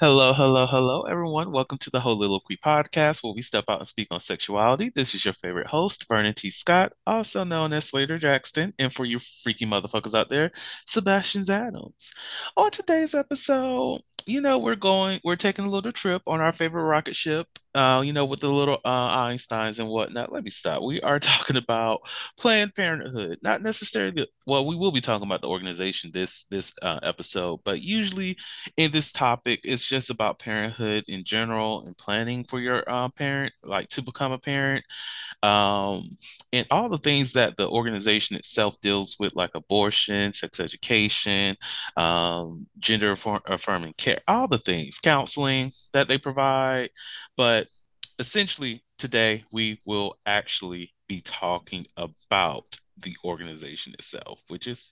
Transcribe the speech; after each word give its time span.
Hello, 0.00 0.32
hello, 0.32 0.64
hello, 0.64 1.02
everyone. 1.02 1.50
Welcome 1.50 1.78
to 1.78 1.90
the 1.90 1.98
Heauxliloquy 1.98 2.60
podcast, 2.64 3.24
where 3.24 3.32
we 3.34 3.42
step 3.42 3.64
out 3.68 3.80
and 3.80 3.88
speak 3.88 4.06
on 4.12 4.20
sexuality. 4.20 4.92
This 4.94 5.12
is 5.12 5.24
your 5.24 5.34
favorite 5.34 5.66
host, 5.66 6.06
Vernon 6.08 6.34
T. 6.34 6.50
Scott, 6.50 6.92
also 7.04 7.42
known 7.42 7.72
as 7.72 7.90
Slaytor 7.90 8.20
Jackson, 8.20 8.72
and 8.78 8.92
for 8.92 9.04
you 9.04 9.18
freaky 9.42 9.66
motherfuckers 9.66 10.16
out 10.16 10.28
there, 10.28 10.52
Sebastian 10.86 11.50
Adams. 11.50 12.12
On 12.56 12.70
today's 12.70 13.12
episode, 13.12 14.00
you 14.24 14.40
know, 14.40 14.56
we're 14.56 14.76
going, 14.76 15.18
we're 15.24 15.34
taking 15.34 15.64
a 15.64 15.68
little 15.68 15.90
trip 15.90 16.22
on 16.28 16.40
our 16.40 16.52
favorite 16.52 16.84
rocket 16.84 17.16
ship, 17.16 17.48
uh, 17.78 18.00
you 18.00 18.12
know, 18.12 18.24
with 18.24 18.40
the 18.40 18.48
little 18.48 18.78
uh, 18.84 19.18
Einsteins 19.28 19.78
and 19.78 19.88
whatnot. 19.88 20.32
Let 20.32 20.42
me 20.42 20.50
stop. 20.50 20.82
We 20.82 21.00
are 21.00 21.20
talking 21.20 21.56
about 21.56 22.00
Planned 22.36 22.74
Parenthood, 22.74 23.38
not 23.40 23.62
necessarily. 23.62 24.26
Well, 24.46 24.66
we 24.66 24.74
will 24.74 24.90
be 24.90 25.00
talking 25.00 25.26
about 25.26 25.42
the 25.42 25.48
organization 25.48 26.10
this 26.12 26.44
this 26.50 26.72
uh, 26.82 26.98
episode, 27.04 27.60
but 27.64 27.80
usually 27.80 28.36
in 28.76 28.90
this 28.90 29.12
topic, 29.12 29.60
it's 29.62 29.86
just 29.86 30.10
about 30.10 30.40
parenthood 30.40 31.04
in 31.06 31.22
general 31.22 31.84
and 31.86 31.96
planning 31.96 32.42
for 32.42 32.58
your 32.58 32.82
uh, 32.88 33.10
parent, 33.10 33.52
like 33.62 33.88
to 33.90 34.02
become 34.02 34.32
a 34.32 34.38
parent, 34.38 34.84
um, 35.44 36.16
and 36.52 36.66
all 36.70 36.88
the 36.88 36.98
things 36.98 37.32
that 37.34 37.56
the 37.56 37.68
organization 37.68 38.36
itself 38.36 38.80
deals 38.80 39.16
with, 39.20 39.36
like 39.36 39.50
abortion, 39.54 40.32
sex 40.32 40.58
education, 40.58 41.56
um, 41.96 42.66
gender 42.80 43.14
affirming 43.46 43.92
care, 43.98 44.18
all 44.26 44.48
the 44.48 44.58
things, 44.58 44.98
counseling 44.98 45.70
that 45.92 46.08
they 46.08 46.18
provide. 46.18 46.90
But 47.38 47.68
essentially, 48.18 48.82
today 48.98 49.44
we 49.52 49.80
will 49.86 50.18
actually 50.26 50.92
be 51.08 51.20
talking 51.22 51.86
about 51.96 52.80
the 52.98 53.14
organization 53.24 53.94
itself, 53.94 54.40
which 54.48 54.66
is 54.66 54.90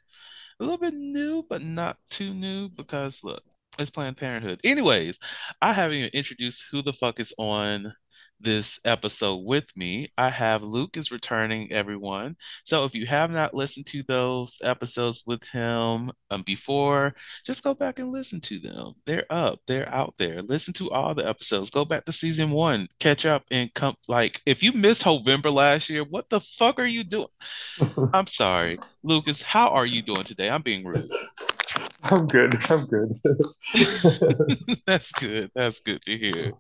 a 0.61 0.65
little 0.65 0.79
bit 0.79 0.95
new, 0.95 1.45
but 1.51 1.61
not 1.61 1.99
too 2.09 2.33
new 2.33 2.71
because 2.77 3.25
look, 3.25 3.43
it's 3.81 3.91
Planned 3.91 4.17
Parenthood. 4.17 4.61
Anyways, 4.63 5.19
I 5.61 5.73
haven't 5.73 5.99
even 5.99 6.11
introduced 6.15 6.67
who 6.71 6.83
the 6.83 6.93
fuck 6.93 7.19
is 7.19 7.35
on 7.37 7.93
this 8.41 8.79
episode 8.85 9.45
with 9.45 9.65
me. 9.77 10.09
I 10.17 10.31
have 10.31 10.63
Luke 10.63 10.97
is 10.97 11.11
returning, 11.11 11.73
everyone. 11.73 12.37
So 12.65 12.85
if 12.85 12.95
you 12.95 13.07
have 13.07 13.31
not 13.31 13.55
listened 13.55 13.87
to 13.87 14.03
those 14.03 14.59
episodes 14.63 15.25
with 15.27 15.43
him 15.45 16.13
um, 16.31 16.43
before, 16.43 17.15
just 17.45 17.63
go 17.63 17.75
back 17.75 17.99
and 17.99 18.13
listen 18.13 18.41
to 18.43 18.59
them. 18.59 18.95
They're 19.07 19.27
up, 19.31 19.61
they're 19.67 19.89
out 19.89 20.15
there. 20.19 20.43
Listen 20.43 20.75
to 20.75 20.91
all 20.91 21.15
the 21.15 21.29
episodes. 21.29 21.71
Go 21.71 21.85
back 21.85 22.05
to 22.05 22.13
season 22.13 22.51
one, 22.51 22.89
catch 23.01 23.27
up, 23.27 23.45
and 23.51 23.73
come. 23.75 23.95
Like, 24.09 24.43
if 24.47 24.63
you 24.63 24.73
missed 24.73 25.07
November 25.07 25.51
last 25.51 25.89
year, 25.89 26.05
what 26.05 26.31
the 26.31 26.41
fuck 26.41 26.79
are 26.79 26.87
you 26.87 27.05
doing? 27.05 27.29
I'm 28.13 28.27
sorry, 28.27 28.79
Lucas. 29.03 29.43
How 29.43 29.69
are 29.69 29.87
you 29.87 30.03
doing 30.03 30.25
today? 30.25 30.51
I'm 30.51 30.63
being 30.63 30.85
rude. 30.85 31.11
I'm 32.03 32.27
good. 32.27 32.55
I'm 32.71 32.87
good. 32.87 33.13
That's 34.87 35.13
good. 35.13 35.51
That's 35.55 35.81
good 35.81 36.03
to 36.03 36.17
hear. 36.17 36.53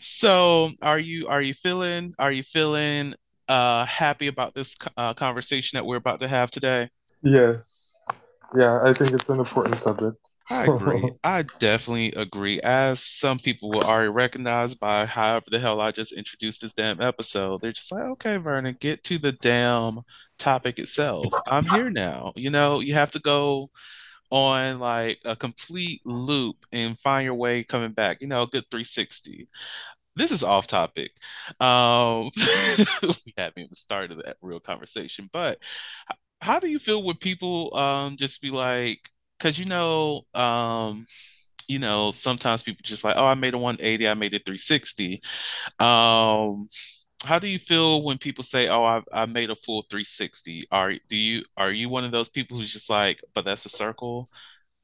So, 0.00 0.70
are 0.80 0.98
you 0.98 1.15
are 1.28 1.42
you 1.42 1.54
feeling 1.54 2.14
are 2.18 2.32
you 2.32 2.42
feeling 2.42 3.14
uh 3.48 3.84
happy 3.84 4.26
about 4.26 4.54
this 4.54 4.76
uh, 4.96 5.14
conversation 5.14 5.76
that 5.76 5.86
we're 5.86 5.96
about 5.96 6.20
to 6.20 6.28
have 6.28 6.50
today? 6.50 6.90
Yes. 7.22 7.98
Yeah, 8.54 8.80
I 8.82 8.92
think 8.92 9.12
it's 9.12 9.28
an 9.28 9.40
important 9.40 9.80
subject. 9.80 10.16
I 10.50 10.66
agree. 10.66 11.12
I 11.24 11.42
definitely 11.58 12.12
agree. 12.12 12.60
As 12.60 13.02
some 13.02 13.38
people 13.38 13.70
will 13.70 13.82
already 13.82 14.10
recognize 14.10 14.74
by 14.74 15.06
however 15.06 15.46
the 15.50 15.58
hell 15.58 15.80
I 15.80 15.90
just 15.90 16.12
introduced 16.12 16.62
this 16.62 16.72
damn 16.72 17.00
episode, 17.00 17.60
they're 17.60 17.72
just 17.72 17.90
like, 17.90 18.04
okay, 18.04 18.36
Vernon, 18.36 18.76
get 18.78 19.02
to 19.04 19.18
the 19.18 19.32
damn 19.32 20.02
topic 20.38 20.78
itself. 20.78 21.34
I'm 21.46 21.64
here 21.64 21.90
now. 21.90 22.32
You 22.36 22.50
know, 22.50 22.80
you 22.80 22.94
have 22.94 23.10
to 23.12 23.18
go 23.18 23.70
on 24.30 24.78
like 24.78 25.18
a 25.24 25.36
complete 25.36 26.02
loop 26.04 26.56
and 26.72 26.98
find 26.98 27.24
your 27.24 27.34
way 27.34 27.64
coming 27.64 27.92
back. 27.92 28.20
You 28.20 28.28
know, 28.28 28.42
a 28.42 28.46
good 28.46 28.64
360. 28.70 29.48
This 30.16 30.32
is 30.32 30.42
off 30.42 30.66
topic. 30.66 31.10
Um, 31.60 32.30
we 33.02 33.34
haven't 33.36 33.58
even 33.62 33.74
started 33.74 34.18
that 34.24 34.36
real 34.40 34.60
conversation, 34.60 35.28
but 35.32 35.58
how 36.40 36.60
do 36.60 36.68
you 36.68 36.78
feel 36.78 37.02
when 37.02 37.16
people 37.16 37.76
um 37.76 38.16
just 38.16 38.42
be 38.42 38.50
like, 38.50 39.10
because 39.38 39.58
you 39.58 39.66
know, 39.66 40.22
um, 40.34 41.06
you 41.68 41.78
know, 41.80 42.10
sometimes 42.12 42.62
people 42.62 42.82
just 42.84 43.04
like, 43.04 43.16
oh, 43.16 43.26
I 43.26 43.34
made 43.34 43.54
a 43.54 43.58
180, 43.58 44.08
I 44.08 44.14
made 44.14 44.34
a 44.34 44.40
360. 44.40 45.20
Um, 45.80 46.68
how 47.24 47.38
do 47.40 47.48
you 47.48 47.58
feel 47.58 48.02
when 48.04 48.18
people 48.18 48.44
say, 48.44 48.68
"Oh, 48.68 48.84
I, 48.84 49.02
I 49.12 49.26
made 49.26 49.50
a 49.50 49.56
full 49.56 49.82
360"? 49.90 50.66
Are 50.72 50.92
do 51.08 51.16
you 51.16 51.44
are 51.56 51.72
you 51.72 51.88
one 51.88 52.04
of 52.04 52.12
those 52.12 52.28
people 52.30 52.58
who's 52.58 52.72
just 52.72 52.90
like, 52.90 53.22
"But 53.34 53.44
that's 53.46 53.66
a 53.66 53.70
circle"? 53.70 54.28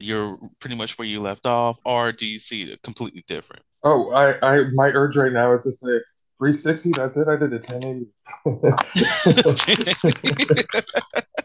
You're 0.03 0.37
pretty 0.59 0.75
much 0.75 0.97
where 0.97 1.07
you 1.07 1.21
left 1.21 1.45
off, 1.45 1.79
or 1.85 2.11
do 2.11 2.25
you 2.25 2.39
see 2.39 2.63
it 2.63 2.81
completely 2.83 3.23
different? 3.27 3.63
Oh, 3.83 4.11
I, 4.13 4.35
I 4.41 4.63
my 4.73 4.87
urge 4.87 5.15
right 5.15 5.31
now 5.31 5.53
is 5.53 5.63
to 5.63 5.71
say 5.71 5.99
360. 6.39 6.91
That's 6.91 7.17
it. 7.17 7.27
I 7.27 7.35
did 7.35 7.53
a 7.53 7.57
1080. 7.57 8.11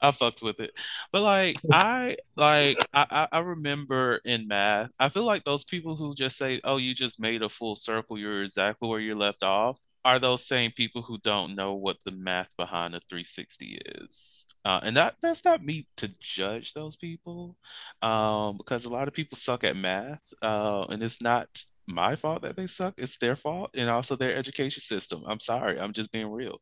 I 0.00 0.10
fucked 0.10 0.42
with 0.42 0.60
it. 0.60 0.72
But 1.12 1.22
like 1.22 1.56
I 1.70 2.16
like 2.36 2.78
I, 2.92 3.28
I 3.32 3.38
remember 3.40 4.20
in 4.24 4.46
math, 4.46 4.90
I 4.98 5.08
feel 5.08 5.24
like 5.24 5.44
those 5.44 5.64
people 5.64 5.96
who 5.96 6.14
just 6.14 6.36
say, 6.36 6.60
Oh, 6.62 6.76
you 6.76 6.94
just 6.94 7.18
made 7.18 7.42
a 7.42 7.48
full 7.48 7.74
circle, 7.74 8.18
you're 8.18 8.42
exactly 8.42 8.88
where 8.88 9.00
you 9.00 9.14
left 9.14 9.42
off, 9.42 9.78
are 10.04 10.18
those 10.18 10.44
same 10.44 10.70
people 10.70 11.02
who 11.02 11.18
don't 11.18 11.56
know 11.56 11.74
what 11.74 11.96
the 12.04 12.10
math 12.10 12.54
behind 12.56 12.94
a 12.94 13.00
360 13.08 13.80
is. 13.86 14.46
Uh, 14.64 14.80
and 14.82 14.96
that 14.96 15.14
that's 15.20 15.44
not 15.44 15.64
me 15.64 15.86
to 15.96 16.10
judge 16.20 16.72
those 16.72 16.96
people, 16.96 17.56
um, 18.00 18.56
because 18.56 18.86
a 18.86 18.88
lot 18.88 19.08
of 19.08 19.14
people 19.14 19.36
suck 19.36 19.62
at 19.62 19.76
math, 19.76 20.22
uh, 20.42 20.84
and 20.88 21.02
it's 21.02 21.20
not 21.20 21.48
my 21.86 22.16
fault 22.16 22.42
that 22.42 22.56
they 22.56 22.66
suck. 22.66 22.94
It's 22.96 23.18
their 23.18 23.36
fault, 23.36 23.70
and 23.74 23.90
also 23.90 24.16
their 24.16 24.34
education 24.34 24.80
system. 24.80 25.22
I'm 25.26 25.40
sorry. 25.40 25.78
I'm 25.78 25.92
just 25.92 26.12
being 26.12 26.30
real. 26.30 26.60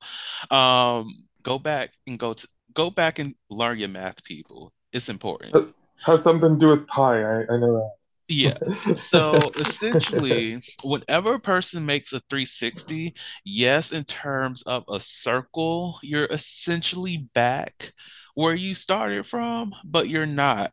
Um, 0.50 1.28
go 1.44 1.60
back 1.60 1.90
and 2.08 2.18
go 2.18 2.32
to 2.32 2.48
go 2.74 2.90
back 2.90 3.20
and 3.20 3.34
learn 3.50 3.78
your 3.78 3.88
math, 3.88 4.24
people. 4.24 4.72
It's 4.92 5.08
important. 5.08 5.74
Has 6.04 6.24
something 6.24 6.58
to 6.58 6.66
do 6.66 6.72
with 6.72 6.88
pi. 6.88 7.22
I, 7.22 7.42
I 7.42 7.56
know 7.56 7.72
that. 7.72 7.90
Yeah. 8.32 8.58
So 8.96 9.52
essentially, 9.56 10.60
whenever 10.82 11.34
a 11.34 11.40
person 11.40 11.84
makes 11.86 12.12
a 12.12 12.20
360, 12.30 13.14
yes, 13.44 13.92
in 13.92 14.04
terms 14.04 14.62
of 14.62 14.84
a 14.88 15.00
circle, 15.00 15.98
you're 16.02 16.26
essentially 16.26 17.28
back 17.34 17.92
where 18.34 18.54
you 18.54 18.74
started 18.74 19.26
from, 19.26 19.72
but 19.84 20.08
you're 20.08 20.26
not. 20.26 20.72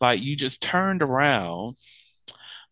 Like 0.00 0.22
you 0.22 0.36
just 0.36 0.62
turned 0.62 1.02
around. 1.02 1.76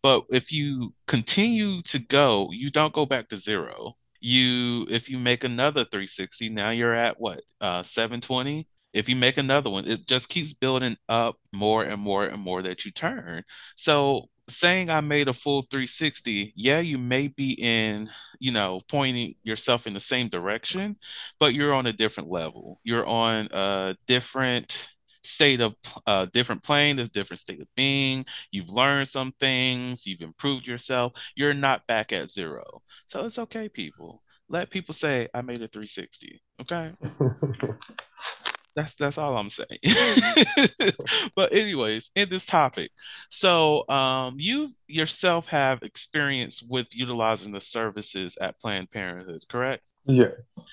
But 0.03 0.25
if 0.31 0.53
you 0.53 0.95
continue 1.07 1.83
to 1.85 1.99
go, 1.99 2.51
you 2.53 2.71
don't 2.71 2.93
go 2.95 3.07
back 3.07 3.29
to 3.29 3.37
zero 3.37 3.97
you 4.21 4.87
if 4.89 5.11
you 5.11 5.19
make 5.19 5.45
another 5.45 5.85
360 5.85 6.49
now 6.49 6.71
you're 6.71 6.95
at 6.95 7.21
what 7.21 7.43
uh 7.61 7.83
720 7.83 8.67
if 8.97 9.09
you 9.09 9.17
make 9.17 9.37
another 9.37 9.71
one 9.71 9.87
it 9.87 10.07
just 10.07 10.29
keeps 10.29 10.53
building 10.53 10.97
up 11.09 11.37
more 11.53 11.85
and 11.85 12.01
more 12.01 12.25
and 12.25 12.41
more 12.41 12.63
that 12.63 12.85
you 12.85 12.91
turn 12.91 13.43
so 13.77 14.29
saying 14.49 14.91
I 14.91 15.01
made 15.01 15.29
a 15.29 15.33
full 15.33 15.63
360, 15.63 16.53
yeah, 16.57 16.81
you 16.81 16.99
may 16.99 17.29
be 17.29 17.53
in, 17.53 18.11
you 18.39 18.53
know, 18.53 18.81
pointing 18.89 19.35
yourself 19.43 19.87
in 19.87 19.95
the 19.95 20.01
same 20.01 20.29
direction, 20.29 20.97
but 21.41 21.55
you're 21.55 21.75
on 21.75 21.87
a 21.87 21.93
different 21.93 22.31
level. 22.31 22.81
You're 22.85 23.07
on 23.07 23.47
a 23.53 23.97
different 24.07 24.89
state 25.25 25.61
of 25.61 25.75
uh 26.07 26.25
different 26.33 26.63
plane, 26.63 26.95
there's 26.95 27.09
different 27.09 27.41
state 27.41 27.61
of 27.61 27.67
being. 27.75 28.25
You've 28.53 28.71
learned 28.71 29.09
some 29.09 29.33
things, 29.41 30.07
you've 30.07 30.23
improved 30.23 30.69
yourself. 30.69 31.13
You're 31.35 31.55
not 31.55 31.87
back 31.89 32.13
at 32.13 32.31
zero. 32.31 32.63
So 33.07 33.25
it's 33.25 33.39
okay, 33.39 33.69
people. 33.69 34.23
Let 34.49 34.71
people 34.71 34.95
say 34.95 35.29
I 35.35 35.43
made 35.43 35.63
a 35.63 35.69
360. 35.69 36.41
Okay. 36.61 36.93
That's 38.77 38.95
that's 38.95 39.17
all 39.17 39.37
I'm 39.39 39.51
saying. 39.51 39.79
But 41.35 41.53
anyways, 41.53 42.11
in 42.15 42.29
this 42.29 42.45
topic, 42.45 42.93
so 43.31 43.89
um, 43.89 44.37
you 44.39 44.69
yourself 44.87 45.47
have 45.49 45.83
experience 45.83 46.63
with 46.63 46.87
utilizing 46.93 47.53
the 47.53 47.61
services 47.61 48.37
at 48.41 48.61
Planned 48.61 48.91
Parenthood, 48.91 49.45
correct? 49.49 49.93
Yes. 50.05 50.71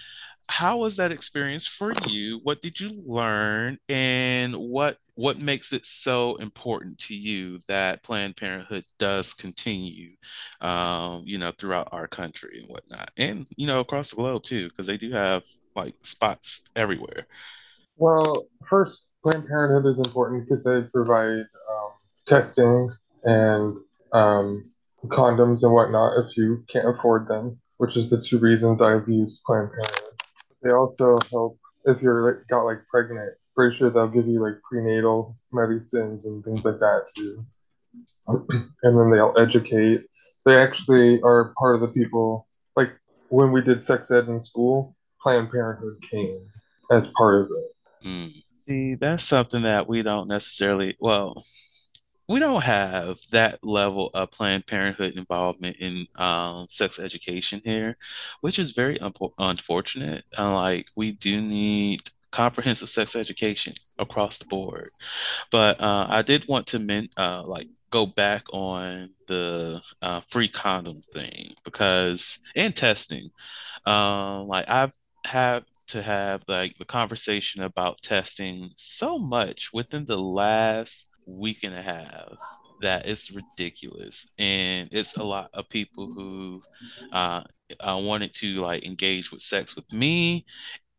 How 0.49 0.77
was 0.79 0.97
that 0.97 1.11
experience 1.11 1.65
for 1.65 1.93
you? 2.07 2.41
What 2.43 2.61
did 2.61 2.77
you 2.79 3.01
learn, 3.05 3.77
and 3.87 4.55
what 4.55 4.97
what 5.15 5.39
makes 5.39 5.71
it 5.71 5.85
so 5.85 6.35
important 6.35 6.97
to 6.97 7.15
you 7.15 7.59
that 7.69 8.03
Planned 8.03 8.35
Parenthood 8.35 8.83
does 8.99 9.33
continue, 9.33 10.11
um, 10.59 11.23
you 11.25 11.37
know, 11.37 11.53
throughout 11.57 11.89
our 11.93 12.07
country 12.07 12.59
and 12.59 12.67
whatnot, 12.67 13.11
and 13.15 13.47
you 13.55 13.65
know, 13.65 13.79
across 13.79 14.09
the 14.09 14.17
globe 14.17 14.43
too, 14.43 14.67
because 14.67 14.87
they 14.87 14.97
do 14.97 15.11
have 15.13 15.43
like 15.75 15.95
spots 16.01 16.61
everywhere. 16.75 17.27
Well, 17.97 18.47
first, 18.69 19.07
Planned 19.23 19.47
Parenthood 19.47 19.91
is 19.91 19.99
important 19.99 20.45
because 20.47 20.63
they 20.63 20.87
provide 20.91 21.45
um, 21.71 21.91
testing 22.27 22.89
and 23.23 23.71
um, 24.11 24.61
condoms 25.07 25.63
and 25.63 25.73
whatnot 25.73 26.17
if 26.17 26.35
you 26.35 26.63
can't 26.71 26.87
afford 26.87 27.27
them, 27.27 27.59
which 27.77 27.95
is 27.95 28.09
the 28.09 28.21
two 28.21 28.39
reasons 28.39 28.81
I've 28.81 29.07
used 29.07 29.41
Planned 29.45 29.71
Parenthood. 29.71 30.13
They 30.61 30.71
also 30.71 31.15
help 31.31 31.57
if 31.85 32.01
you're 32.01 32.33
like, 32.33 32.47
got 32.47 32.63
like 32.63 32.79
pregnant. 32.89 33.33
Pretty 33.55 33.75
sure 33.75 33.89
they'll 33.89 34.07
give 34.07 34.27
you 34.27 34.41
like 34.41 34.55
prenatal 34.69 35.33
medicines 35.51 36.25
and 36.25 36.43
things 36.43 36.65
like 36.65 36.79
that 36.79 37.05
too. 37.15 37.37
And 38.83 38.97
then 38.97 39.11
they'll 39.11 39.33
educate. 39.37 40.01
They 40.45 40.57
actually 40.57 41.21
are 41.23 41.53
part 41.57 41.75
of 41.75 41.81
the 41.81 41.87
people. 41.87 42.47
Like 42.75 42.91
when 43.29 43.51
we 43.51 43.61
did 43.61 43.83
sex 43.83 44.11
ed 44.11 44.27
in 44.27 44.39
school, 44.39 44.95
Planned 45.21 45.51
Parenthood 45.51 45.93
came 46.09 46.39
as 46.91 47.07
part 47.17 47.41
of 47.41 47.47
it. 47.47 47.72
Mm. 48.05 48.33
See, 48.67 48.95
that's 48.95 49.23
something 49.23 49.63
that 49.63 49.87
we 49.87 50.03
don't 50.03 50.27
necessarily, 50.27 50.95
well, 50.99 51.43
we 52.29 52.39
don't 52.39 52.63
have 52.63 53.17
that 53.31 53.63
level 53.63 54.09
of 54.13 54.31
Planned 54.31 54.65
Parenthood 54.65 55.13
involvement 55.17 55.77
in 55.77 56.07
um, 56.15 56.67
sex 56.69 56.97
education 56.99 57.61
here, 57.65 57.97
which 58.41 58.59
is 58.59 58.71
very 58.71 58.97
unpo 58.99 59.31
unfortunate. 59.37 60.23
Uh, 60.37 60.53
like, 60.53 60.87
we 60.95 61.11
do 61.11 61.41
need 61.41 62.01
comprehensive 62.31 62.89
sex 62.89 63.15
education 63.15 63.73
across 63.99 64.37
the 64.39 64.45
board. 64.45 64.89
But 65.51 65.79
uh, 65.79 66.07
I 66.09 66.23
did 66.23 66.47
want 66.47 66.67
to 66.67 66.79
men 66.79 67.07
uh, 67.15 67.43
like 67.45 67.67
go 67.91 68.05
back 68.05 68.43
on 68.51 69.11
the 69.27 69.81
uh, 70.01 70.21
free 70.29 70.49
condom 70.49 70.95
thing 71.13 71.53
because 71.63 72.39
and 72.55 72.75
testing. 72.75 73.29
Um, 73.85 74.47
like 74.47 74.67
I've 74.67 74.93
had 75.25 75.63
to 75.89 76.01
have 76.01 76.43
like 76.47 76.75
the 76.77 76.85
conversation 76.85 77.63
about 77.63 78.01
testing 78.01 78.71
so 78.77 79.17
much 79.19 79.69
within 79.73 80.05
the 80.05 80.17
last 80.17 81.07
week 81.25 81.59
and 81.63 81.75
a 81.75 81.81
half 81.81 82.37
that 82.81 83.05
it's 83.05 83.31
ridiculous. 83.31 84.25
And 84.39 84.89
it's 84.91 85.15
a 85.17 85.23
lot 85.23 85.49
of 85.53 85.69
people 85.69 86.11
who 86.15 86.59
uh, 87.11 87.43
uh 87.79 87.99
wanted 88.01 88.33
to 88.35 88.61
like 88.61 88.85
engage 88.85 89.31
with 89.31 89.41
sex 89.41 89.75
with 89.75 89.91
me 89.91 90.45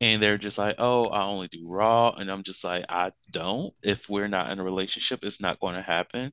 and 0.05 0.23
they're 0.23 0.39
just 0.39 0.59
like, 0.59 0.77
"Oh, 0.79 1.07
I 1.07 1.25
only 1.25 1.49
do 1.49 1.67
raw," 1.69 2.11
and 2.11 2.31
I'm 2.31 2.43
just 2.43 2.63
like, 2.65 2.85
"I 2.89 3.13
don't. 3.31 3.73
If 3.83 4.09
we're 4.11 4.29
not 4.29 4.51
in 4.51 4.59
a 4.61 4.65
relationship, 4.65 5.21
it's 5.25 5.41
not 5.41 5.61
going 5.61 5.75
to 5.77 5.83
happen." 5.83 6.33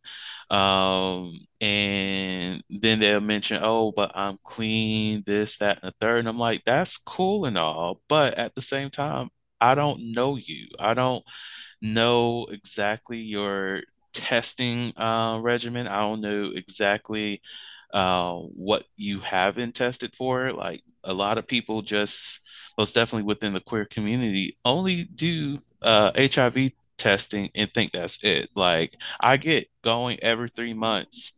Um, 0.50 1.40
and 1.62 2.64
then 2.70 3.00
they'll 3.00 3.22
mention, 3.22 3.60
"Oh, 3.64 3.92
but 3.96 4.12
I'm 4.16 4.38
clean, 4.44 5.24
this, 5.26 5.58
that, 5.60 5.80
and 5.84 5.92
the 5.92 5.96
third. 6.02 6.20
and 6.20 6.30
I'm 6.30 6.40
like, 6.40 6.64
"That's 6.66 6.98
cool 6.98 7.46
and 7.46 7.58
all, 7.58 8.02
but 8.10 8.36
at 8.36 8.56
the 8.56 8.62
same 8.62 8.90
time, 8.90 9.30
I 9.62 9.76
don't 9.76 10.12
know 10.14 10.36
you. 10.38 10.68
I 10.80 10.94
don't 10.94 11.24
know 11.82 12.48
exactly 12.52 13.20
your 13.20 13.82
testing 14.14 14.98
uh, 14.98 15.40
regimen. 15.42 15.88
I 15.88 16.00
don't 16.02 16.22
know 16.22 16.50
exactly 16.54 17.42
uh, 17.94 18.36
what 18.36 18.84
you 18.98 19.20
haven't 19.20 19.76
tested 19.76 20.16
for. 20.16 20.52
Like 20.54 20.84
a 21.04 21.14
lot 21.14 21.38
of 21.38 21.48
people 21.48 21.82
just, 21.82 22.42
most 22.78 22.96
definitely 22.96 23.24
within 23.28 23.54
the 23.54 23.60
queer 23.60 23.86
community, 23.86 24.58
only 24.66 25.04
do 25.04 25.60
uh, 25.82 26.12
HIV 26.16 26.72
testing 26.98 27.50
and 27.56 27.70
think 27.74 27.92
that's 27.92 28.20
it. 28.24 28.50
Like 28.56 28.96
I 29.20 29.38
get 29.38 29.70
going 29.84 30.20
every 30.22 30.50
three 30.50 30.74
months 30.74 31.34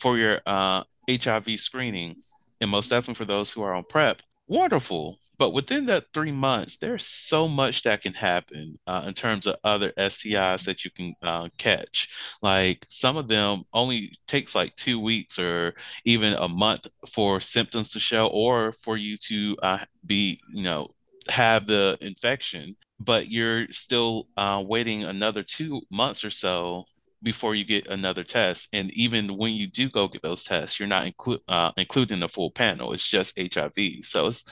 for 0.00 0.18
your 0.18 0.40
uh, 0.46 0.82
HIV 1.08 1.58
screening, 1.58 2.16
and 2.60 2.70
most 2.70 2.90
definitely 2.90 3.14
for 3.14 3.24
those 3.24 3.52
who 3.52 3.62
are 3.62 3.74
on 3.74 3.84
PrEP. 3.88 4.22
Wonderful. 4.46 5.18
But 5.38 5.50
within 5.50 5.86
that 5.86 6.06
three 6.12 6.32
months, 6.32 6.78
there's 6.78 7.04
so 7.04 7.48
much 7.48 7.82
that 7.82 8.02
can 8.02 8.14
happen 8.14 8.78
uh, 8.86 9.04
in 9.06 9.14
terms 9.14 9.46
of 9.46 9.56
other 9.64 9.92
STIs 9.98 10.64
that 10.64 10.84
you 10.84 10.90
can 10.90 11.14
uh, 11.22 11.48
catch. 11.58 12.08
Like 12.42 12.86
some 12.88 13.16
of 13.16 13.28
them 13.28 13.64
only 13.72 14.12
takes 14.26 14.54
like 14.54 14.74
two 14.76 14.98
weeks 14.98 15.38
or 15.38 15.74
even 16.04 16.34
a 16.34 16.48
month 16.48 16.86
for 17.12 17.40
symptoms 17.40 17.90
to 17.90 18.00
show 18.00 18.28
or 18.28 18.72
for 18.72 18.96
you 18.96 19.16
to 19.28 19.56
uh, 19.62 19.78
be, 20.04 20.38
you 20.52 20.62
know, 20.62 20.88
have 21.28 21.66
the 21.66 21.98
infection, 22.00 22.76
but 23.00 23.28
you're 23.28 23.68
still 23.68 24.28
uh, 24.36 24.62
waiting 24.64 25.04
another 25.04 25.42
two 25.42 25.82
months 25.90 26.24
or 26.24 26.30
so 26.30 26.84
before 27.22 27.54
you 27.54 27.64
get 27.64 27.86
another 27.88 28.22
test. 28.22 28.68
And 28.72 28.90
even 28.92 29.36
when 29.36 29.54
you 29.54 29.66
do 29.66 29.90
go 29.90 30.08
get 30.08 30.22
those 30.22 30.44
tests, 30.44 30.78
you're 30.78 30.88
not 30.88 31.06
include 31.06 31.40
uh, 31.48 31.72
including 31.76 32.20
the 32.20 32.28
full 32.28 32.50
panel. 32.50 32.92
It's 32.92 33.08
just 33.08 33.38
HIV. 33.38 33.74
So 34.02 34.28
it's 34.28 34.44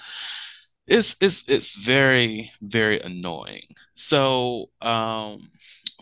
it's 0.86 1.16
it's 1.20 1.44
it's 1.48 1.76
very 1.76 2.52
very 2.60 3.00
annoying. 3.00 3.74
So 3.94 4.70
um, 4.82 5.50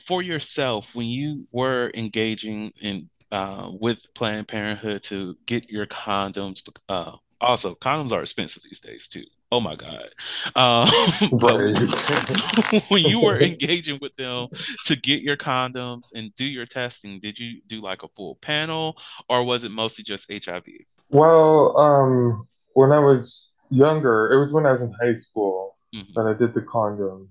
for 0.02 0.22
yourself, 0.22 0.94
when 0.94 1.06
you 1.06 1.46
were 1.52 1.90
engaging 1.94 2.72
in 2.80 3.08
uh, 3.30 3.70
with 3.72 4.12
Planned 4.14 4.48
Parenthood 4.48 5.02
to 5.04 5.36
get 5.46 5.70
your 5.70 5.86
condoms, 5.86 6.60
uh, 6.88 7.12
also 7.40 7.74
condoms 7.74 8.12
are 8.12 8.22
expensive 8.22 8.62
these 8.62 8.80
days 8.80 9.08
too. 9.08 9.24
Oh 9.52 9.60
my 9.60 9.76
God. 9.76 10.08
Um, 10.56 10.88
when 12.88 13.02
you 13.04 13.20
were 13.20 13.38
engaging 13.42 13.98
with 14.00 14.16
them 14.16 14.48
to 14.86 14.96
get 14.96 15.20
your 15.20 15.36
condoms 15.36 16.10
and 16.14 16.34
do 16.34 16.44
your 16.44 16.64
testing, 16.64 17.20
did 17.20 17.38
you 17.38 17.60
do 17.66 17.82
like 17.82 18.02
a 18.02 18.08
full 18.08 18.36
panel 18.36 18.96
or 19.28 19.44
was 19.44 19.64
it 19.64 19.70
mostly 19.70 20.04
just 20.04 20.26
HIV? 20.30 20.64
Well, 21.10 21.78
um, 21.78 22.46
when 22.72 22.92
I 22.92 22.98
was 22.98 23.51
younger, 23.72 24.30
it 24.32 24.38
was 24.38 24.52
when 24.52 24.66
I 24.66 24.72
was 24.72 24.82
in 24.82 24.92
high 25.00 25.14
school 25.14 25.74
Mhm. 25.94 26.12
that 26.14 26.26
I 26.26 26.34
did 26.38 26.54
the 26.54 26.60
condoms. 26.62 27.28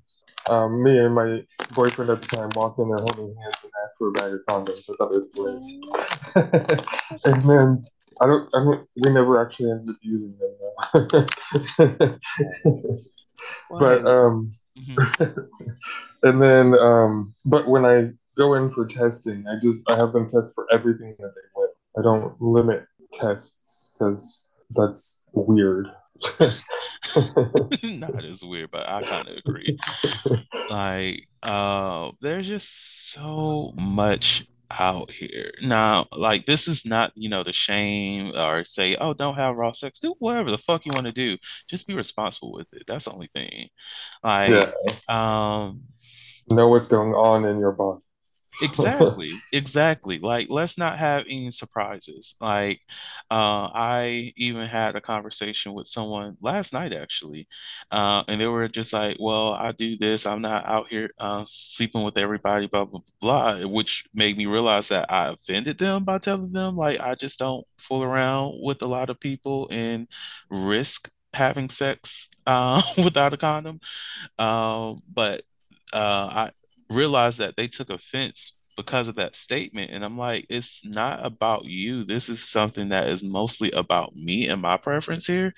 Um, 0.49 0.81
me 0.83 0.97
and 0.97 1.13
my 1.13 1.45
boyfriend 1.75 2.09
at 2.09 2.21
the 2.21 2.27
time 2.35 2.49
walked 2.55 2.79
in 2.79 2.87
there 2.89 2.97
holding 2.99 3.35
hands 3.41 3.55
and 3.63 3.71
asked 3.83 3.97
for 3.97 4.07
a 4.09 4.11
bag 4.13 4.33
of 4.33 4.39
condoms. 4.49 4.89
I 4.89 4.95
thought 4.97 5.13
it 5.13 5.21
was 5.21 5.29
hilarious. 5.35 5.77
And 7.25 7.41
then 7.43 7.85
I 8.19 8.25
don't, 8.25 8.49
I 8.55 8.63
don't, 8.63 8.87
we 9.03 9.11
never 9.13 9.39
actually 9.39 9.71
ended 9.71 9.89
up 9.89 9.97
using 10.01 10.35
them. 10.39 12.19
But 13.69 14.05
um, 14.05 14.43
Mhm. 14.77 15.47
and 16.23 16.41
then 16.41 16.73
um, 16.77 17.33
but 17.45 17.67
when 17.67 17.85
I 17.85 18.11
go 18.37 18.53
in 18.55 18.71
for 18.71 18.85
testing, 18.85 19.45
I 19.47 19.55
just 19.61 19.79
I 19.89 19.95
have 19.95 20.11
them 20.13 20.27
test 20.27 20.53
for 20.55 20.67
everything 20.71 21.15
that 21.19 21.33
they 21.35 21.47
want. 21.55 21.71
I 21.97 22.01
don't 22.01 22.41
limit 22.41 22.85
tests 23.13 23.91
because 23.93 24.53
that's 24.71 25.23
weird. 25.33 25.87
Not 27.83 28.23
as 28.23 28.43
weird, 28.43 28.71
but 28.71 28.87
I 28.87 29.01
kind 29.03 29.27
of 29.27 29.37
agree. 29.37 29.77
Like, 30.69 31.27
uh, 31.43 32.11
there's 32.21 32.47
just 32.47 33.11
so 33.11 33.73
much 33.75 34.47
out 34.71 35.11
here. 35.11 35.51
Now, 35.61 36.07
like, 36.11 36.45
this 36.45 36.67
is 36.67 36.85
not, 36.85 37.11
you 37.15 37.29
know, 37.29 37.43
the 37.43 37.53
shame 37.53 38.33
or 38.35 38.63
say, 38.63 38.95
oh, 38.95 39.13
don't 39.13 39.35
have 39.35 39.57
raw 39.57 39.71
sex. 39.71 39.99
Do 39.99 40.15
whatever 40.19 40.51
the 40.51 40.57
fuck 40.57 40.85
you 40.85 40.91
want 40.93 41.07
to 41.07 41.11
do. 41.11 41.37
Just 41.69 41.87
be 41.87 41.93
responsible 41.93 42.53
with 42.53 42.67
it. 42.73 42.83
That's 42.87 43.05
the 43.05 43.11
only 43.11 43.29
thing. 43.33 43.69
Yeah, 44.23 44.71
Like, 44.87 45.09
um, 45.09 45.81
know 46.49 46.69
what's 46.69 46.87
going 46.87 47.13
on 47.13 47.45
in 47.45 47.59
your 47.59 47.71
body. 47.71 48.03
Exactly, 48.63 49.43
exactly. 49.51 50.19
Like, 50.19 50.47
let's 50.49 50.77
not 50.77 50.97
have 50.99 51.23
any 51.27 51.49
surprises. 51.51 52.35
Like, 52.39 52.79
uh, 53.31 53.69
I 53.73 54.33
even 54.37 54.67
had 54.67 54.95
a 54.95 55.01
conversation 55.01 55.73
with 55.73 55.87
someone 55.87 56.37
last 56.41 56.71
night, 56.71 56.93
actually, 56.93 57.47
uh, 57.91 58.23
and 58.27 58.39
they 58.39 58.45
were 58.47 58.67
just 58.67 58.93
like, 58.93 59.17
"Well, 59.19 59.53
I 59.53 59.71
do 59.71 59.97
this. 59.97 60.25
I'm 60.27 60.41
not 60.41 60.65
out 60.67 60.89
here 60.89 61.09
uh, 61.19 61.43
sleeping 61.47 62.03
with 62.03 62.17
everybody, 62.17 62.67
blah 62.67 62.85
blah 62.85 63.01
blah," 63.19 63.65
which 63.67 64.05
made 64.13 64.37
me 64.37 64.45
realize 64.45 64.89
that 64.89 65.11
I 65.11 65.29
offended 65.31 65.79
them 65.79 66.03
by 66.03 66.19
telling 66.19 66.51
them 66.51 66.75
like 66.77 66.99
I 66.99 67.15
just 67.15 67.39
don't 67.39 67.65
fool 67.79 68.03
around 68.03 68.59
with 68.61 68.81
a 68.83 68.87
lot 68.87 69.09
of 69.09 69.19
people 69.19 69.67
and 69.71 70.07
risk 70.51 71.09
having 71.33 71.69
sex 71.69 72.29
uh, 72.45 72.81
without 73.03 73.33
a 73.33 73.37
condom. 73.37 73.79
Um, 74.39 74.95
but 75.13 75.43
uh, 75.93 76.27
I 76.31 76.49
realized 76.91 77.39
that 77.39 77.55
they 77.55 77.67
took 77.67 77.89
offense 77.89 78.73
because 78.77 79.07
of 79.07 79.15
that 79.15 79.35
statement. 79.35 79.91
And 79.91 80.03
I'm 80.03 80.17
like, 80.17 80.45
it's 80.49 80.85
not 80.85 81.25
about 81.25 81.65
you. 81.65 82.03
This 82.03 82.29
is 82.29 82.43
something 82.43 82.89
that 82.89 83.09
is 83.09 83.23
mostly 83.23 83.71
about 83.71 84.15
me 84.15 84.47
and 84.47 84.61
my 84.61 84.77
preference 84.77 85.25
here. 85.25 85.53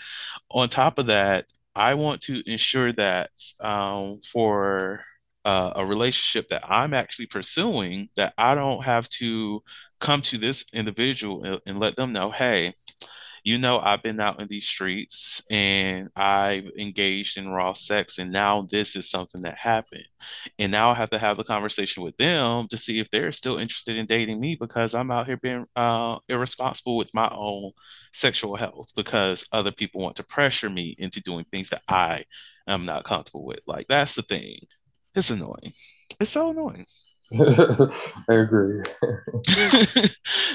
On 0.50 0.70
top 0.70 1.00
of 1.00 1.08
that, 1.08 1.46
I 1.76 1.96
want 1.96 2.22
to 2.24 2.44
ensure 2.50 2.94
that 2.94 3.32
um, 3.60 4.20
for 4.32 5.04
uh, 5.46 5.74
a 5.76 5.86
relationship 5.86 6.50
that 6.50 6.64
I'm 6.66 6.94
actually 6.94 7.26
pursuing, 7.26 8.10
that 8.16 8.34
I 8.38 8.56
don't 8.56 8.84
have 8.84 9.10
to 9.10 9.64
come 10.00 10.22
to 10.24 10.38
this 10.38 10.66
individual 10.74 11.44
and, 11.44 11.60
and 11.66 11.78
let 11.80 11.96
them 11.96 12.14
know, 12.14 12.32
hey, 12.32 12.72
you 13.44 13.58
know, 13.58 13.80
I've 13.80 14.02
been 14.02 14.20
out 14.22 14.42
in 14.42 14.48
these 14.48 14.66
streets 14.66 15.42
and 15.52 16.10
I've 16.16 16.66
engaged 16.78 17.38
in 17.38 17.50
raw 17.50 17.74
sex, 17.74 18.18
and 18.18 18.32
now 18.32 18.68
this 18.72 18.96
is 18.96 19.10
something 19.10 19.42
that 19.42 19.58
happened. 19.58 20.08
And 20.58 20.72
now 20.72 20.92
I 20.92 20.94
have 20.94 21.10
to 21.10 21.20
have 21.20 21.40
a 21.40 21.44
conversation 21.44 22.04
with 22.04 22.16
them 22.18 22.68
to 22.70 22.78
see 22.78 23.00
if 23.00 23.12
they're 23.12 23.34
still 23.34 23.58
interested 23.58 23.98
in 23.98 24.06
dating 24.06 24.40
me 24.40 24.56
because 24.60 24.96
I'm 24.96 25.12
out 25.12 25.28
here 25.28 25.38
being 25.38 25.66
uh, 25.76 26.20
irresponsible 26.30 26.96
with 26.96 27.14
my 27.14 27.30
own 27.34 27.72
sexual 28.14 28.56
health 28.56 28.90
because 28.96 29.46
other 29.52 29.72
people 29.72 30.02
want 30.02 30.16
to 30.18 30.24
pressure 30.24 30.70
me 30.70 30.96
into 30.98 31.22
doing 31.22 31.44
things 31.44 31.70
that 31.72 31.82
I 31.90 32.24
am 32.66 32.86
not 32.86 33.04
comfortable 33.04 33.46
with. 33.46 33.64
Like, 33.68 33.88
that's 33.88 34.16
the 34.16 34.22
thing. 34.22 34.60
It's 35.16 35.30
annoying. 35.30 35.72
It's 36.20 36.32
so 36.32 36.52
annoying. 36.52 36.86
I 37.32 38.34
agree. 38.34 38.82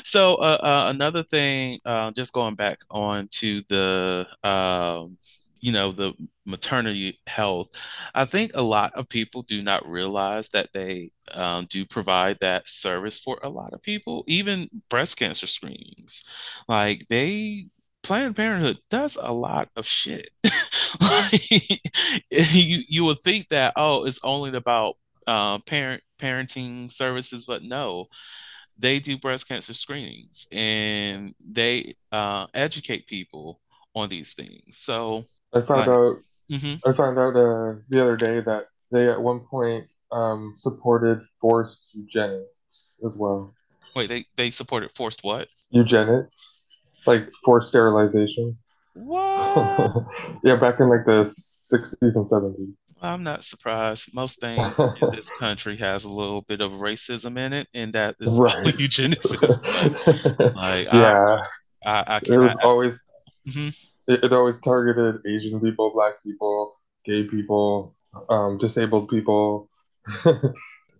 so 0.05 0.35
uh, 0.37 0.59
uh, 0.61 0.85
another 0.89 1.23
thing, 1.23 1.81
uh, 1.85 2.11
just 2.13 2.33
going 2.33 2.55
back 2.55 2.79
on 2.91 3.29
to 3.33 3.63
the, 3.69 4.27
um, 4.45 5.17
you 5.61 5.73
know, 5.73 5.93
the 5.93 6.13
maternity 6.45 7.21
health, 7.27 7.69
I 8.15 8.25
think 8.25 8.53
a 8.55 8.63
lot 8.63 8.95
of 8.95 9.09
people 9.09 9.43
do 9.43 9.63
not 9.63 9.89
realize 9.89 10.49
that 10.51 10.71
they 10.73 11.11
um, 11.33 11.67
do 11.69 11.85
provide 11.85 12.37
that 12.41 12.69
service 12.69 13.19
for 13.19 13.39
a 13.43 13.49
lot 13.49 13.73
of 13.73 13.83
people, 13.83 14.25
even 14.27 14.69
breast 14.89 15.17
cancer 15.17 15.47
screenings. 15.47 16.25
Like 16.69 17.07
they 17.09 17.69
Planned 18.03 18.37
Parenthood 18.37 18.79
does 18.91 19.19
a 19.21 19.33
lot 19.33 19.69
of 19.77 19.87
shit. 19.87 20.31
like, 21.01 21.51
you 22.31 22.83
you 22.89 23.05
would 23.05 23.21
think 23.21 23.49
that 23.49 23.73
oh, 23.77 24.05
it's 24.05 24.21
only 24.23 24.57
about 24.57 24.97
uh, 25.27 25.59
parent 25.59 26.03
parenting 26.19 26.91
services, 26.91 27.45
but 27.45 27.63
no, 27.63 28.07
they 28.79 29.01
do 29.01 29.19
breast 29.19 29.49
cancer 29.49 29.75
screenings 29.75 30.47
and 30.53 31.35
they 31.45 31.97
uh, 32.13 32.47
educate 32.55 33.07
people 33.07 33.61
on 33.95 34.09
these 34.09 34.35
things. 34.35 34.79
So, 34.79 35.25
I 35.53 35.61
found 35.61 35.81
like, 35.81 35.89
out 35.89 36.17
mhm. 36.51 36.81
I 36.87 36.93
found 36.93 37.19
out 37.19 37.37
uh, 37.37 37.81
the 37.89 38.03
other 38.03 38.17
day 38.17 38.41
that 38.41 38.65
they 38.93 39.09
at 39.09 39.21
one 39.21 39.41
point 39.41 39.87
um, 40.13 40.55
supported 40.57 41.21
forced 41.41 41.95
eugenics 41.95 43.01
as 43.05 43.17
well. 43.17 43.53
Wait, 43.97 44.09
they 44.09 44.25
they 44.37 44.51
supported 44.51 44.91
forced 44.95 45.25
what? 45.25 45.49
Eugenics, 45.71 46.81
like 47.07 47.29
forced 47.45 47.69
sterilization. 47.69 48.53
What? 48.95 49.93
yeah, 50.45 50.57
back 50.57 50.81
in 50.81 50.89
like 50.89 51.05
the 51.05 51.23
60s 51.25 51.97
and 52.01 52.27
70s. 52.27 52.75
I'm 53.03 53.23
not 53.23 53.45
surprised. 53.45 54.11
Most 54.15 54.41
things 54.41 54.75
in 55.01 55.09
this 55.11 55.31
country 55.39 55.77
has 55.77 56.05
a 56.05 56.11
little 56.11 56.43
bit 56.43 56.61
of 56.61 56.73
racism 56.73 57.39
in 57.39 57.53
it, 57.53 57.69
and 57.75 57.93
that 57.95 58.17
is 58.21 58.39
Right. 58.39 58.75
eugenicist. 58.77 59.59
But 60.39 60.55
like, 60.55 60.89
I 60.93 60.99
Yeah, 61.01 61.43
I, 61.87 62.05
I 62.07 62.21
it 62.27 62.37
was 62.39 62.55
cannot. 62.55 62.65
always 62.65 63.03
mhm. 63.49 63.75
it, 64.09 64.25
it 64.25 64.33
always 64.33 64.59
targeted 64.61 65.21
Asian 65.27 65.61
people, 65.61 65.93
black 65.95 66.15
people, 66.25 66.73
gay 67.05 67.27
people, 67.29 67.95
um, 68.29 68.57
disabled 68.59 69.09
people, 69.09 69.69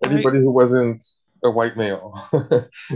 Like, 0.03 0.13
anybody 0.13 0.39
who 0.39 0.53
wasn't 0.53 1.03
a 1.45 1.51
white 1.51 1.77
male, 1.77 2.13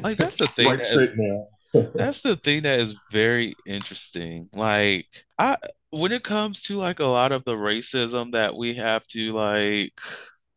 like 0.02 0.16
that's 0.16 0.36
the 0.36 0.46
thing 0.46 0.66
white 0.66 0.82
straight 0.82 1.10
male. 1.16 1.48
That's 1.94 2.20
the 2.20 2.36
thing 2.36 2.62
that 2.62 2.80
is 2.80 2.94
very 3.10 3.54
interesting. 3.66 4.48
Like 4.52 5.06
I 5.38 5.56
when 5.92 6.12
it 6.12 6.24
comes 6.24 6.62
to 6.62 6.78
like 6.78 7.00
a 7.00 7.04
lot 7.06 7.32
of 7.32 7.44
the 7.44 7.54
racism 7.54 8.32
that 8.32 8.56
we 8.56 8.74
have 8.74 9.06
to 9.08 9.32
like 9.34 10.00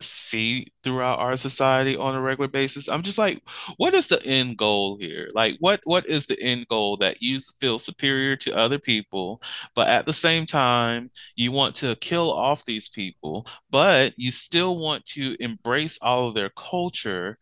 see 0.05 0.67
throughout 0.83 1.19
our 1.19 1.35
society 1.35 1.97
on 1.97 2.15
a 2.15 2.21
regular 2.21 2.47
basis, 2.47 2.87
I'm 2.87 3.03
just 3.03 3.17
like, 3.17 3.41
what 3.77 3.93
is 3.93 4.07
the 4.07 4.23
end 4.23 4.57
goal 4.57 4.97
here? 4.99 5.29
Like 5.33 5.57
what 5.59 5.81
what 5.83 6.07
is 6.07 6.25
the 6.25 6.39
end 6.41 6.67
goal 6.67 6.97
that 6.97 7.21
you 7.21 7.39
feel 7.59 7.79
superior 7.79 8.35
to 8.37 8.57
other 8.57 8.79
people, 8.79 9.41
but 9.75 9.87
at 9.87 10.05
the 10.05 10.13
same 10.13 10.45
time 10.45 11.11
you 11.35 11.51
want 11.51 11.75
to 11.77 11.95
kill 11.97 12.31
off 12.31 12.65
these 12.65 12.89
people, 12.89 13.47
but 13.69 14.13
you 14.17 14.31
still 14.31 14.77
want 14.77 15.05
to 15.05 15.35
embrace 15.39 15.97
all 16.01 16.27
of 16.27 16.35
their 16.35 16.49
culture 16.49 17.37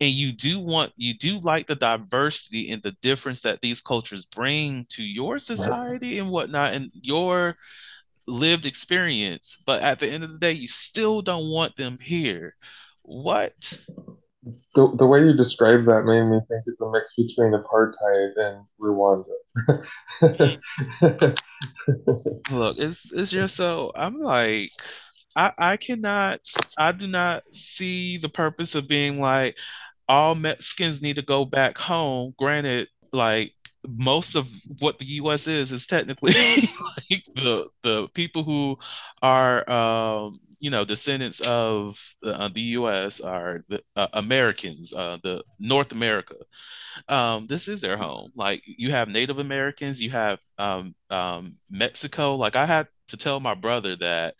and 0.00 0.10
you 0.10 0.32
do 0.32 0.60
want 0.60 0.92
you 0.96 1.14
do 1.14 1.38
like 1.40 1.66
the 1.66 1.74
diversity 1.74 2.70
and 2.70 2.82
the 2.82 2.92
difference 3.02 3.42
that 3.42 3.60
these 3.62 3.80
cultures 3.80 4.24
bring 4.24 4.86
to 4.90 5.02
your 5.02 5.38
society 5.38 6.18
and 6.18 6.30
whatnot 6.30 6.74
and 6.74 6.90
your 7.02 7.54
lived 8.28 8.66
experience 8.66 9.62
but 9.66 9.82
at 9.82 9.98
the 9.98 10.08
end 10.08 10.22
of 10.24 10.30
the 10.30 10.38
day 10.38 10.52
you 10.52 10.68
still 10.68 11.22
don't 11.22 11.50
want 11.50 11.74
them 11.76 11.98
here 12.00 12.54
what 13.04 13.52
The, 14.74 14.90
the 14.94 15.06
way 15.06 15.24
you 15.24 15.32
described 15.34 15.86
that 15.86 16.04
made 16.04 16.24
me 16.24 16.38
think 16.48 16.62
it's 16.66 16.80
a 16.80 16.90
mix 16.90 17.12
between 17.16 17.52
apartheid 17.52 18.32
and 18.36 18.64
Rwanda. 18.80 19.34
look 22.52 22.78
it's 22.78 23.12
it's 23.12 23.30
just 23.30 23.56
so 23.56 23.90
i'm 23.94 24.20
like 24.20 24.70
i 25.34 25.52
i 25.58 25.76
cannot 25.76 26.40
i 26.78 26.92
do 26.92 27.06
not 27.06 27.42
see 27.52 28.18
the 28.18 28.28
purpose 28.28 28.74
of 28.74 28.86
being 28.86 29.18
like 29.20 29.56
all 30.08 30.34
Mexicans 30.34 31.02
need 31.02 31.16
to 31.16 31.22
go 31.22 31.44
back 31.44 31.78
home. 31.78 32.34
Granted, 32.38 32.88
like 33.12 33.52
most 33.88 34.34
of 34.34 34.48
what 34.78 34.98
the 34.98 35.06
US 35.06 35.46
is 35.46 35.72
is 35.72 35.86
technically 35.86 36.32
like 37.10 37.22
the 37.34 37.68
the 37.82 38.08
people 38.14 38.42
who 38.44 38.78
are 39.22 39.68
um 39.70 40.38
you 40.60 40.70
know 40.70 40.84
descendants 40.84 41.40
of 41.40 41.98
the, 42.22 42.38
uh, 42.38 42.48
the 42.48 42.60
US 42.60 43.20
are 43.20 43.64
the 43.68 43.82
uh, 43.94 44.08
Americans, 44.12 44.92
uh, 44.92 45.18
the 45.22 45.42
North 45.60 45.92
America. 45.92 46.34
Um, 47.08 47.46
this 47.46 47.68
is 47.68 47.80
their 47.80 47.96
home. 47.96 48.30
Like 48.34 48.62
you 48.66 48.90
have 48.92 49.08
Native 49.08 49.38
Americans, 49.38 50.00
you 50.00 50.10
have 50.10 50.38
um, 50.58 50.94
um, 51.10 51.48
Mexico. 51.70 52.36
Like 52.36 52.56
I 52.56 52.66
had 52.66 52.88
to 53.08 53.16
tell 53.16 53.40
my 53.40 53.54
brother 53.54 53.96
that 53.96 54.34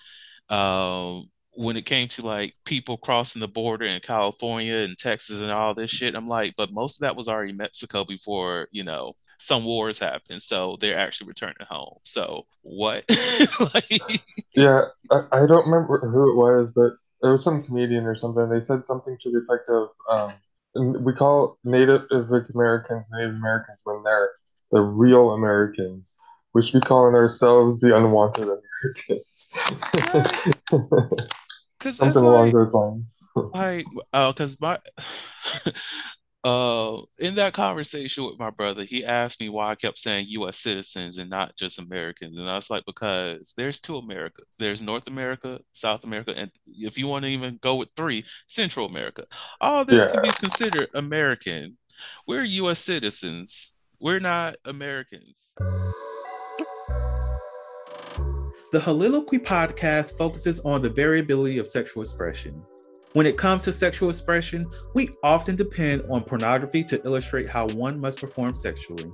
um, 0.55 1.29
when 1.53 1.77
it 1.77 1.87
came 1.87 2.09
to 2.09 2.23
like 2.23 2.55
people 2.65 2.97
crossing 2.97 3.41
the 3.41 3.49
border 3.49 3.87
in 3.87 4.01
California 4.01 4.77
and 4.77 4.97
Texas 4.99 5.41
and 5.41 5.51
all 5.51 5.75
this 5.75 5.91
shit, 5.91 6.15
I'm 6.15 6.29
like, 6.29 6.55
but 6.57 6.73
most 6.73 6.97
of 6.97 7.01
that 7.03 7.17
was 7.17 7.29
already 7.29 7.53
Mexico 7.53 8.05
before, 8.05 8.69
you 8.73 8.85
know, 8.85 9.15
some 9.39 9.65
wars 9.65 9.99
happened. 9.99 10.43
So 10.43 10.77
they're 10.81 10.99
actually 10.99 11.29
returning 11.29 11.57
home. 11.69 11.99
So 12.05 12.47
what? 12.63 13.05
like, 13.75 14.23
Yeah, 14.55 14.83
I, 15.11 15.21
I 15.33 15.47
don't 15.47 15.67
remember 15.67 15.99
who 16.09 16.31
it 16.31 16.37
was, 16.37 16.73
but 16.73 16.93
it 17.23 17.31
was 17.31 17.45
some 17.45 17.63
comedian 17.63 18.05
or 18.05 18.15
something. 18.15 18.49
They 18.49 18.61
said 18.61 18.85
something 18.85 19.17
to 19.23 19.31
the 19.31 19.39
effect 19.39 19.69
of, 19.69 19.89
um, 20.11 21.05
we 21.05 21.13
call 21.15 21.59
Native 21.65 22.07
Americans 22.11 23.07
Native 23.13 23.37
Americans 23.37 23.81
when 23.85 24.03
they're 24.03 24.31
the 24.73 24.83
real 24.83 25.31
Americans. 25.31 26.17
We 26.55 26.63
should 26.63 26.81
be 26.81 26.87
calling 26.87 27.15
ourselves 27.15 27.81
the 27.81 27.97
unwanted 27.97 28.45
Americans. 28.45 29.51
Because 31.79 31.97
Something 31.97 32.25
along 32.25 32.47
like, 32.47 32.53
those 32.53 32.73
lines. 32.73 33.23
like, 33.55 33.85
uh, 34.13 34.33
because 34.33 34.59
my, 34.61 34.79
uh, 36.47 37.03
in 37.19 37.35
that 37.35 37.53
conversation 37.55 38.25
with 38.25 38.39
my 38.39 38.51
brother, 38.51 38.85
he 38.85 39.05
asked 39.05 39.41
me 39.41 39.49
why 39.49 39.73
I 39.73 39.75
kept 39.75 39.99
saying 39.99 40.27
U.S. 40.29 40.61
citizens 40.61 41.19
and 41.19 41.29
not 41.29 41.57
just 41.57 41.81
Americans, 41.81 42.39
and 42.39 42.49
I 42.49 42.55
was 42.55 42.71
like, 42.71 42.85
because 42.87 43.53
there's 43.57 43.81
two 43.81 43.97
America. 43.97 44.43
There's 44.61 44.81
North 44.81 45.09
America, 45.09 45.59
South 45.73 46.05
America, 46.05 46.33
and 46.37 46.53
if 46.69 46.97
you 46.97 47.09
want 47.09 47.25
to 47.25 47.31
even 47.31 47.59
go 47.61 47.75
with 47.75 47.89
three, 47.97 48.25
Central 48.47 48.87
America. 48.87 49.25
All 49.61 49.85
this 49.85 50.07
can 50.07 50.23
be 50.23 50.31
considered 50.31 50.89
American. 50.95 51.79
We're 52.29 52.45
U.S. 52.45 52.79
citizens. 52.79 53.73
We're 53.99 54.21
not 54.21 54.55
Americans. 54.65 55.53
The 58.71 58.79
Heauxliloquy 58.79 59.45
podcast 59.45 60.17
focuses 60.17 60.61
on 60.61 60.83
the 60.83 60.91
variability 60.91 61.59
of 61.59 61.67
sexual 61.67 62.05
expression. 62.05 62.63
When 63.17 63.25
it 63.25 63.39
comes 63.39 63.65
to 63.65 63.73
sexual 63.73 64.11
expression, 64.11 64.67
we 64.93 65.09
often 65.23 65.57
depend 65.57 66.03
on 66.11 66.23
pornography 66.23 66.85
to 66.85 67.03
illustrate 67.03 67.49
how 67.49 67.67
one 67.67 67.99
must 67.99 68.21
perform 68.21 68.55
sexually. 68.55 69.11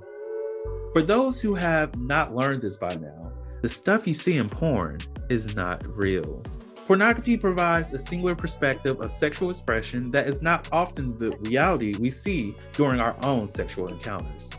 For 0.92 1.02
those 1.02 1.40
who 1.40 1.54
have 1.54 1.97
not 1.97 2.35
learned 2.35 2.62
this 2.62 2.76
by 2.76 2.97
now, 2.97 3.30
the 3.61 3.68
stuff 3.68 4.09
you 4.09 4.14
see 4.14 4.38
in 4.38 4.49
porn 4.49 5.02
is 5.28 5.54
not 5.54 5.87
real. 5.87 6.42
Pornography 6.85 7.37
provides 7.37 7.92
a 7.92 7.99
singular 7.99 8.35
perspective 8.35 9.00
of 9.00 9.09
sexual 9.09 9.50
expression 9.50 10.11
that 10.11 10.26
is 10.26 10.42
not 10.42 10.66
often 10.73 11.16
the 11.16 11.30
reality 11.38 11.94
we 11.94 12.11
see 12.11 12.56
during 12.73 12.99
our 12.99 13.14
own 13.23 13.47
sexual 13.47 13.87
encounters. 13.87 14.50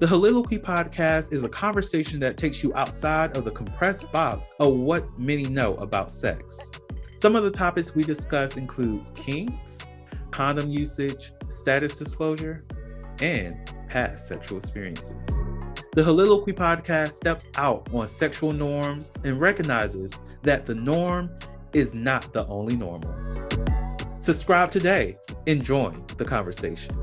The 0.00 0.06
Heauxliloquy 0.06 0.60
podcast 0.60 1.32
is 1.32 1.44
a 1.44 1.48
conversation 1.48 2.18
that 2.18 2.36
takes 2.36 2.64
you 2.64 2.74
outside 2.74 3.36
of 3.36 3.44
the 3.44 3.52
compressed 3.52 4.10
box 4.10 4.50
of 4.58 4.74
what 4.74 5.16
many 5.16 5.44
know 5.44 5.76
about 5.76 6.10
sex. 6.10 6.72
Some 7.18 7.34
of 7.34 7.42
the 7.42 7.50
topics 7.50 7.96
we 7.96 8.04
discuss 8.04 8.56
includes 8.56 9.10
kinks, 9.10 9.88
condom 10.30 10.70
usage, 10.70 11.32
status 11.48 11.98
disclosure, 11.98 12.64
and 13.18 13.56
past 13.88 14.28
sexual 14.28 14.56
experiences. 14.56 15.26
The 15.94 16.02
Heauxliloquy 16.04 16.52
podcast 16.52 17.10
steps 17.10 17.48
out 17.56 17.92
on 17.92 18.06
sexual 18.06 18.52
norms 18.52 19.10
and 19.24 19.40
recognizes 19.40 20.14
that 20.42 20.64
the 20.64 20.76
norm 20.76 21.28
is 21.72 21.92
not 21.92 22.32
the 22.32 22.46
only 22.46 22.76
normal. 22.76 23.12
Subscribe 24.20 24.70
today 24.70 25.16
and 25.48 25.64
join 25.64 26.04
the 26.18 26.24
conversation. 26.24 26.94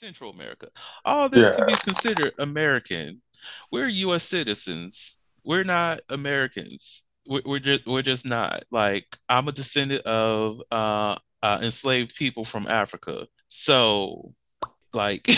Central 0.00 0.30
America. 0.30 0.68
All 1.04 1.28
this 1.28 1.50
Yeah. 1.50 1.56
can 1.58 1.66
be 1.66 1.74
considered 1.74 2.32
American. 2.38 3.20
We're 3.70 3.88
U.S. 3.88 4.24
citizens. 4.24 5.15
We're 5.46 5.64
not 5.64 6.00
Americans. 6.08 7.04
We're, 7.26 7.42
we're 7.46 7.58
just 7.60 7.86
we're 7.86 8.02
just 8.02 8.26
not. 8.26 8.64
Like 8.72 9.16
I'm 9.28 9.48
a 9.48 9.52
descendant 9.52 10.04
of 10.04 10.60
uh, 10.72 11.16
uh, 11.42 11.58
enslaved 11.62 12.16
people 12.16 12.44
from 12.44 12.66
Africa. 12.66 13.28
So, 13.48 14.34
like, 14.92 15.28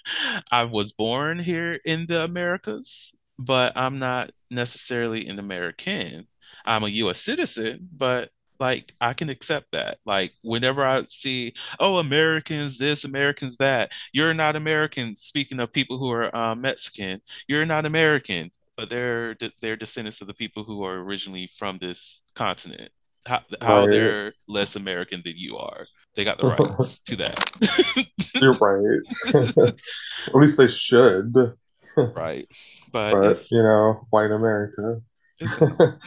I 0.50 0.64
was 0.64 0.90
born 0.92 1.38
here 1.38 1.78
in 1.84 2.06
the 2.06 2.24
Americas, 2.24 3.14
but 3.38 3.72
I'm 3.76 4.00
not 4.00 4.32
necessarily 4.50 5.28
an 5.28 5.38
American. 5.38 6.26
I'm 6.66 6.82
a 6.82 6.88
U.S. 6.88 7.20
citizen, 7.20 7.88
but 7.96 8.30
like 8.58 8.94
I 9.00 9.12
can 9.12 9.28
accept 9.28 9.72
that. 9.72 9.98
Like 10.04 10.32
whenever 10.42 10.84
I 10.84 11.04
see, 11.08 11.54
oh, 11.80 11.98
Americans 11.98 12.78
this, 12.78 13.04
Americans 13.04 13.56
that, 13.58 13.90
you're 14.12 14.34
not 14.34 14.56
American. 14.56 15.16
Speaking 15.16 15.60
of 15.60 15.72
people 15.72 15.98
who 15.98 16.10
are 16.10 16.34
uh, 16.34 16.54
Mexican, 16.54 17.20
you're 17.48 17.66
not 17.66 17.86
American, 17.86 18.50
but 18.76 18.88
they're 18.90 19.36
they're 19.60 19.76
descendants 19.76 20.20
of 20.20 20.26
the 20.26 20.34
people 20.34 20.64
who 20.64 20.84
are 20.84 20.96
originally 20.98 21.48
from 21.58 21.78
this 21.78 22.20
continent. 22.34 22.90
How, 23.26 23.40
how 23.60 23.80
Right. 23.82 23.90
they're 23.90 24.32
less 24.48 24.74
American 24.76 25.22
than 25.24 25.34
you 25.36 25.56
are. 25.56 25.86
They 26.16 26.24
got 26.24 26.38
the 26.38 26.48
rights 26.48 26.98
to 27.06 27.16
that. 27.16 28.32
You're 28.34 28.52
right. 28.54 29.74
At 30.26 30.34
least 30.34 30.56
they 30.58 30.68
should. 30.68 31.32
right. 31.96 32.44
But, 32.92 33.12
But 33.14 33.46
you 33.50 33.62
know, 33.62 34.06
white 34.10 34.30
America. 34.30 34.96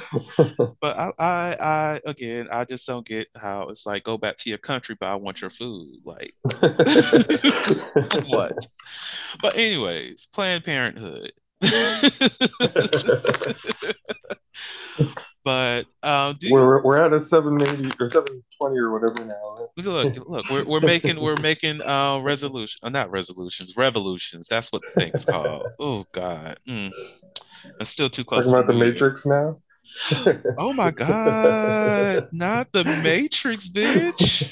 but 0.81 0.98
I, 0.98 1.12
I 1.19 1.55
I 1.60 2.01
again 2.05 2.48
I 2.51 2.63
just 2.63 2.86
don't 2.88 3.05
get 3.05 3.27
how 3.36 3.67
it's 3.69 3.86
like 3.86 4.03
go 4.05 4.17
back 4.17 4.38
to 4.38 4.50
your 4.50 4.60
country, 4.60 4.95
but 4.98 5.07
I 5.10 5.15
want 5.15 5.41
your 5.41 5.50
food. 5.50 6.00
Like 6.05 6.31
what? 8.27 8.53
But 9.41 9.55
anyways, 9.57 10.27
Planned 10.34 10.63
Parenthood. 10.63 11.34
but 15.43 15.85
um, 16.03 16.35
do 16.39 16.47
you, 16.47 16.53
we're 16.53 16.83
we're 16.83 16.97
at 16.97 17.13
a 17.13 17.21
seven 17.21 17.62
eighty 17.62 17.89
or 18.00 18.09
seven 18.09 18.43
twenty 18.59 18.77
or 18.77 18.91
whatever 18.91 19.25
now. 19.25 19.69
look 19.77 20.27
look 20.27 20.50
we're 20.50 20.65
we're 20.65 20.81
making 20.81 21.19
we're 21.19 21.39
making 21.41 21.81
uh 21.81 22.19
resolution 22.19 22.79
uh, 22.83 22.89
not 22.89 23.09
resolutions 23.09 23.75
revolutions. 23.77 24.47
That's 24.47 24.71
what 24.71 24.81
the 24.81 25.01
thing's 25.01 25.25
called. 25.25 25.67
Oh 25.79 26.05
God, 26.13 26.59
mm. 26.67 26.91
I'm 27.79 27.85
still 27.85 28.09
too 28.09 28.24
close. 28.24 28.45
Talking 28.45 28.53
to 28.53 28.59
about 28.59 28.74
the. 28.74 28.79
Matrix 28.79 29.25
now. 29.25 29.55
Oh 30.57 30.74
my 30.74 30.91
God, 30.91 32.27
not 32.31 32.71
the 32.74 32.83
Matrix, 32.83 33.69
bitch. 33.69 34.51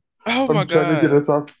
Oh 0.28 0.48
I'm 0.48 0.56
my 0.56 0.64
trying 0.64 0.96
to 0.96 1.00
get 1.00 1.10
God. 1.10 1.16
us 1.18 1.28
off 1.28 1.56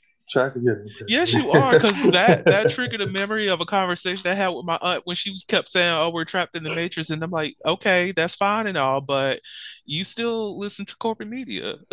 Yes, 1.08 1.32
you 1.32 1.50
are, 1.50 1.72
because 1.72 1.92
that 2.12 2.48
that 2.48 2.68
triggered 2.68 3.00
a 3.00 3.06
memory 3.06 3.48
of 3.48 3.60
a 3.60 3.64
conversation 3.64 4.26
I 4.26 4.34
had 4.34 4.48
with 4.48 4.64
my 4.64 4.78
aunt 4.82 5.02
when 5.06 5.16
she 5.16 5.38
kept 5.48 5.68
saying, 5.68 5.92
"Oh, 5.92 6.10
we're 6.12 6.24
trapped 6.24 6.56
in 6.56 6.64
the 6.64 6.70
matrix," 6.70 7.10
and 7.10 7.22
I'm 7.22 7.30
like, 7.30 7.56
"Okay, 7.64 8.12
that's 8.12 8.34
fine 8.34 8.66
and 8.66 8.76
all, 8.76 9.00
but 9.00 9.40
you 9.84 10.04
still 10.04 10.58
listen 10.58 10.84
to 10.86 10.96
corporate 10.96 11.28
media, 11.28 11.76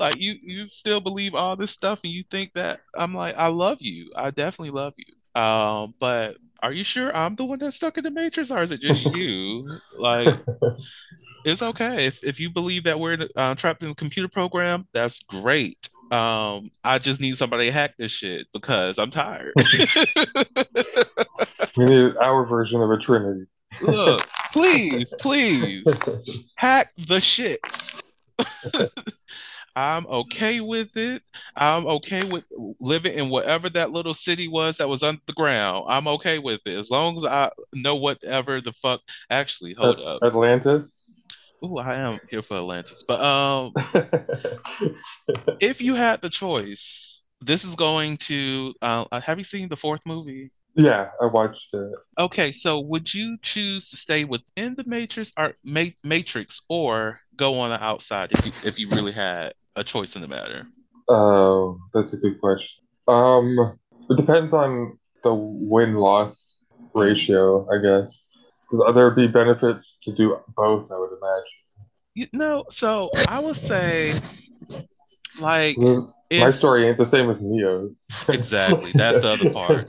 like 0.00 0.18
you 0.18 0.36
you 0.42 0.66
still 0.66 1.00
believe 1.00 1.34
all 1.34 1.56
this 1.56 1.70
stuff, 1.70 2.00
and 2.04 2.12
you 2.12 2.22
think 2.30 2.52
that 2.54 2.80
I'm 2.96 3.14
like, 3.14 3.36
I 3.36 3.48
love 3.48 3.78
you, 3.80 4.10
I 4.16 4.30
definitely 4.30 4.70
love 4.70 4.94
you, 4.96 5.40
um, 5.40 5.94
but 6.00 6.36
are 6.62 6.72
you 6.72 6.84
sure 6.84 7.14
I'm 7.14 7.36
the 7.36 7.44
one 7.44 7.58
that's 7.58 7.76
stuck 7.76 7.98
in 7.98 8.04
the 8.04 8.10
matrix, 8.10 8.50
or 8.50 8.62
is 8.62 8.72
it 8.72 8.80
just 8.80 9.14
you? 9.16 9.78
Like, 9.98 10.34
it's 11.46 11.62
okay 11.62 12.06
if 12.06 12.22
if 12.24 12.40
you 12.40 12.50
believe 12.50 12.82
that 12.84 12.98
we're 12.98 13.28
uh, 13.36 13.54
trapped 13.54 13.84
in 13.84 13.90
a 13.90 13.94
computer 13.94 14.28
program. 14.28 14.88
That's 14.92 15.20
great. 15.20 15.88
Um, 16.10 16.72
I 16.82 16.98
just 16.98 17.20
need 17.20 17.36
somebody 17.36 17.66
to 17.66 17.72
hack 17.72 17.94
this 17.98 18.10
shit 18.10 18.48
because 18.52 18.98
I'm 18.98 19.10
tired. 19.10 19.52
we 21.76 21.84
need 21.84 22.16
our 22.16 22.44
version 22.44 22.82
of 22.82 22.90
a 22.90 22.98
Trinity. 22.98 23.46
Look, 23.80 24.26
please, 24.52 25.14
please 25.20 25.84
hack 26.56 26.90
the 27.06 27.20
shit. 27.20 27.60
I'm 29.76 30.06
okay 30.06 30.60
with 30.60 30.96
it. 30.96 31.22
I'm 31.54 31.86
okay 31.86 32.22
with 32.32 32.48
living 32.80 33.16
in 33.16 33.28
whatever 33.28 33.68
that 33.70 33.92
little 33.92 34.14
city 34.14 34.48
was 34.48 34.78
that 34.78 34.88
was 34.88 35.02
underground. 35.02 35.84
I'm 35.88 36.08
okay 36.08 36.38
with 36.38 36.62
it 36.64 36.78
as 36.78 36.90
long 36.90 37.16
as 37.16 37.24
I 37.24 37.50
know 37.74 37.94
whatever 37.94 38.62
the 38.62 38.72
fuck. 38.72 39.02
Actually, 39.30 39.74
hold 39.74 40.00
up. 40.00 40.22
Atlantis. 40.22 41.26
Ooh, 41.64 41.78
I 41.78 41.96
am 41.96 42.18
here 42.28 42.42
for 42.42 42.56
Atlantis, 42.56 43.02
but 43.06 43.20
um, 43.20 43.72
if 45.60 45.80
you 45.80 45.94
had 45.94 46.20
the 46.20 46.30
choice, 46.30 47.22
this 47.40 47.64
is 47.64 47.74
going 47.74 48.18
to. 48.18 48.74
Uh, 48.82 49.20
have 49.20 49.38
you 49.38 49.44
seen 49.44 49.68
the 49.68 49.76
fourth 49.76 50.02
movie? 50.06 50.50
yeah, 50.76 51.08
I 51.20 51.26
watched 51.26 51.72
it. 51.72 51.90
Okay, 52.18 52.52
so 52.52 52.80
would 52.80 53.12
you 53.12 53.38
choose 53.42 53.90
to 53.90 53.96
stay 53.96 54.24
within 54.24 54.74
the 54.76 54.84
Matrix 54.86 55.32
or 55.38 55.52
ma- 55.64 55.96
Matrix 56.04 56.60
or 56.68 57.20
go 57.36 57.58
on 57.58 57.70
the 57.70 57.82
outside 57.82 58.32
if 58.32 58.44
you 58.44 58.52
if 58.62 58.78
you 58.78 58.88
really 58.90 59.12
had 59.12 59.54
a 59.76 59.82
choice 59.82 60.14
in 60.16 60.22
the 60.22 60.28
matter? 60.28 60.62
Oh, 61.08 61.78
that's 61.94 62.12
a 62.12 62.18
good 62.18 62.40
question. 62.40 62.84
Um, 63.08 63.78
it 64.10 64.16
depends 64.16 64.52
on 64.52 64.98
the 65.22 65.32
win 65.34 65.94
loss 65.94 66.60
ratio, 66.94 67.66
I 67.72 67.78
guess. 67.78 68.35
There 68.70 69.04
would 69.06 69.16
be 69.16 69.26
benefits 69.26 69.98
to 70.04 70.12
do 70.12 70.36
both, 70.56 70.90
I 70.92 70.98
would 70.98 71.10
imagine. 71.10 71.52
You 72.14 72.26
know, 72.32 72.64
so 72.70 73.08
I 73.28 73.38
would 73.40 73.56
say, 73.56 74.18
like, 75.40 75.76
My 75.78 76.06
if 76.30 76.54
story 76.54 76.88
ain't 76.88 76.98
the 76.98 77.06
same 77.06 77.30
as 77.30 77.42
Neo's. 77.42 77.92
exactly 78.28 78.92
that's 78.94 79.20
the 79.20 79.30
other 79.30 79.50
part. 79.50 79.88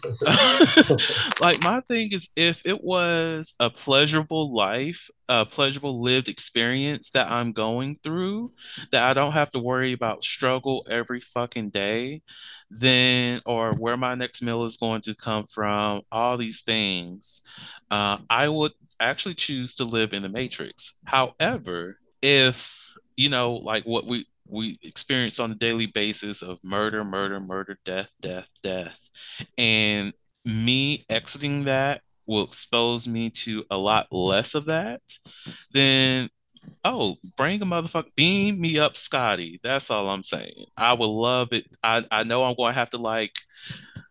like 1.42 1.64
my 1.64 1.82
thing 1.82 2.12
is, 2.12 2.28
if 2.36 2.66
it 2.66 2.84
was 2.84 3.54
a 3.60 3.70
pleasurable 3.70 4.54
life, 4.54 5.10
a 5.30 5.46
pleasurable 5.46 6.02
lived 6.02 6.28
experience 6.28 7.10
that 7.12 7.32
I'm 7.32 7.54
going 7.54 8.00
through, 8.04 8.48
that 8.92 9.04
I 9.04 9.14
don't 9.14 9.34
have 9.34 9.52
to 9.52 9.60
worry 9.60 9.94
about 9.94 10.24
struggle 10.24 10.86
every 10.90 11.22
fucking 11.22 11.70
day, 11.70 12.22
then 12.70 13.40
or 13.46 13.74
where 13.74 13.98
my 13.98 14.16
next 14.16 14.42
meal 14.42 14.64
is 14.66 14.78
going 14.78 15.02
to 15.02 15.16
come 15.16 15.46
from, 15.46 16.02
all 16.12 16.38
these 16.38 16.62
things, 16.62 17.42
uh, 17.90 18.18
I 18.30 18.50
would 18.50 18.74
actually 19.00 19.36
choose 19.36 19.76
to 19.76 19.84
live 19.84 20.14
in 20.14 20.24
the 20.24 20.30
Matrix. 20.30 20.94
However, 21.06 21.98
if 22.22 22.78
you 23.18 23.30
know, 23.30 23.54
like 23.54 23.84
what 23.84 24.06
we 24.06 24.28
we 24.50 24.80
experience 24.84 25.40
on 25.40 25.52
a 25.52 25.56
daily 25.56 25.88
basis 25.94 26.42
of 26.42 26.64
murder, 26.64 27.04
murder, 27.04 27.40
murder, 27.40 27.78
death, 27.86 28.10
death, 28.22 28.48
death, 28.64 28.98
and 29.58 30.14
me 30.46 31.06
exiting 31.10 31.66
that 31.66 32.02
will 32.26 32.44
expose 32.44 33.08
me 33.08 33.30
to 33.30 33.64
a 33.72 33.78
lot 33.78 34.08
less 34.12 34.54
of 34.56 34.66
that, 34.66 35.02
then 35.74 36.30
oh, 36.84 37.16
bring 37.36 37.62
a 37.62 37.66
motherfucker, 37.66 38.14
beam 38.16 38.60
me 38.60 38.78
up, 38.78 38.98
Scotty. 38.98 39.60
That's 39.64 39.90
all 39.90 40.10
I'm 40.10 40.24
saying. 40.24 40.54
I 40.76 40.94
would 40.94 41.06
love 41.06 41.50
it. 41.52 41.66
I 41.84 42.06
I 42.12 42.24
know 42.24 42.44
I'm 42.44 42.56
going 42.56 42.74
to 42.74 42.80
have 42.80 42.90
to 42.92 42.98
like 42.98 43.34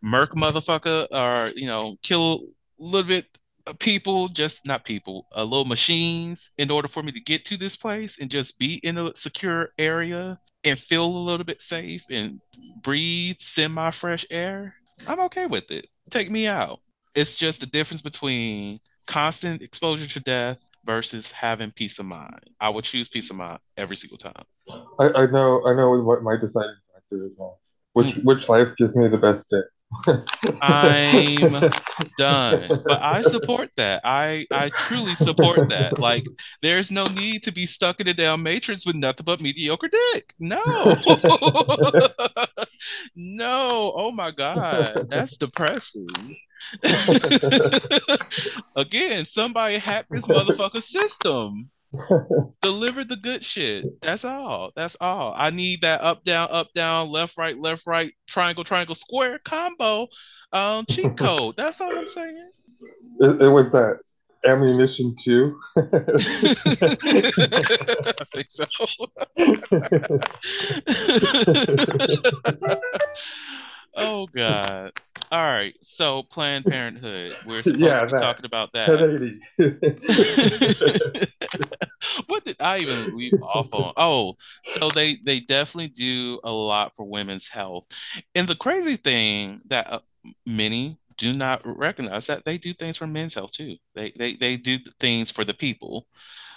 murk 0.03 0.33
motherfucker 0.35 1.07
or 1.11 1.53
you 1.55 1.67
know 1.67 1.97
kill 2.03 2.47
a 2.81 2.83
little 2.83 3.09
bit 3.09 3.27
people, 3.75 4.29
just 4.29 4.67
not 4.67 4.85
people, 4.85 5.27
uh, 5.37 5.43
little 5.43 5.65
machines, 5.65 6.51
in 6.59 6.71
order 6.71 6.89
for 6.89 7.03
me 7.03 7.13
to 7.13 7.21
get 7.21 7.45
to 7.47 7.57
this 7.57 7.77
place 7.77 8.19
and 8.19 8.31
just 8.31 8.59
be 8.59 8.77
in 8.77 8.99
a 8.99 9.15
secure 9.15 9.71
area 9.79 10.39
and 10.65 10.79
feel 10.79 11.05
a 11.05 11.07
little 11.07 11.45
bit 11.45 11.59
safe 11.59 12.05
and 12.11 12.41
breathe 12.83 13.37
semi-fresh 13.39 14.27
air. 14.31 14.75
I'm 15.07 15.21
okay 15.21 15.47
with 15.47 15.71
it. 15.71 15.89
Take 16.11 16.31
me 16.31 16.47
out. 16.47 16.81
It's 17.15 17.37
just 17.37 17.61
the 17.61 17.67
difference 17.67 18.03
between 18.03 18.81
constant 19.07 19.63
exposure 19.63 20.07
to 20.07 20.21
death 20.21 20.59
versus 20.85 21.31
having 21.31 21.71
peace 21.71 21.99
of 21.99 22.07
mind. 22.07 22.41
I 22.61 22.69
would 22.69 22.85
choose 22.85 23.09
peace 23.09 23.31
of 23.31 23.37
mind 23.37 23.59
every 23.77 23.97
single 23.97 24.19
time. 24.19 24.45
I, 24.99 25.09
I 25.23 25.27
know 25.27 25.67
I 25.67 25.75
know 25.75 26.01
what 26.01 26.23
my 26.23 26.37
deciding 26.37 26.77
factor 26.93 27.15
is 27.15 27.39
now. 27.41 27.57
Which 27.93 28.17
which 28.25 28.49
life 28.49 28.69
gives 28.77 28.97
me 28.97 29.09
the 29.09 29.19
best 29.19 29.51
day. 29.51 29.63
I'm 30.61 31.71
done. 32.19 32.69
But 32.85 33.03
I 33.03 33.23
support 33.27 33.71
that. 33.77 34.01
I 34.05 34.47
I 34.51 34.71
truly 34.71 35.15
support 35.15 35.69
that. 35.69 35.99
Like 35.99 36.25
there's 36.63 36.91
no 36.91 37.07
need 37.07 37.43
to 37.45 37.53
be 37.53 37.67
stuck 37.67 38.01
in 38.01 38.09
a 38.09 38.15
damn 38.15 38.43
matrix 38.43 38.85
with 38.85 38.97
nothing 38.97 39.25
but 39.25 39.41
mediocre 39.41 39.89
dick. 39.89 40.35
No. 40.39 40.63
no. 43.17 43.93
Oh 43.97 44.11
my 44.13 44.31
God. 44.31 45.07
That's 45.09 45.37
depressing. 45.37 46.09
Again, 48.77 49.25
somebody 49.25 49.79
hacked 49.79 50.11
this 50.11 50.27
motherfucker 50.27 50.83
system. 50.83 51.71
Deliver 52.63 53.05
the 53.05 53.17
good 53.17 53.45
shit. 53.45 54.01
That's 54.03 54.25
all. 54.25 54.73
That's 54.77 54.97
all. 55.01 55.33
I 55.37 55.51
need 55.51 55.83
that 55.83 56.01
up, 56.01 56.25
down, 56.25 56.49
up, 56.51 56.73
down, 56.75 57.11
left, 57.11 57.37
right, 57.37 57.59
left, 57.59 57.87
right, 57.87 58.13
triangle, 58.29 58.65
triangle, 58.65 58.95
square 58.95 59.39
combo 59.45 60.09
um 60.53 60.87
cheat 60.87 61.17
code. 61.19 61.55
That's 61.57 61.81
all 61.81 61.97
I'm 61.97 62.09
saying. 62.09 62.51
It, 63.21 63.43
it 63.43 63.49
was 63.49 63.73
that 63.73 63.99
ammunition 64.47 65.15
too. 65.17 65.59
I 65.77 65.83
think 68.33 68.47
so. 68.51 68.67
Oh 73.97 74.27
God. 74.29 74.93
All 75.31 75.45
right. 75.45 75.75
So 75.83 76.23
Planned 76.23 76.67
Parenthood. 76.67 77.37
We're 77.45 77.63
supposed 77.67 77.95
Yeah, 77.95 78.01
to 78.01 78.07
be 78.07 78.13
that. 78.13 78.13
talking 78.13 78.45
about 78.45 78.73
that. 78.75 79.51
what 82.27 82.45
did 82.45 82.57
I 82.61 82.79
even 82.79 83.17
leave 83.17 83.33
off 83.41 83.73
on? 83.73 83.93
Oh, 83.97 84.35
so 84.65 84.91
they 84.91 85.19
they 85.25 85.41
definitely 85.41 85.89
do 85.89 86.41
a 86.45 86.53
lot 86.53 86.95
for 86.95 87.05
women's 87.05 87.49
health. 87.49 87.85
And 88.35 88.49
the 88.49 88.57
crazy 88.57 88.97
thing 88.97 89.61
that 89.69 89.91
uh, 89.91 90.01
many 90.47 90.99
do 91.19 91.33
not 91.33 91.63
recognize 91.65 92.27
that 92.27 92.45
they 92.45 92.59
do 92.59 92.75
things 92.75 92.97
for 92.97 93.07
men's 93.07 93.35
health 93.35 93.53
too. 93.53 93.77
They 93.95 94.13
they 94.19 94.37
they 94.37 94.57
do 94.57 94.79
things 95.01 95.31
for 95.31 95.45
the 95.45 95.55
people. 95.55 96.07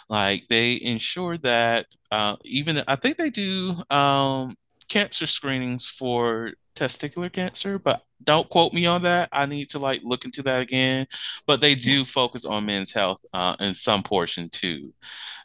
Like 0.09 0.43
they 0.49 0.79
ensure 0.81 1.37
that 1.39 1.87
uh, 2.11 2.37
even 2.45 2.83
I 2.87 2.95
think 2.95 3.17
they 3.17 3.29
do 3.29 3.75
um, 3.89 4.55
cancer 4.89 5.25
screenings 5.27 5.85
for 5.85 6.51
testicular 6.75 7.31
cancer, 7.31 7.79
but 7.79 8.03
don't 8.23 8.49
quote 8.49 8.73
me 8.73 8.85
on 8.85 9.03
that. 9.03 9.29
I 9.31 9.45
need 9.45 9.69
to 9.69 9.79
like 9.79 10.01
look 10.03 10.25
into 10.25 10.43
that 10.43 10.61
again. 10.61 11.07
But 11.45 11.61
they 11.61 11.75
do 11.75 12.05
focus 12.05 12.45
on 12.45 12.65
men's 12.65 12.91
health 12.91 13.21
uh, 13.33 13.55
in 13.59 13.73
some 13.73 14.03
portion 14.03 14.49
too. 14.49 14.81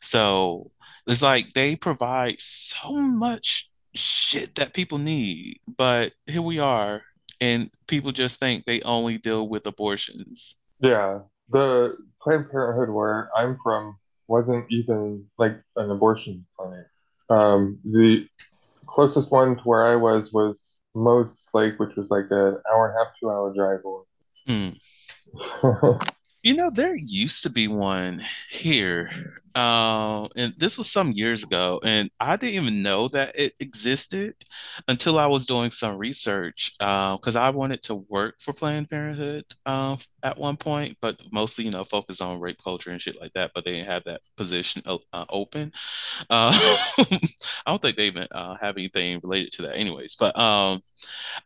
So 0.00 0.70
it's 1.06 1.22
like 1.22 1.52
they 1.52 1.76
provide 1.76 2.36
so 2.38 2.94
much 2.94 3.70
shit 3.94 4.54
that 4.56 4.74
people 4.74 4.98
need, 4.98 5.60
but 5.76 6.12
here 6.26 6.42
we 6.42 6.58
are, 6.58 7.02
and 7.40 7.70
people 7.86 8.10
just 8.10 8.40
think 8.40 8.64
they 8.64 8.80
only 8.82 9.18
deal 9.18 9.48
with 9.48 9.66
abortions. 9.66 10.56
yeah, 10.80 11.20
the 11.50 11.96
Planned 12.20 12.50
Parenthood 12.50 12.90
where 12.94 13.30
I'm 13.36 13.56
from 13.62 13.96
wasn't 14.28 14.64
even 14.70 15.26
like 15.38 15.60
an 15.76 15.90
abortion 15.90 16.44
clinic. 16.56 16.86
Um, 17.30 17.78
the 17.84 18.26
closest 18.94 19.32
one 19.32 19.56
to 19.56 19.62
where 19.62 19.84
I 19.84 19.96
was 19.96 20.32
was 20.32 20.80
Moses 20.94 21.48
Lake, 21.52 21.78
which 21.78 21.96
was 21.96 22.10
like 22.10 22.26
an 22.30 22.56
hour 22.72 22.88
and 22.88 22.94
a 22.94 22.98
half, 23.04 23.12
two 23.18 23.28
hour 23.28 23.52
drive 23.52 23.80
Hmm. 24.46 24.68
You 26.44 26.54
know, 26.54 26.68
there 26.68 26.94
used 26.94 27.42
to 27.44 27.50
be 27.50 27.68
one 27.68 28.22
here, 28.50 29.10
uh, 29.56 30.28
and 30.36 30.52
this 30.58 30.76
was 30.76 30.92
some 30.92 31.12
years 31.12 31.42
ago, 31.42 31.80
and 31.82 32.10
I 32.20 32.36
didn't 32.36 32.62
even 32.62 32.82
know 32.82 33.08
that 33.08 33.34
it 33.34 33.54
existed 33.60 34.34
until 34.86 35.18
I 35.18 35.26
was 35.26 35.46
doing 35.46 35.70
some 35.70 35.96
research, 35.96 36.72
because 36.78 37.34
I 37.34 37.48
wanted 37.48 37.80
to 37.84 37.94
work 37.94 38.42
for 38.42 38.52
Planned 38.52 38.90
Parenthood 38.90 39.46
uh, 39.64 39.96
at 40.22 40.36
one 40.36 40.58
point, 40.58 40.98
but 41.00 41.18
mostly, 41.32 41.64
you 41.64 41.70
know, 41.70 41.82
focus 41.82 42.20
on 42.20 42.40
rape 42.40 42.58
culture 42.62 42.90
and 42.90 43.00
shit 43.00 43.18
like 43.22 43.32
that, 43.32 43.52
but 43.54 43.64
they 43.64 43.72
didn't 43.72 43.86
have 43.88 44.04
that 44.04 44.20
position 44.36 44.82
uh, 44.86 45.24
open. 45.32 45.72
Uh, 46.28 46.52
I 46.98 47.18
don't 47.66 47.80
think 47.80 47.96
they 47.96 48.04
even 48.04 48.26
uh, 48.34 48.56
have 48.60 48.76
anything 48.76 49.18
related 49.22 49.52
to 49.52 49.62
that, 49.62 49.78
anyways. 49.78 50.14
But 50.16 50.38
um, 50.38 50.78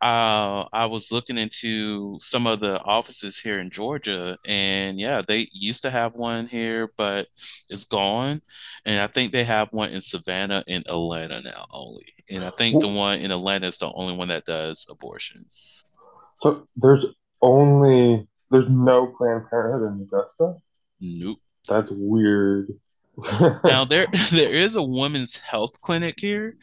uh, 0.01 0.65
I 0.73 0.87
was 0.87 1.09
looking 1.09 1.37
into 1.37 2.17
some 2.19 2.47
of 2.47 2.59
the 2.59 2.81
offices 2.81 3.39
here 3.39 3.59
in 3.59 3.69
Georgia, 3.69 4.35
and 4.47 4.88
yeah, 4.97 5.21
they 5.27 5.47
used 5.51 5.81
to 5.81 5.89
have 5.89 6.15
one 6.15 6.47
here, 6.47 6.87
but 6.97 7.27
it's 7.69 7.85
gone. 7.85 8.39
And 8.85 9.01
I 9.01 9.07
think 9.07 9.31
they 9.31 9.43
have 9.43 9.73
one 9.73 9.89
in 9.89 10.01
Savannah 10.01 10.63
and 10.67 10.87
Atlanta 10.87 11.41
now 11.41 11.65
only. 11.71 12.13
And 12.29 12.43
I 12.43 12.49
think 12.51 12.79
the 12.79 12.87
one 12.87 13.19
in 13.19 13.31
Atlanta 13.31 13.67
is 13.67 13.79
the 13.79 13.91
only 13.93 14.15
one 14.15 14.29
that 14.29 14.45
does 14.45 14.85
abortions. 14.89 15.91
so 16.33 16.63
there's 16.77 17.05
only 17.41 18.27
there's 18.51 18.69
no 18.69 19.07
Planned 19.07 19.49
Parenthood 19.49 19.93
in 19.93 20.01
Augusta. 20.01 20.55
Nope. 20.99 21.37
That's 21.67 21.89
weird. 21.91 22.73
Now 23.65 23.83
there 23.83 24.07
there 24.31 24.53
is 24.53 24.75
a 24.75 24.83
women's 24.83 25.35
health 25.35 25.73
clinic 25.81 26.19
here, 26.19 26.53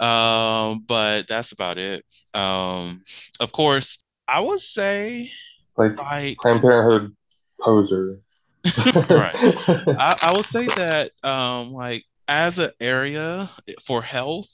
um, 0.00 0.84
but 0.86 1.28
that's 1.28 1.52
about 1.52 1.78
it. 1.78 2.04
Um, 2.34 3.02
of 3.38 3.52
course, 3.52 4.02
I 4.26 4.40
would 4.40 4.58
say 4.58 5.30
like 5.76 5.96
like 5.96 6.36
Planned 6.38 6.62
Parenthood 6.62 7.16
poser. 7.62 8.20
right. 9.10 9.34
I, 9.98 10.18
I 10.22 10.32
would 10.36 10.46
say 10.46 10.66
that 10.66 11.12
um 11.22 11.72
like 11.72 12.04
as 12.28 12.58
an 12.58 12.70
area 12.80 13.50
for 13.82 14.02
health, 14.02 14.48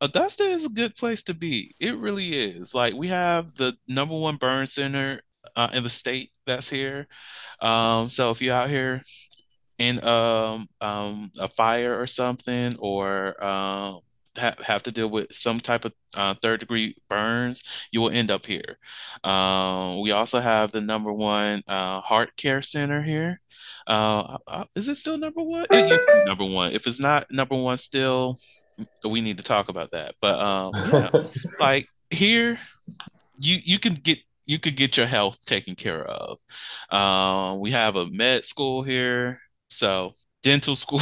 Augusta 0.00 0.44
is 0.44 0.66
a 0.66 0.70
good 0.70 0.94
place 0.94 1.22
to 1.24 1.34
be. 1.34 1.74
It 1.80 1.96
really 1.96 2.34
is. 2.34 2.74
Like 2.74 2.94
we 2.94 3.08
have 3.08 3.54
the 3.54 3.74
number 3.88 4.14
one 4.18 4.36
burn 4.36 4.66
center 4.66 5.22
uh, 5.56 5.70
in 5.72 5.82
the 5.82 5.88
state 5.88 6.30
that's 6.46 6.68
here. 6.68 7.08
Um, 7.62 8.10
so 8.10 8.30
if 8.30 8.42
you're 8.42 8.54
out 8.54 8.68
here 8.68 9.00
in 9.78 10.04
um, 10.04 10.68
um, 10.80 11.30
a 11.38 11.48
fire 11.48 11.98
or 11.98 12.06
something, 12.06 12.76
or 12.78 13.42
um, 13.42 14.00
ha 14.36 14.54
have 14.62 14.82
to 14.84 14.92
deal 14.92 15.08
with 15.08 15.28
some 15.32 15.60
type 15.60 15.84
of 15.84 15.92
uh, 16.14 16.34
third 16.42 16.60
degree 16.60 16.96
burns, 17.08 17.62
you 17.90 18.00
will 18.00 18.10
end 18.10 18.30
up 18.30 18.46
here. 18.46 18.78
Um, 19.24 20.00
we 20.00 20.10
also 20.10 20.40
have 20.40 20.72
the 20.72 20.80
number 20.80 21.12
one 21.12 21.62
uh, 21.66 22.00
heart 22.00 22.36
care 22.36 22.62
center 22.62 23.02
here. 23.02 23.40
Uh, 23.86 24.38
uh, 24.46 24.64
is 24.76 24.88
it 24.88 24.96
still 24.96 25.16
number 25.16 25.42
one? 25.42 25.66
It 25.70 25.88
used 25.88 26.06
to 26.06 26.14
be 26.14 26.24
number 26.24 26.44
one. 26.44 26.72
If 26.72 26.86
it's 26.86 27.00
not 27.00 27.30
number 27.30 27.56
one 27.56 27.78
still, 27.78 28.36
we 29.08 29.20
need 29.20 29.36
to 29.38 29.42
talk 29.42 29.68
about 29.68 29.90
that. 29.92 30.14
But 30.20 30.38
um, 30.38 30.72
yeah, 30.92 31.10
like 31.60 31.88
here, 32.10 32.58
you 33.38 33.58
you 33.64 33.78
can 33.78 33.94
get 33.94 34.18
you 34.46 34.58
could 34.58 34.76
get 34.76 34.96
your 34.96 35.06
health 35.06 35.38
taken 35.44 35.74
care 35.74 36.04
of. 36.04 36.38
Um, 36.90 37.60
we 37.60 37.70
have 37.72 37.96
a 37.96 38.06
med 38.06 38.44
school 38.44 38.82
here, 38.82 39.38
so 39.70 40.12
dental 40.42 40.76
school. 40.76 41.00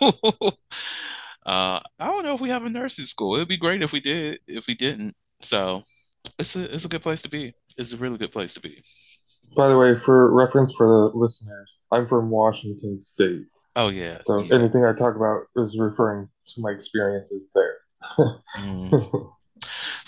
Uh, 1.48 1.80
I 1.98 2.06
don't 2.06 2.24
know 2.24 2.34
if 2.34 2.42
we 2.42 2.50
have 2.50 2.64
a 2.64 2.68
nursing 2.68 3.06
school. 3.06 3.34
It'd 3.36 3.48
be 3.48 3.56
great 3.56 3.82
if 3.82 3.92
we 3.92 4.00
did. 4.00 4.40
If 4.46 4.66
we 4.66 4.74
didn't, 4.74 5.16
so 5.40 5.82
it's 6.38 6.54
a 6.56 6.74
it's 6.74 6.84
a 6.84 6.88
good 6.88 7.02
place 7.02 7.22
to 7.22 7.30
be. 7.30 7.54
It's 7.78 7.94
a 7.94 7.96
really 7.96 8.18
good 8.18 8.32
place 8.32 8.52
to 8.54 8.60
be. 8.60 8.82
By 9.56 9.68
the 9.68 9.78
way, 9.78 9.94
for 9.94 10.34
reference 10.34 10.74
for 10.76 10.86
the 10.86 11.18
listeners, 11.18 11.80
I'm 11.90 12.06
from 12.06 12.28
Washington 12.28 13.00
State. 13.00 13.46
Oh 13.76 13.88
yeah, 13.88 14.18
So 14.24 14.42
yeah. 14.42 14.56
anything 14.56 14.84
I 14.84 14.92
talk 14.92 15.16
about 15.16 15.40
is 15.56 15.78
referring 15.78 16.26
to 16.26 16.60
my 16.60 16.70
experiences 16.70 17.50
there. 17.54 17.76
Mm. 18.58 18.92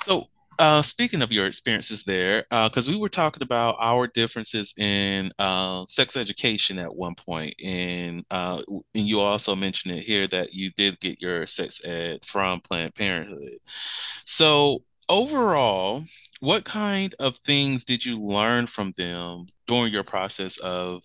So, 0.05 0.25
uh, 0.61 0.83
speaking 0.83 1.23
of 1.23 1.33
your 1.33 1.47
experiences 1.47 2.05
there, 2.05 2.45
because 2.51 2.87
we 2.87 2.99
were 2.99 3.09
talking 3.09 3.43
about 3.43 3.77
our 3.81 4.07
differences 4.07 4.75
in 4.77 5.33
uh, 5.39 5.87
sex 5.87 6.19
education 6.19 6.79
at 6.79 6.95
one 6.95 7.15
point, 7.15 7.55
and 7.65 8.27
uh, 8.31 8.61
and 8.95 9.09
you 9.09 9.21
also 9.21 9.57
mentioned 9.57 9.95
it 9.97 10.03
here 10.03 10.27
that 10.29 10.53
you 10.53 10.71
did 10.77 11.01
get 11.01 11.21
your 11.23 11.47
sex 11.47 11.81
ed 11.83 12.23
from 12.23 12.61
Planned 12.61 12.95
Parenthood. 12.95 13.57
So, 14.23 14.83
overall, 15.09 16.05
what 16.41 16.67
kind 16.67 17.15
of 17.19 17.39
things 17.39 17.85
did 17.87 18.05
you 18.05 18.21
learn 18.21 18.67
from 18.67 18.93
them 18.99 19.47
during 19.67 19.91
your 19.95 20.05
process 20.05 20.59
of 20.59 21.03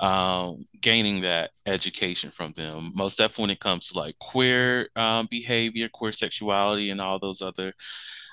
um, 0.00 0.64
gaining 0.82 1.22
that 1.22 1.52
education 1.66 2.30
from 2.30 2.52
them? 2.52 2.92
Most 2.94 3.16
definitely 3.16 3.42
when 3.44 3.50
it 3.52 3.60
comes 3.60 3.88
to 3.88 3.98
like 3.98 4.18
queer 4.18 4.90
um, 4.96 5.28
behavior, 5.30 5.88
queer 5.90 6.12
sexuality, 6.12 6.90
and 6.90 7.00
all 7.00 7.18
those 7.18 7.40
other 7.40 7.72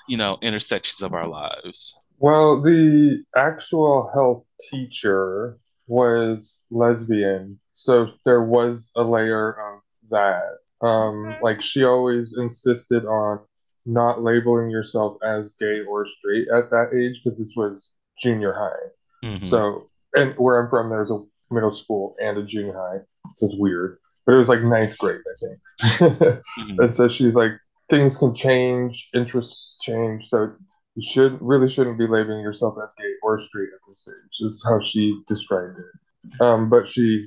you 0.08 0.16
know, 0.16 0.36
intersections 0.42 1.02
of 1.02 1.12
our 1.12 1.26
lives. 1.28 1.96
Well, 2.18 2.60
the 2.60 3.22
actual 3.36 4.10
health 4.14 4.46
teacher 4.70 5.58
was 5.88 6.64
lesbian, 6.70 7.56
so 7.72 8.08
there 8.24 8.42
was 8.42 8.90
a 8.96 9.02
layer 9.04 9.52
of 9.52 9.80
that. 10.10 10.86
Um, 10.86 11.36
like 11.42 11.62
she 11.62 11.84
always 11.84 12.36
insisted 12.36 13.04
on 13.06 13.40
not 13.86 14.22
labeling 14.22 14.68
yourself 14.68 15.16
as 15.24 15.54
gay 15.60 15.80
or 15.82 16.06
straight 16.06 16.48
at 16.48 16.70
that 16.70 16.92
age 16.94 17.20
because 17.22 17.38
this 17.38 17.52
was 17.56 17.94
junior 18.22 18.52
high. 18.52 19.28
Mhm. 19.28 19.42
So, 19.42 19.80
and 20.14 20.34
where 20.38 20.60
I'm 20.62 20.68
from, 20.68 20.90
there's 20.90 21.10
a 21.10 21.20
middle 21.50 21.74
school 21.74 22.14
and 22.22 22.36
a 22.36 22.42
junior 22.42 22.74
high. 22.74 22.98
So 23.26 23.46
it's 23.46 23.54
weird, 23.58 23.98
but 24.26 24.34
it 24.34 24.38
was 24.38 24.48
like 24.48 24.62
ninth 24.62 24.98
grade, 24.98 25.20
I 25.20 25.34
think. 25.40 26.40
Mhm. 26.58 26.84
and 26.84 26.94
so 26.94 27.08
she's 27.08 27.34
like, 27.34 27.52
things 27.88 28.16
can 28.16 28.34
change, 28.34 29.08
interests 29.14 29.78
change, 29.82 30.28
so 30.28 30.48
you 30.94 31.02
should 31.08 31.40
really 31.40 31.70
shouldn't 31.70 31.98
be 31.98 32.06
labeling 32.06 32.40
yourself 32.40 32.76
as 32.82 32.92
gay 32.98 33.12
or 33.22 33.40
straight 33.40 33.68
at 33.74 33.80
this 33.88 34.08
age. 34.08 34.48
Is 34.48 34.64
how 34.66 34.80
she 34.80 35.20
described 35.28 35.78
it. 35.78 36.40
Um, 36.40 36.68
but 36.70 36.88
she 36.88 37.24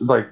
like 0.00 0.26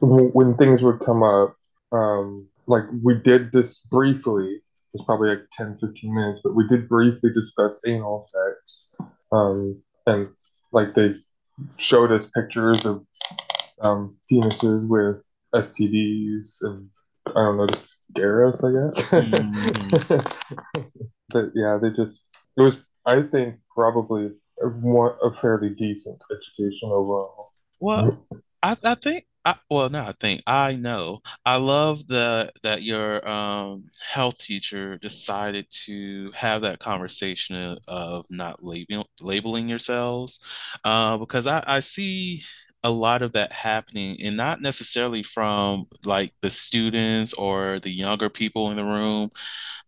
when 0.00 0.54
things 0.54 0.82
would 0.82 1.00
come 1.00 1.22
up, 1.22 1.50
um, 1.92 2.48
like 2.66 2.84
we 3.04 3.18
did 3.20 3.52
this 3.52 3.82
briefly. 3.90 4.60
It 4.94 5.00
was 5.00 5.04
probably 5.04 5.28
like 5.28 5.44
10, 5.52 5.76
15 5.76 6.14
minutes, 6.14 6.40
but 6.42 6.54
we 6.56 6.66
did 6.66 6.88
briefly 6.88 7.30
discuss 7.34 7.82
anal 7.86 8.22
sex. 8.22 8.94
Um, 9.30 9.82
and 10.06 10.26
like 10.72 10.94
they 10.94 11.12
showed 11.78 12.10
us 12.10 12.30
pictures 12.34 12.86
of 12.86 13.04
um, 13.82 14.16
penises 14.32 14.88
with 14.88 15.22
STDs 15.54 16.56
and 16.62 16.78
I 17.36 17.42
don't 17.42 17.56
know, 17.56 17.66
to 17.66 17.76
scare 17.76 18.46
us, 18.46 18.62
I 18.62 18.70
guess. 18.72 19.04
but 21.30 21.50
yeah, 21.54 21.78
they 21.80 21.90
just 21.90 22.22
it 22.56 22.62
was 22.62 22.86
I 23.06 23.22
think 23.22 23.56
probably 23.74 24.26
a, 24.62 24.68
more, 24.82 25.16
a 25.24 25.30
fairly 25.36 25.74
decent 25.74 26.20
education 26.30 26.90
overall. 26.90 27.52
Well, 27.80 28.26
I 28.62 28.76
I 28.84 28.94
think 28.96 29.26
I 29.44 29.54
well 29.70 29.88
not 29.88 30.08
I 30.08 30.14
think 30.20 30.42
I 30.46 30.74
know. 30.74 31.20
I 31.46 31.56
love 31.56 32.06
the 32.06 32.52
that 32.62 32.82
your 32.82 33.26
um 33.28 33.84
health 34.06 34.38
teacher 34.38 34.98
decided 35.00 35.66
to 35.86 36.32
have 36.34 36.62
that 36.62 36.80
conversation 36.80 37.56
of, 37.56 37.78
of 37.88 38.24
not 38.30 38.62
labeling 38.62 39.04
labeling 39.20 39.68
yourselves. 39.68 40.40
Uh 40.84 41.16
because 41.16 41.46
I 41.46 41.62
I 41.66 41.80
see 41.80 42.42
a 42.84 42.90
lot 42.90 43.22
of 43.22 43.32
that 43.32 43.52
happening 43.52 44.20
and 44.22 44.36
not 44.36 44.60
necessarily 44.60 45.22
from 45.22 45.82
like 46.04 46.32
the 46.42 46.50
students 46.50 47.32
or 47.34 47.80
the 47.80 47.90
younger 47.90 48.30
people 48.30 48.70
in 48.70 48.76
the 48.76 48.84
room 48.84 49.28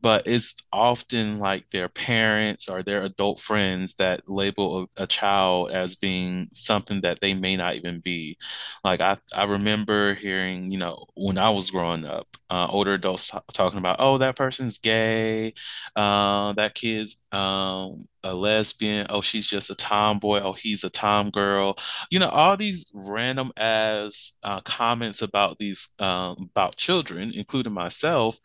but 0.03 0.27
it's 0.27 0.55
often 0.73 1.39
like 1.39 1.69
their 1.69 1.89
parents 1.89 2.69
or 2.69 2.83
their 2.83 3.03
adult 3.03 3.41
friends 3.41 3.95
that 3.95 4.23
label 4.29 4.89
a, 4.97 5.03
a 5.05 5.07
child 5.07 5.71
as 5.73 5.97
being 5.97 6.49
something 6.53 7.01
that 7.03 7.21
they 7.21 7.35
may 7.35 7.57
not 7.57 7.77
even 7.77 8.01
be. 8.05 8.37
Like 8.85 9.01
I, 9.01 9.19
I 9.35 9.45
remember 9.45 10.15
hearing, 10.15 10.71
you 10.71 10.79
know, 10.79 11.07
when 11.15 11.39
I 11.39 11.51
was 11.51 11.71
growing 11.71 12.05
up, 12.05 12.27
uh, 12.51 12.67
older 12.69 12.95
adults 12.95 13.29
t- 13.31 13.39
talking 13.53 13.79
about, 13.79 13.97
oh, 13.99 14.19
that 14.19 14.37
person's 14.37 14.79
gay, 14.79 15.55
uh, 15.97 16.53
that 16.55 16.75
kid's 16.75 17.23
um, 17.33 18.09
a 18.23 18.35
lesbian, 18.35 19.07
oh, 19.11 19.21
she's 19.21 19.47
just 19.47 19.71
a 19.71 19.75
tomboy, 19.75 20.41
oh, 20.41 20.53
he's 20.53 20.85
a 20.85 20.91
tom 20.91 21.31
girl. 21.31 21.77
You 22.11 22.19
know, 22.19 22.29
all 22.29 22.57
these 22.57 22.87
random 22.93 23.53
as 23.57 24.33
uh, 24.43 24.61
comments 24.63 25.23
about 25.23 25.59
these 25.59 25.89
um, 25.99 26.49
about 26.51 26.77
children, 26.77 27.33
including 27.35 27.73
myself 27.73 28.39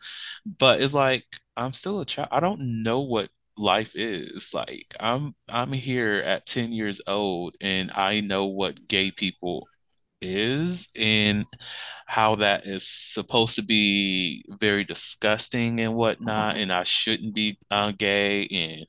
but 0.58 0.80
it's 0.80 0.94
like 0.94 1.24
I'm 1.56 1.72
still 1.72 2.00
a 2.00 2.04
child. 2.06 2.28
I 2.32 2.40
don't 2.40 2.82
know 2.82 3.00
what 3.00 3.30
life 3.58 3.92
is. 3.94 4.52
Like 4.54 4.86
I'm 5.00 5.32
I'm 5.48 5.72
here 5.72 6.16
at 6.18 6.46
10 6.46 6.72
years 6.72 7.00
old 7.06 7.56
and 7.60 7.90
I 7.92 8.20
know 8.20 8.46
what 8.46 8.76
gay 8.88 9.10
people 9.16 9.62
is 10.20 10.90
and 10.96 11.44
how 12.06 12.36
that 12.36 12.66
is 12.66 12.86
supposed 12.86 13.56
to 13.56 13.62
be 13.64 14.44
very 14.60 14.84
disgusting 14.84 15.80
and 15.80 15.94
whatnot, 15.96 16.56
and 16.56 16.72
I 16.72 16.84
shouldn't 16.84 17.34
be 17.34 17.58
uh, 17.70 17.92
gay 17.92 18.46
and 18.46 18.86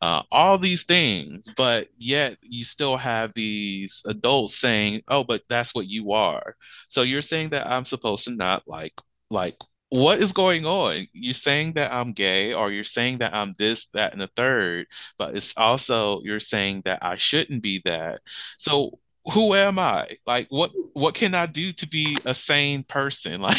uh, 0.00 0.22
all 0.30 0.56
these 0.56 0.84
things. 0.84 1.48
But 1.56 1.88
yet 1.98 2.38
you 2.42 2.64
still 2.64 2.96
have 2.96 3.32
these 3.34 4.02
adults 4.06 4.56
saying, 4.58 5.02
"Oh, 5.08 5.24
but 5.24 5.42
that's 5.48 5.74
what 5.74 5.86
you 5.88 6.12
are." 6.12 6.56
So 6.88 7.02
you're 7.02 7.22
saying 7.22 7.50
that 7.50 7.66
I'm 7.68 7.84
supposed 7.84 8.24
to 8.24 8.30
not 8.30 8.62
like 8.68 8.94
like 9.30 9.56
what 9.90 10.20
is 10.20 10.32
going 10.32 10.64
on? 10.64 11.06
You're 11.12 11.32
saying 11.32 11.74
that 11.74 11.92
I'm 11.92 12.12
gay, 12.12 12.54
or 12.54 12.70
you're 12.70 12.84
saying 12.84 13.18
that 13.18 13.34
I'm 13.34 13.54
this, 13.58 13.86
that, 13.88 14.12
and 14.12 14.20
the 14.20 14.30
third, 14.36 14.86
but 15.18 15.36
it's 15.36 15.52
also 15.56 16.20
you're 16.22 16.40
saying 16.40 16.82
that 16.84 17.00
I 17.02 17.16
shouldn't 17.16 17.62
be 17.62 17.82
that. 17.84 18.20
So 18.56 18.98
who 19.32 19.54
am 19.54 19.78
I? 19.78 20.16
Like 20.26 20.46
what 20.50 20.70
what 20.94 21.14
can 21.14 21.34
I 21.34 21.46
do 21.46 21.72
to 21.72 21.88
be 21.88 22.18
a 22.24 22.34
sane 22.34 22.84
person? 22.84 23.40
Like 23.50 23.58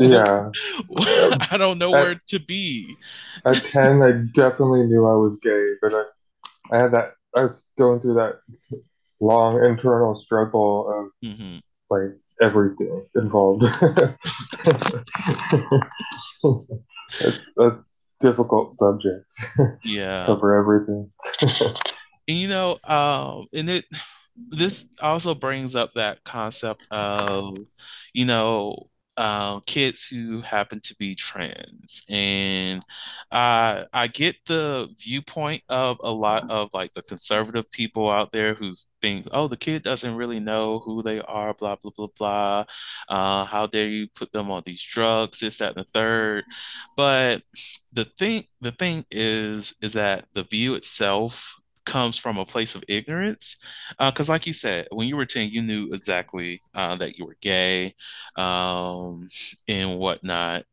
Yeah. 0.00 0.50
I 1.50 1.56
don't 1.58 1.78
know 1.78 1.90
at, 1.92 2.00
where 2.00 2.20
to 2.28 2.40
be. 2.40 2.96
at 3.44 3.64
10, 3.64 4.02
I 4.02 4.12
definitely 4.34 4.84
knew 4.84 5.06
I 5.06 5.14
was 5.14 5.38
gay, 5.42 5.64
but 5.82 5.94
I, 5.94 6.02
I 6.72 6.80
had 6.80 6.92
that, 6.92 7.08
I 7.36 7.44
was 7.44 7.70
going 7.78 8.00
through 8.00 8.14
that 8.14 8.36
long 9.20 9.62
internal 9.64 10.16
struggle 10.16 10.88
of 10.88 11.36
hmm 11.36 11.58
like 11.90 12.10
everything 12.42 13.00
involved. 13.16 13.62
it's 17.20 17.58
a 17.58 17.70
difficult 18.20 18.74
subject. 18.74 19.26
Yeah. 19.84 20.26
Cover 20.26 20.58
everything. 20.58 21.10
And 22.28 22.36
you 22.36 22.48
know, 22.48 22.76
um, 22.86 23.46
and 23.54 23.70
it 23.70 23.86
this 24.50 24.86
also 25.00 25.34
brings 25.34 25.74
up 25.74 25.94
that 25.94 26.22
concept 26.24 26.82
of, 26.90 27.56
you 28.12 28.24
know, 28.24 28.88
uh, 29.18 29.58
kids 29.66 30.06
who 30.06 30.40
happen 30.40 30.78
to 30.80 30.94
be 30.94 31.14
trans. 31.16 32.04
And 32.08 32.80
uh, 33.32 33.84
I 33.92 34.06
get 34.06 34.36
the 34.46 34.88
viewpoint 34.96 35.64
of 35.68 35.98
a 36.04 36.10
lot 36.10 36.48
of 36.50 36.72
like 36.72 36.92
the 36.92 37.02
conservative 37.02 37.68
people 37.72 38.08
out 38.08 38.30
there 38.30 38.54
who 38.54 38.72
think, 39.02 39.26
oh, 39.32 39.48
the 39.48 39.56
kid 39.56 39.82
doesn't 39.82 40.14
really 40.14 40.38
know 40.38 40.78
who 40.78 41.02
they 41.02 41.20
are, 41.20 41.52
blah, 41.52 41.74
blah, 41.74 41.90
blah, 41.96 42.06
blah. 42.16 42.64
Uh, 43.08 43.44
how 43.44 43.66
dare 43.66 43.88
you 43.88 44.06
put 44.14 44.30
them 44.30 44.52
on 44.52 44.62
these 44.64 44.82
drugs, 44.82 45.40
this, 45.40 45.58
that, 45.58 45.76
and 45.76 45.84
the 45.84 45.90
third. 45.90 46.44
But 46.96 47.42
the 47.92 48.04
thing, 48.04 48.44
the 48.60 48.72
thing 48.72 49.04
is, 49.10 49.74
is 49.82 49.94
that 49.94 50.26
the 50.32 50.44
view 50.44 50.74
itself 50.74 51.57
comes 51.88 52.18
from 52.18 52.36
a 52.36 52.44
place 52.44 52.74
of 52.74 52.84
ignorance 52.86 53.56
because, 53.98 54.28
like 54.28 54.46
you 54.46 54.52
said, 54.52 54.86
when 54.92 55.08
you 55.08 55.16
were 55.16 55.26
10, 55.26 55.48
you 55.50 55.62
knew 55.62 55.90
exactly 55.92 56.60
uh, 56.74 56.94
that 56.96 57.16
you 57.16 57.24
were 57.24 57.36
gay 57.40 57.94
um, 58.36 59.26
and 59.66 59.98
whatnot. 59.98 60.64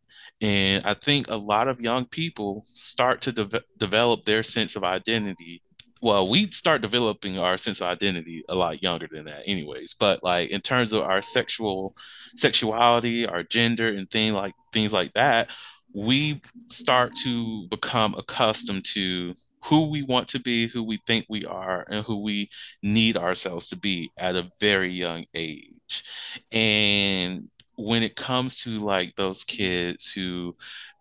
And 0.42 0.86
I 0.86 0.94
think 0.94 1.30
a 1.30 1.38
lot 1.38 1.70
of 1.70 1.80
young 1.80 2.06
people 2.06 2.66
start 2.68 3.22
to 3.24 3.32
deve 3.32 3.56
develop 3.78 4.26
their 4.26 4.44
sense 4.44 4.76
of 4.76 4.84
identity. 4.84 5.62
Well, 6.02 6.30
we 6.30 6.52
start 6.52 6.82
developing 6.82 7.40
our 7.40 7.58
sense 7.58 7.80
of 7.80 7.88
identity 7.88 8.44
a 8.50 8.54
lot 8.54 8.84
younger 8.84 9.08
than 9.10 9.26
that, 9.26 9.44
anyways. 9.48 9.94
But 9.94 10.22
like 10.24 10.50
in 10.50 10.60
terms 10.60 10.92
of 10.92 11.04
our 11.04 11.22
sexual 11.22 11.94
sexuality, 12.32 13.26
our 13.26 13.44
gender, 13.44 13.88
and 13.88 14.12
things 14.12 14.36
like 14.36 14.54
things 14.74 14.92
like 14.92 15.14
that, 15.14 15.50
we 15.94 16.42
start 16.70 17.14
to 17.24 17.68
become 17.70 18.14
accustomed 18.16 18.84
to 18.84 19.34
who 19.66 19.90
we 19.90 20.04
want 20.04 20.28
to 20.30 20.40
be, 20.40 20.68
who 20.68 20.84
we 20.84 21.00
think 21.08 21.26
we 21.28 21.46
are, 21.46 21.86
and 21.90 22.06
who 22.06 22.22
we 22.22 22.50
need 22.84 23.18
ourselves 23.18 23.70
to 23.70 23.76
be 23.76 24.12
at 24.18 24.36
a 24.36 24.50
very 24.60 24.92
young 24.92 25.26
age. 25.34 26.04
And 26.52 27.50
when 27.76 28.04
it 28.04 28.16
comes 28.16 28.60
to 28.62 28.80
like 28.80 29.16
those 29.16 29.44
kids 29.44 30.12
who 30.12 30.54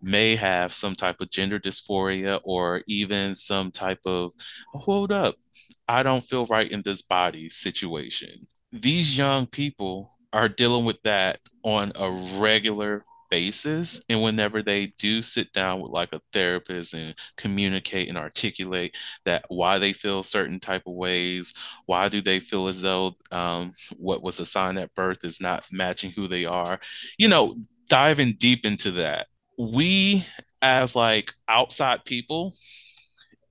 may 0.03 0.37
have 0.37 0.72
some 0.72 0.94
type 0.94 1.20
of 1.20 1.31
gender 1.31 1.59
dysphoria 1.59 2.40
or 2.42 2.83
even 2.87 3.35
some 3.35 3.70
type 3.70 4.00
of 4.07 4.33
hold 4.72 5.12
up, 5.12 5.37
I 5.87 6.03
don't 6.03 6.24
feel 6.24 6.46
right 6.46 6.70
in 6.70 6.83
this 6.83 7.03
body 7.03 7.50
situation. 7.50 8.46
These 8.72 9.16
young 9.16 9.46
people 9.46 10.11
are 10.33 10.48
dealing 10.48 10.85
with 10.85 11.00
that 11.05 11.38
on 11.62 11.92
a 12.00 12.11
regular 12.38 13.03
basis. 13.35 14.01
And 14.09 14.23
whenever 14.23 14.62
they 14.62 14.87
do 14.97 15.20
sit 15.20 15.53
down 15.53 15.81
with 15.81 15.90
like 15.90 16.12
a 16.12 16.20
therapist 16.33 16.94
and 16.94 17.12
communicate 17.37 18.09
and 18.09 18.16
articulate 18.16 18.94
that 19.25 19.44
why 19.49 19.81
they 19.81 19.92
feel 19.92 20.23
certain 20.23 20.61
type 20.61 20.83
of 20.87 20.94
ways, 20.94 21.53
why 21.87 22.09
do 22.09 22.20
they 22.20 22.38
feel 22.38 22.68
as 22.68 22.81
though 22.81 23.16
um, 23.33 23.73
what 23.97 24.23
was 24.23 24.38
assigned 24.38 24.79
at 24.79 24.94
birth 24.94 25.25
is 25.25 25.40
not 25.40 25.64
matching 25.73 26.12
who 26.12 26.29
they 26.29 26.44
are, 26.44 26.79
you 27.18 27.27
know, 27.27 27.57
diving 27.88 28.35
deep 28.38 28.64
into 28.64 28.92
that. 28.92 29.27
We 29.59 30.25
as 30.62 30.94
like 30.94 31.33
outside 31.49 32.05
people 32.05 32.55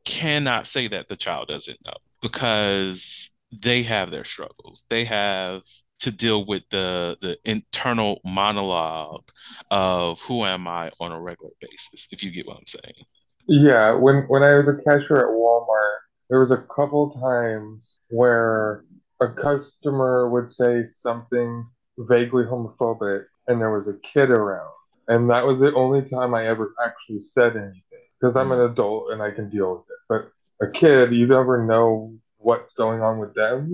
cannot 0.06 0.66
say 0.66 0.88
that 0.88 1.10
the 1.10 1.18
child 1.18 1.50
doesn't 1.50 1.84
know 1.86 1.98
because 2.22 3.32
they 3.52 3.84
have 3.84 4.12
their 4.12 4.24
struggles. 4.24 4.86
They 4.90 5.04
have 5.04 5.62
to 6.04 6.12
deal 6.12 6.46
with 6.46 6.64
the 6.72 7.18
the 7.22 7.38
internal 7.46 8.22
monologue 8.26 9.24
of 9.72 10.20
who 10.22 10.46
am 10.46 10.68
I 10.68 10.92
on 11.00 11.12
a 11.12 11.20
regular 11.22 11.52
basis, 11.62 12.08
if 12.12 12.24
you 12.24 12.32
get 12.32 12.48
what 12.48 12.58
I'm 12.58 12.68
saying. 12.68 13.06
Yeah, 13.48 13.94
when 13.96 14.24
when 14.28 14.44
I 14.44 14.56
was 14.56 14.68
a 14.68 14.82
cashier 14.84 15.18
at 15.20 15.28
Walmart, 15.28 15.98
there 16.30 16.40
was 16.40 16.52
a 16.52 16.64
couple 16.76 17.12
times 17.20 17.98
where 18.10 18.86
a 19.22 19.28
customer 19.34 20.30
would 20.30 20.50
say 20.50 20.86
something 20.86 21.64
vaguely 21.98 22.46
homophobic 22.46 23.26
and 23.48 23.60
there 23.62 23.78
was 23.78 23.88
a 23.88 23.98
kid 24.00 24.30
around. 24.30 24.74
And 25.10 25.30
that 25.30 25.46
was 25.46 25.60
the 25.60 25.74
only 25.74 26.02
time 26.08 26.34
I 26.34 26.48
ever 26.48 26.74
actually 26.86 27.22
said 27.22 27.58
anything 27.58 28.06
because 28.20 28.38
I'm 28.38 28.52
an 28.54 28.62
Mm, 28.62 28.72
adult 28.72 29.12
and 29.12 29.22
I 29.22 29.32
can 29.32 29.50
deal 29.50 29.72
with 29.76 29.82
it. 30.22 30.32
But 30.60 30.68
a 30.68 30.72
kid, 30.72 31.12
you 31.14 31.28
never 31.28 31.66
know 31.66 32.08
what's 32.38 32.74
going 32.76 33.02
on 33.02 33.20
with 33.20 33.34
them. 33.36 33.70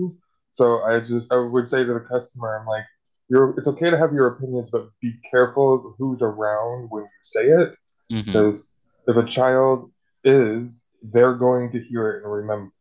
So 0.60 0.82
I 0.84 1.00
just 1.00 1.26
I 1.32 1.36
would 1.38 1.66
say 1.68 1.84
to 1.84 1.94
the 1.94 2.00
customer, 2.00 2.58
I'm 2.60 2.66
like, 2.66 2.84
you're 3.30 3.54
it's 3.58 3.66
okay 3.68 3.90
to 3.90 3.98
have 3.98 4.12
your 4.12 4.26
opinions, 4.28 4.68
but 4.70 4.82
be 5.00 5.14
careful 5.30 5.74
of 5.76 5.94
who's 5.98 6.20
around 6.22 6.88
when 6.90 7.04
you 7.04 7.08
say 7.24 7.46
it, 7.48 7.76
Mhm. 8.12 8.24
because 8.26 9.04
if 9.08 9.16
a 9.16 9.24
child 9.24 9.88
is, 10.24 10.82
they're 11.02 11.34
going 11.34 11.72
to 11.72 11.80
hear 11.80 12.10
it 12.10 12.24
and 12.24 12.32
remember. 12.32 12.72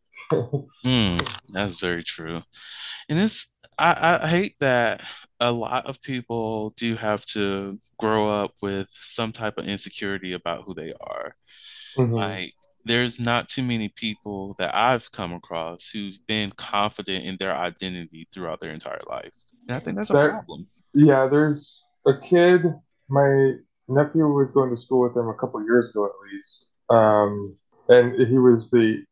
Mm, 0.85 1.19
that's 1.49 1.79
very 1.79 2.03
true. 2.03 2.41
And 3.09 3.19
it's 3.19 3.47
I, 3.77 4.19
I 4.23 4.27
hate 4.27 4.55
that 4.61 5.03
a 5.39 5.51
lot 5.51 5.85
of 5.85 6.01
people 6.01 6.71
do 6.77 6.95
have 6.95 7.25
to 7.27 7.77
grow 7.97 8.27
up 8.27 8.51
with 8.61 8.87
some 9.01 9.31
type 9.31 9.57
of 9.57 9.67
insecurity 9.67 10.33
about 10.33 10.63
who 10.65 10.73
they 10.73 10.93
are. 10.99 11.35
hmm 11.95 12.13
Like, 12.15 12.53
there's 12.85 13.19
not 13.19 13.49
too 13.49 13.63
many 13.63 13.89
people 13.89 14.55
that 14.57 14.73
I've 14.75 15.11
come 15.11 15.33
across 15.33 15.89
who've 15.89 16.17
been 16.27 16.51
confident 16.51 17.25
in 17.25 17.37
their 17.37 17.55
identity 17.55 18.27
throughout 18.33 18.59
their 18.59 18.71
entire 18.71 19.01
life. 19.09 19.31
And 19.67 19.75
I 19.75 19.79
think 19.79 19.97
that's 19.97 20.09
a 20.09 20.13
problem. 20.13 20.63
yeah, 20.93 21.27
there's 21.27 21.83
a 22.07 22.17
kid. 22.17 22.63
My 23.09 23.53
nephew 23.87 24.27
was 24.27 24.51
going 24.53 24.69
to 24.69 24.81
school 24.81 25.01
with 25.01 25.15
him 25.15 25.27
a 25.27 25.33
couple 25.35 25.63
years 25.63 25.89
ago, 25.91 26.05
at 26.05 26.31
least. 26.31 26.67
Um, 26.89 27.39
and 27.89 28.27
he 28.27 28.37
was 28.37 28.69
the 28.71 29.03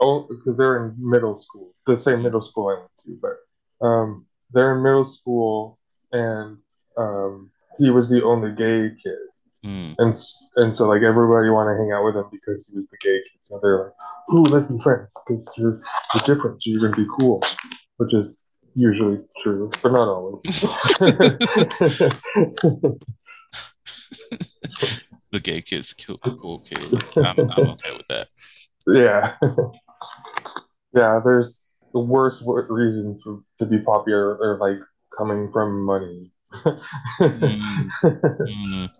oh, 0.00 0.26
because 0.28 0.56
they're 0.56 0.86
in 0.86 0.94
middle 0.98 1.38
school, 1.38 1.68
the 1.86 1.96
same 1.96 2.22
middle 2.22 2.42
school 2.42 2.68
I 2.68 2.78
went 2.80 2.90
to, 3.04 3.18
but 3.20 3.86
um, 3.86 4.24
they're 4.52 4.74
in 4.74 4.82
middle 4.82 5.06
school, 5.06 5.78
and 6.12 6.58
um, 6.96 7.50
he 7.78 7.90
was 7.90 8.08
the 8.08 8.22
only 8.22 8.54
gay 8.54 8.94
kid, 9.02 9.18
Mm, 9.64 9.94
and 9.98 10.14
and 10.56 10.74
so 10.74 10.88
like 10.88 11.02
everybody 11.02 11.50
wanted 11.50 11.76
to 11.76 11.82
hang 11.82 11.92
out 11.92 12.04
with 12.04 12.16
him 12.16 12.24
because 12.30 12.66
he 12.66 12.76
was 12.76 12.88
the 12.88 12.96
gay 13.00 13.18
kid. 13.18 13.40
So 13.42 13.58
they're 13.62 13.84
like, 13.84 13.92
"Ooh, 14.32 14.42
let's 14.44 14.66
be 14.66 14.80
friends 14.82 15.12
because 15.26 15.52
you're 15.58 15.74
you're 16.14 16.34
different, 16.34 16.62
so 16.62 16.70
you're 16.70 16.80
gonna 16.80 16.96
be 16.96 17.08
cool," 17.18 17.42
which 17.98 18.14
is 18.14 18.58
usually 18.74 19.18
true, 19.42 19.70
but 19.82 19.92
not 19.92 20.08
always. 20.08 20.40
the 25.32 25.40
gay 25.40 25.62
kid's 25.62 25.92
a 25.92 25.94
cool, 25.96 26.18
cool 26.18 26.58
kid. 26.60 26.84
I'm, 27.16 27.38
I'm 27.50 27.68
okay 27.70 27.96
with 27.96 28.08
that. 28.08 28.28
yeah, 28.86 29.36
yeah. 30.94 31.20
There's 31.24 31.72
the 31.92 32.00
worst 32.00 32.42
reasons 32.46 33.20
for, 33.22 33.40
to 33.58 33.66
be 33.66 33.78
popular 33.84 34.38
are 34.40 34.58
like 34.58 34.78
coming 35.16 35.48
from 35.52 35.84
money. 35.84 36.20
Mm, 37.42 37.92
mm. 38.46 38.90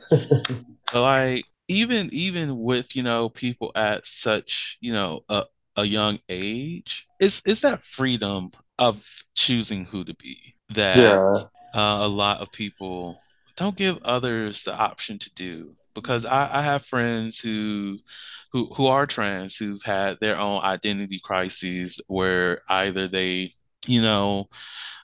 But 0.92 1.02
like 1.02 1.44
even 1.68 2.10
even 2.12 2.58
with 2.58 2.96
you 2.96 3.02
know 3.02 3.28
people 3.28 3.72
at 3.74 4.06
such 4.06 4.78
you 4.80 4.92
know 4.92 5.22
a, 5.28 5.44
a 5.76 5.84
young 5.84 6.18
age, 6.28 7.06
it's 7.18 7.42
it's 7.44 7.60
that 7.60 7.84
freedom 7.84 8.50
of 8.78 9.04
choosing 9.34 9.84
who 9.84 10.04
to 10.04 10.14
be 10.14 10.54
that 10.70 11.24
Yeah, 11.32 11.44
uh, 11.74 11.98
a 12.02 12.08
lot 12.08 12.40
of 12.40 12.52
people 12.52 13.22
don't 13.56 13.76
give 13.76 13.98
others 14.04 14.62
the 14.64 14.74
option 14.74 15.18
to 15.18 15.30
do. 15.34 15.76
Because 15.94 16.24
I, 16.24 16.60
I 16.60 16.62
have 16.62 16.84
friends 16.86 17.38
who 17.40 17.98
who 18.52 18.72
who 18.74 18.86
are 18.86 19.06
trans 19.06 19.56
who've 19.56 19.82
had 19.82 20.18
their 20.20 20.38
own 20.38 20.62
identity 20.62 21.20
crises 21.22 22.00
where 22.08 22.62
either 22.68 23.08
they 23.08 23.52
you 23.86 24.02
know 24.02 24.48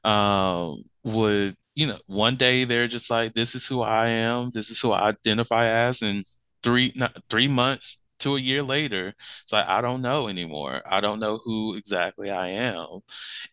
um, 0.05 0.85
would, 1.05 1.57
you 1.77 1.87
know, 1.89 1.99
one 2.09 2.37
day 2.37 2.65
they're 2.67 2.89
just 2.89 3.11
like, 3.11 3.35
this 3.35 3.55
is 3.57 3.67
who 3.69 3.83
I 3.83 4.09
am, 4.11 4.51
this 4.51 4.71
is 4.71 4.81
who 4.81 4.93
I 4.93 5.11
identify 5.11 5.67
as, 5.69 6.03
and 6.03 6.27
three 6.65 6.93
not, 6.97 7.17
three 7.31 7.49
months 7.49 7.99
to 8.21 8.37
a 8.37 8.41
year 8.41 8.65
later, 8.65 9.15
it's 9.45 9.53
like 9.53 9.69
I 9.69 9.83
don't 9.83 10.03
know 10.03 10.29
anymore. 10.29 10.83
I 10.87 11.01
don't 11.03 11.21
know 11.21 11.39
who 11.45 11.77
exactly 11.77 12.31
I 12.33 12.49
am. 12.51 13.01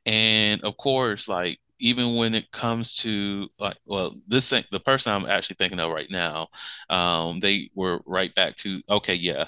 And 0.06 0.64
of 0.64 0.78
course, 0.78 1.28
like 1.28 1.60
even 1.80 2.16
when 2.16 2.34
it 2.36 2.52
comes 2.52 2.96
to 2.98 3.50
like, 3.60 3.78
well, 3.86 4.16
this 4.28 4.50
thing, 4.50 4.64
the 4.72 4.80
person 4.80 5.12
I'm 5.14 5.26
actually 5.30 5.58
thinking 5.58 5.80
of 5.80 5.92
right 5.92 6.10
now, 6.10 6.48
um, 6.90 7.40
they 7.42 7.70
were 7.76 8.00
right 8.06 8.34
back 8.36 8.56
to, 8.58 8.82
okay, 8.90 9.16
yeah, 9.16 9.46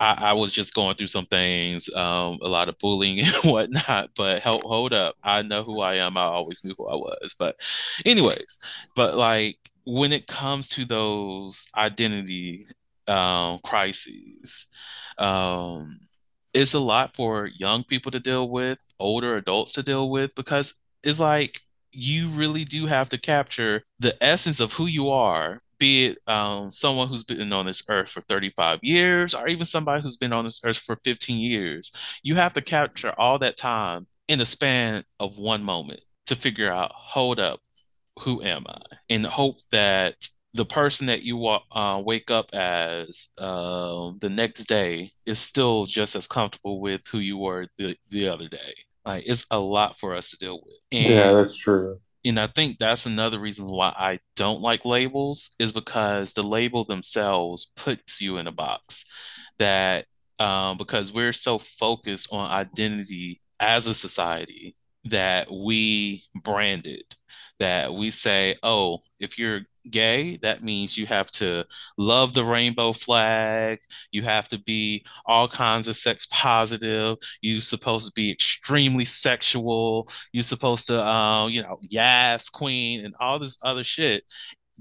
I, 0.00 0.16
I 0.18 0.32
was 0.32 0.50
just 0.50 0.74
going 0.74 0.94
through 0.96 1.08
some 1.08 1.26
things, 1.26 1.94
um, 1.94 2.38
a 2.42 2.48
lot 2.48 2.68
of 2.70 2.78
bullying 2.78 3.20
and 3.26 3.34
whatnot. 3.44 4.10
But 4.16 4.42
hold, 4.42 4.62
hold 4.62 4.92
up, 4.92 5.16
I 5.22 5.42
know 5.42 5.62
who 5.62 5.80
I 5.80 5.96
am. 5.96 6.16
I 6.16 6.22
always 6.22 6.64
knew 6.64 6.74
who 6.76 6.88
I 6.88 6.96
was. 6.96 7.36
But, 7.38 7.56
anyways, 8.04 8.58
but 8.96 9.16
like 9.16 9.58
when 9.84 10.12
it 10.12 10.26
comes 10.26 10.68
to 10.68 10.84
those 10.84 11.66
identity 11.76 12.66
um, 13.06 13.58
crises, 13.62 14.66
um, 15.18 16.00
it's 16.54 16.74
a 16.74 16.80
lot 16.80 17.14
for 17.14 17.48
young 17.58 17.84
people 17.84 18.10
to 18.10 18.18
deal 18.18 18.50
with, 18.50 18.84
older 18.98 19.36
adults 19.36 19.72
to 19.74 19.82
deal 19.82 20.10
with, 20.10 20.34
because 20.34 20.74
it's 21.04 21.20
like 21.20 21.60
you 21.92 22.28
really 22.28 22.64
do 22.64 22.86
have 22.86 23.10
to 23.10 23.18
capture 23.18 23.82
the 23.98 24.16
essence 24.22 24.60
of 24.60 24.72
who 24.72 24.86
you 24.86 25.10
are, 25.10 25.60
be 25.80 26.06
it 26.06 26.18
um, 26.28 26.70
someone 26.70 27.08
who's 27.08 27.24
been 27.24 27.52
on 27.52 27.66
this 27.66 27.82
earth 27.88 28.10
for 28.10 28.20
35 28.20 28.78
years, 28.82 29.34
or 29.34 29.48
even 29.48 29.64
somebody 29.64 30.00
who's 30.02 30.16
been 30.16 30.32
on 30.32 30.44
this 30.44 30.60
earth 30.62 30.76
for 30.76 30.96
15 30.96 31.40
years. 31.40 31.90
You 32.22 32.36
have 32.36 32.52
to 32.52 32.60
capture 32.60 33.12
all 33.18 33.40
that 33.40 33.56
time 33.56 34.06
in 34.28 34.38
the 34.38 34.46
span 34.46 35.02
of 35.18 35.38
one 35.38 35.64
moment 35.64 36.02
to 36.26 36.36
figure 36.36 36.70
out, 36.70 36.92
hold 36.94 37.40
up, 37.40 37.60
who 38.20 38.40
am 38.42 38.64
I? 38.68 38.78
And 39.08 39.26
hope 39.26 39.56
that 39.72 40.14
the 40.52 40.66
person 40.66 41.06
that 41.06 41.22
you 41.22 41.46
uh, 41.46 42.02
wake 42.04 42.30
up 42.30 42.52
as 42.52 43.28
uh, 43.38 44.10
the 44.20 44.28
next 44.28 44.66
day 44.66 45.12
is 45.24 45.38
still 45.38 45.86
just 45.86 46.14
as 46.14 46.26
comfortable 46.26 46.80
with 46.80 47.06
who 47.06 47.18
you 47.18 47.38
were 47.38 47.66
the, 47.78 47.96
the 48.10 48.28
other 48.28 48.48
day. 48.48 48.74
Like 49.04 49.26
it's 49.26 49.46
a 49.50 49.58
lot 49.58 49.98
for 49.98 50.14
us 50.14 50.30
to 50.30 50.36
deal 50.36 50.60
with. 50.64 50.76
yeah, 50.90 51.32
that's 51.32 51.56
true. 51.56 51.94
And 52.24 52.38
I 52.38 52.46
think 52.48 52.78
that's 52.78 53.06
another 53.06 53.38
reason 53.38 53.66
why 53.66 53.94
I 53.96 54.20
don't 54.36 54.60
like 54.60 54.84
labels 54.84 55.50
is 55.58 55.72
because 55.72 56.32
the 56.32 56.42
label 56.42 56.84
themselves 56.84 57.72
puts 57.76 58.20
you 58.20 58.36
in 58.36 58.46
a 58.46 58.52
box 58.52 59.04
that 59.58 60.06
um, 60.38 60.78
because 60.78 61.12
we're 61.12 61.32
so 61.32 61.58
focused 61.58 62.28
on 62.32 62.50
identity 62.50 63.40
as 63.58 63.86
a 63.86 63.94
society 63.94 64.76
that 65.04 65.48
we 65.50 66.24
brand 66.34 66.86
it, 66.86 67.16
that 67.58 67.94
we 67.94 68.10
say, 68.10 68.56
oh, 68.62 68.98
if 69.18 69.38
you're 69.38 69.62
gay, 69.90 70.38
that 70.42 70.62
means 70.62 70.96
you 70.96 71.06
have 71.06 71.30
to 71.32 71.64
love 71.98 72.34
the 72.34 72.44
rainbow 72.44 72.92
flag, 72.92 73.78
you 74.10 74.22
have 74.22 74.48
to 74.48 74.58
be 74.58 75.04
all 75.26 75.48
kinds 75.48 75.88
of 75.88 75.96
sex 75.96 76.26
positive, 76.30 77.16
you're 77.40 77.60
supposed 77.60 78.06
to 78.06 78.12
be 78.14 78.30
extremely 78.30 79.04
sexual, 79.04 80.08
you're 80.32 80.42
supposed 80.44 80.86
to, 80.88 81.00
uh, 81.02 81.46
you 81.48 81.62
know, 81.62 81.78
yes, 81.82 82.48
queen, 82.48 83.04
and 83.04 83.14
all 83.20 83.38
this 83.38 83.56
other 83.62 83.84
shit. 83.84 84.24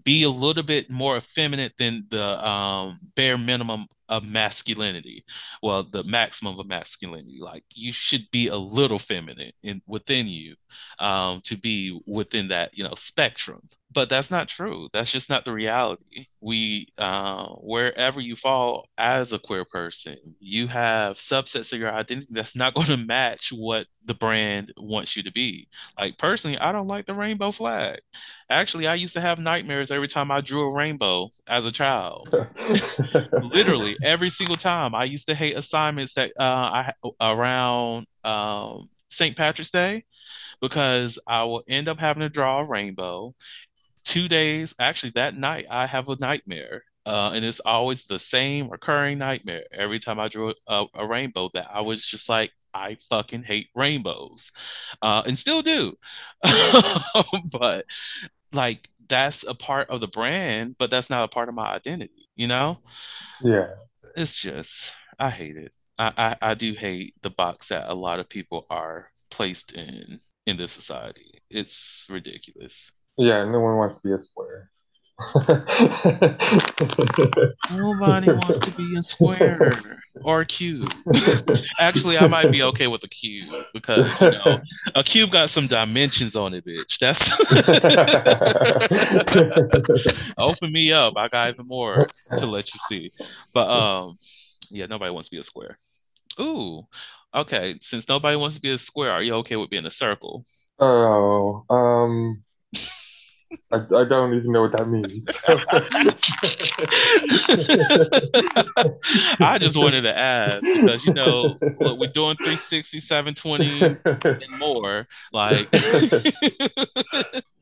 Be 0.06 0.24
a 0.24 0.30
little 0.30 0.64
bit 0.64 0.90
more 0.90 1.18
effeminate 1.18 1.74
than 1.78 2.06
the 2.10 2.48
um, 2.48 3.00
bare 3.16 3.38
minimum 3.38 3.88
of 4.08 4.26
masculinity. 4.26 5.24
Well, 5.62 5.84
the 5.84 6.04
maximum 6.04 6.60
of 6.60 6.68
masculinity. 6.68 7.40
Like 7.42 7.64
you 7.74 7.92
should 7.92 8.24
be 8.32 8.48
a 8.48 8.56
little 8.58 9.00
feminine 9.00 9.52
in 9.64 9.82
within 9.88 10.28
you 10.28 10.56
um, 11.00 11.42
to 11.46 11.58
be 11.58 12.00
within 12.08 12.50
that, 12.50 12.72
you 12.78 12.84
know, 12.84 12.96
spectrum. 12.96 13.62
But 13.92 14.08
that's 14.08 14.30
not 14.30 14.48
true. 14.48 14.88
That's 14.94 15.12
just 15.12 15.32
not 15.32 15.46
the 15.46 15.52
reality. 15.52 16.28
We, 16.42 16.88
uh, 17.00 17.48
wherever 17.56 18.20
you 18.20 18.36
fall 18.36 18.88
as 18.98 19.34
a 19.34 19.40
queer 19.40 19.66
person, 19.66 20.18
you 20.40 20.68
have 20.68 21.18
subsets 21.18 21.74
of 21.74 21.80
your 21.80 21.92
identity 21.92 22.28
that's 22.32 22.56
not 22.56 22.74
going 22.76 22.88
to 22.88 22.98
match 22.98 23.52
what 23.52 23.88
the 24.04 24.14
brand 24.14 24.72
wants 24.78 25.16
you 25.16 25.24
to 25.24 25.32
be. 25.32 25.68
Like 25.98 26.20
personally, 26.20 26.58
I 26.60 26.72
don't 26.72 26.88
like 26.88 27.08
the 27.08 27.16
rainbow 27.16 27.52
flag. 27.52 28.00
Actually, 28.50 28.86
I 28.86 28.96
used 28.96 29.14
to 29.14 29.22
have 29.22 29.40
nightmares 29.40 29.92
every 29.92 30.08
time 30.08 30.30
I 30.30 30.42
drew 30.42 30.68
a 30.68 30.74
rainbow 30.74 31.30
as 31.48 31.66
a 31.66 31.72
child. 31.72 32.30
Literally 33.32 33.96
every 34.04 34.30
single 34.30 34.56
time. 34.56 34.94
I 34.94 35.06
used 35.06 35.28
to 35.28 35.36
hate 35.36 35.58
assignments 35.58 36.14
that 36.14 36.32
uh, 36.40 36.44
I 36.44 36.94
around 37.22 38.06
um, 38.24 38.90
St. 39.10 39.36
Patrick's 39.36 39.72
Day 39.72 40.06
because 40.62 41.20
I 41.28 41.44
will 41.44 41.64
end 41.68 41.88
up 41.88 42.00
having 42.00 42.22
to 42.22 42.30
draw 42.30 42.60
a 42.60 42.66
rainbow. 42.66 43.36
Two 44.10 44.28
days, 44.28 44.74
actually, 44.80 45.12
that 45.12 45.38
night, 45.38 45.68
I 45.70 45.86
have 45.86 46.10
a 46.10 46.16
nightmare. 46.20 46.84
Uh, 47.06 47.32
and 47.36 47.46
it's 47.46 47.60
always 47.62 48.06
the 48.06 48.18
same 48.20 48.70
recurring 48.70 49.20
nightmare 49.20 49.66
every 49.72 50.00
time 50.00 50.20
I 50.20 50.30
drew 50.30 50.54
a, 50.68 50.86
a 50.96 51.08
rainbow 51.08 51.50
that 51.54 51.68
I 51.72 51.82
was 51.82 52.04
just 52.06 52.28
like, 52.28 52.52
I 52.74 52.98
fucking 53.10 53.44
hate 53.44 53.70
rainbows, 53.76 54.52
uh, 55.02 55.24
and 55.26 55.38
still 55.38 55.62
do. 55.62 55.96
But 57.52 57.86
like 58.54 58.90
that's 59.10 59.44
a 59.44 59.56
part 59.56 59.90
of 59.92 60.02
the 60.02 60.08
brand, 60.08 60.78
but 60.80 60.90
that's 60.92 61.10
not 61.10 61.26
a 61.26 61.30
part 61.30 61.50
of 61.50 61.56
my 61.56 61.68
identity, 61.74 62.30
you 62.36 62.48
know? 62.48 62.80
Yeah, 63.44 63.66
It's 64.16 64.38
just 64.38 64.94
I 65.20 65.30
hate 65.30 65.58
it. 65.58 65.76
I, 65.98 66.12
I, 66.18 66.52
I 66.52 66.54
do 66.56 66.74
hate 66.74 67.16
the 67.22 67.30
box 67.30 67.68
that 67.70 67.90
a 67.90 67.94
lot 67.94 68.20
of 68.20 68.30
people 68.30 68.66
are 68.70 69.10
placed 69.32 69.74
in 69.74 70.20
in 70.46 70.58
this 70.58 70.72
society. 70.72 71.42
It's 71.50 72.06
ridiculous. 72.10 72.92
Yeah. 73.20 73.44
No 73.44 73.60
one 73.60 73.78
wants 73.78 74.00
to 74.00 74.08
be 74.08 74.14
a 74.14 74.18
square. 74.18 74.70
Nobody 77.72 78.32
wants 78.32 78.60
to 78.60 78.72
be 78.72 78.96
a 78.98 79.02
square 79.04 79.70
or 80.24 80.42
a 80.42 80.46
cube. 80.46 80.88
Actually, 81.78 82.18
I 82.18 82.28
might 82.28 82.52
be 82.52 82.64
okay 82.64 82.88
with 82.88 83.04
a 83.04 83.08
cube 83.10 83.50
because 83.74 84.10
you 84.22 84.32
know 84.32 84.62
a 84.96 85.04
cube 85.04 85.32
got 85.32 85.50
some 85.50 85.68
dimensions 85.68 86.38
on 86.38 86.54
it, 86.54 86.66
bitch. 86.66 86.98
That's 87.00 87.34
open 90.38 90.72
me 90.72 90.94
up. 90.94 91.16
I 91.18 91.28
got 91.28 91.50
even 91.50 91.68
more 91.68 92.08
to 92.38 92.46
let 92.46 92.74
you 92.74 92.80
see. 92.88 93.12
But 93.54 93.70
um, 93.70 94.18
yeah, 94.70 94.86
nobody 94.86 95.12
wants 95.12 95.28
to 95.30 95.36
be 95.36 95.40
a 95.40 95.44
square. 95.44 95.76
Ooh, 96.40 96.88
okay. 97.36 97.78
Since 97.82 98.08
nobody 98.08 98.38
wants 98.38 98.56
to 98.56 98.62
be 98.62 98.72
a 98.72 98.78
square, 98.78 99.12
are 99.12 99.24
you 99.24 99.34
okay 99.36 99.58
with 99.58 99.70
being 99.70 99.86
a 99.86 99.92
circle? 99.92 100.46
Oh, 100.80 101.66
um, 101.70 102.42
I, 103.72 103.78
I 103.78 104.04
don't 104.06 104.36
even 104.36 104.52
know 104.52 104.62
what 104.62 104.74
that 104.74 104.88
means. 104.88 105.28
I 109.40 109.58
just 109.58 109.78
wanted 109.78 110.02
to 110.02 110.16
ask 110.18 110.62
because 110.62 111.06
you 111.06 111.14
know 111.14 111.58
look, 111.80 112.00
we're 112.00 112.12
doing 112.12 112.36
360, 112.38 113.00
720 113.00 113.98
and 114.24 114.60
more. 114.60 115.08
Like 115.34 115.68
I 115.74 115.80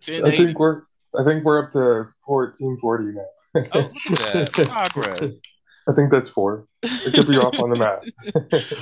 think 0.07 0.59
we're 0.59 0.83
I 1.17 1.23
think 1.23 1.43
we're 1.43 1.65
up 1.65 1.71
to 1.71 2.09
fourteen 2.25 2.77
forty 2.79 3.11
now. 3.11 3.25
Oh, 3.73 3.91
look 4.09 4.21
at 4.21 4.53
that 4.53 4.89
progress. 4.91 5.41
I 5.88 5.93
think 5.93 6.11
that's 6.11 6.29
four. 6.29 6.65
It 6.83 7.13
could 7.13 7.27
be 7.27 7.38
off 7.38 7.57
on 7.59 7.69
the 7.69 7.77
math. 7.77 8.03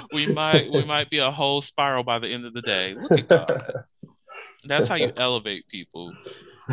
We 0.14 0.28
might 0.28 0.72
we 0.72 0.84
might 0.84 1.10
be 1.10 1.20
a 1.20 1.32
whole 1.32 1.62
spiral 1.62 2.04
by 2.04 2.20
the 2.20 2.28
end 2.30 2.46
of 2.46 2.54
the 2.54 2.62
day. 2.62 2.96
Look 2.96 3.12
at 3.12 3.28
God. 3.28 3.74
That's 4.66 4.88
how 4.88 4.96
you 4.96 5.12
elevate 5.18 5.68
people. 5.68 6.14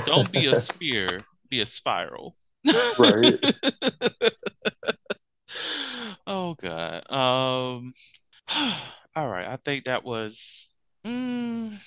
Don't 0.04 0.30
be 0.32 0.46
a 0.46 0.60
sphere, 0.60 1.18
be 1.48 1.60
a 1.60 1.66
spiral. 1.66 2.36
Right. 2.98 3.38
oh 6.26 6.54
God. 6.54 7.10
Um. 7.10 7.92
All 9.14 9.28
right. 9.28 9.46
I 9.46 9.58
think 9.64 9.84
that 9.84 10.04
was. 10.04 10.68
Mm, 11.06 11.78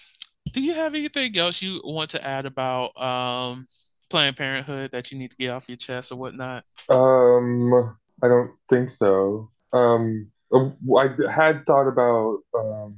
do 0.52 0.62
you 0.62 0.74
have 0.74 0.94
anything 0.94 1.38
else 1.38 1.62
you 1.62 1.82
want 1.84 2.12
to 2.12 2.26
add 2.26 2.46
about 2.46 2.96
um 3.02 3.66
Planned 4.10 4.38
Parenthood 4.38 4.92
that 4.92 5.12
you 5.12 5.18
need 5.18 5.32
to 5.32 5.38
get 5.38 5.50
off 5.50 5.68
your 5.68 5.78
chest 5.78 6.12
or 6.12 6.18
whatnot? 6.18 6.64
Um, 6.90 7.98
I 8.22 8.28
don't 8.28 8.52
think 8.70 8.92
so. 8.92 9.50
Um, 9.74 10.32
I 10.54 11.10
had 11.30 11.66
thought 11.66 11.88
about 11.88 12.40
um, 12.54 12.92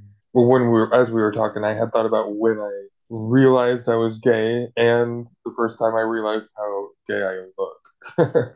when 0.45 0.67
we 0.67 0.73
were 0.73 0.93
as 0.93 1.09
we 1.09 1.21
were 1.21 1.31
talking, 1.31 1.63
I 1.63 1.73
had 1.73 1.91
thought 1.91 2.05
about 2.05 2.25
when 2.29 2.59
I 2.59 2.71
realized 3.09 3.89
I 3.89 3.95
was 3.95 4.19
gay, 4.19 4.67
and 4.75 5.25
the 5.45 5.53
first 5.55 5.79
time 5.79 5.95
I 5.95 6.01
realized 6.01 6.49
how 6.57 6.89
gay 7.07 7.23
I 7.23 7.41
look. 7.57 7.77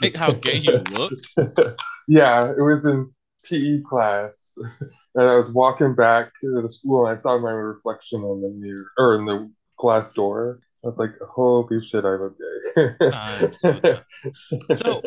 Like 0.00 0.14
how 0.14 0.32
gay 0.32 0.56
you 0.56 0.82
look. 0.92 1.12
yeah, 2.08 2.40
it 2.40 2.62
was 2.62 2.86
in 2.86 3.12
PE 3.44 3.80
class, 3.82 4.54
and 5.14 5.28
I 5.28 5.36
was 5.36 5.52
walking 5.52 5.94
back 5.94 6.32
to 6.40 6.62
the 6.62 6.68
school, 6.68 7.06
and 7.06 7.16
I 7.16 7.20
saw 7.20 7.38
my 7.38 7.50
reflection 7.50 8.22
on 8.22 8.40
the 8.40 8.50
mirror 8.58 8.84
or 8.98 9.14
in 9.16 9.26
the 9.26 9.48
glass 9.76 10.12
door. 10.14 10.60
I 10.84 10.88
was 10.88 10.98
like, 10.98 11.12
"Holy 11.30 11.80
shit, 11.80 12.04
I 12.04 12.16
look 12.16 12.36
gay." 12.74 13.10
I'm 13.12 13.52
so. 13.52 14.00
So 14.76 15.02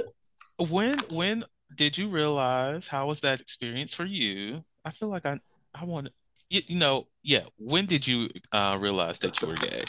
when 0.58 1.00
when 1.10 1.46
did 1.76 1.98
you 1.98 2.08
realize 2.10 2.88
how 2.88 3.08
was 3.08 3.22
that 3.22 3.42
experience 3.42 3.94
for 3.94 4.06
you? 4.06 4.64
I 4.86 4.92
feel 4.92 5.10
like 5.10 5.26
I 5.26 5.40
I 5.80 5.86
want 5.86 6.10
you, 6.50 6.62
you 6.68 6.78
know 6.78 7.08
yeah. 7.24 7.44
When 7.58 7.86
did 7.86 8.08
you 8.08 8.30
uh, 8.52 8.78
realize 8.80 9.20
that 9.20 9.42
you 9.42 9.48
were 9.48 9.56
gay? 9.56 9.84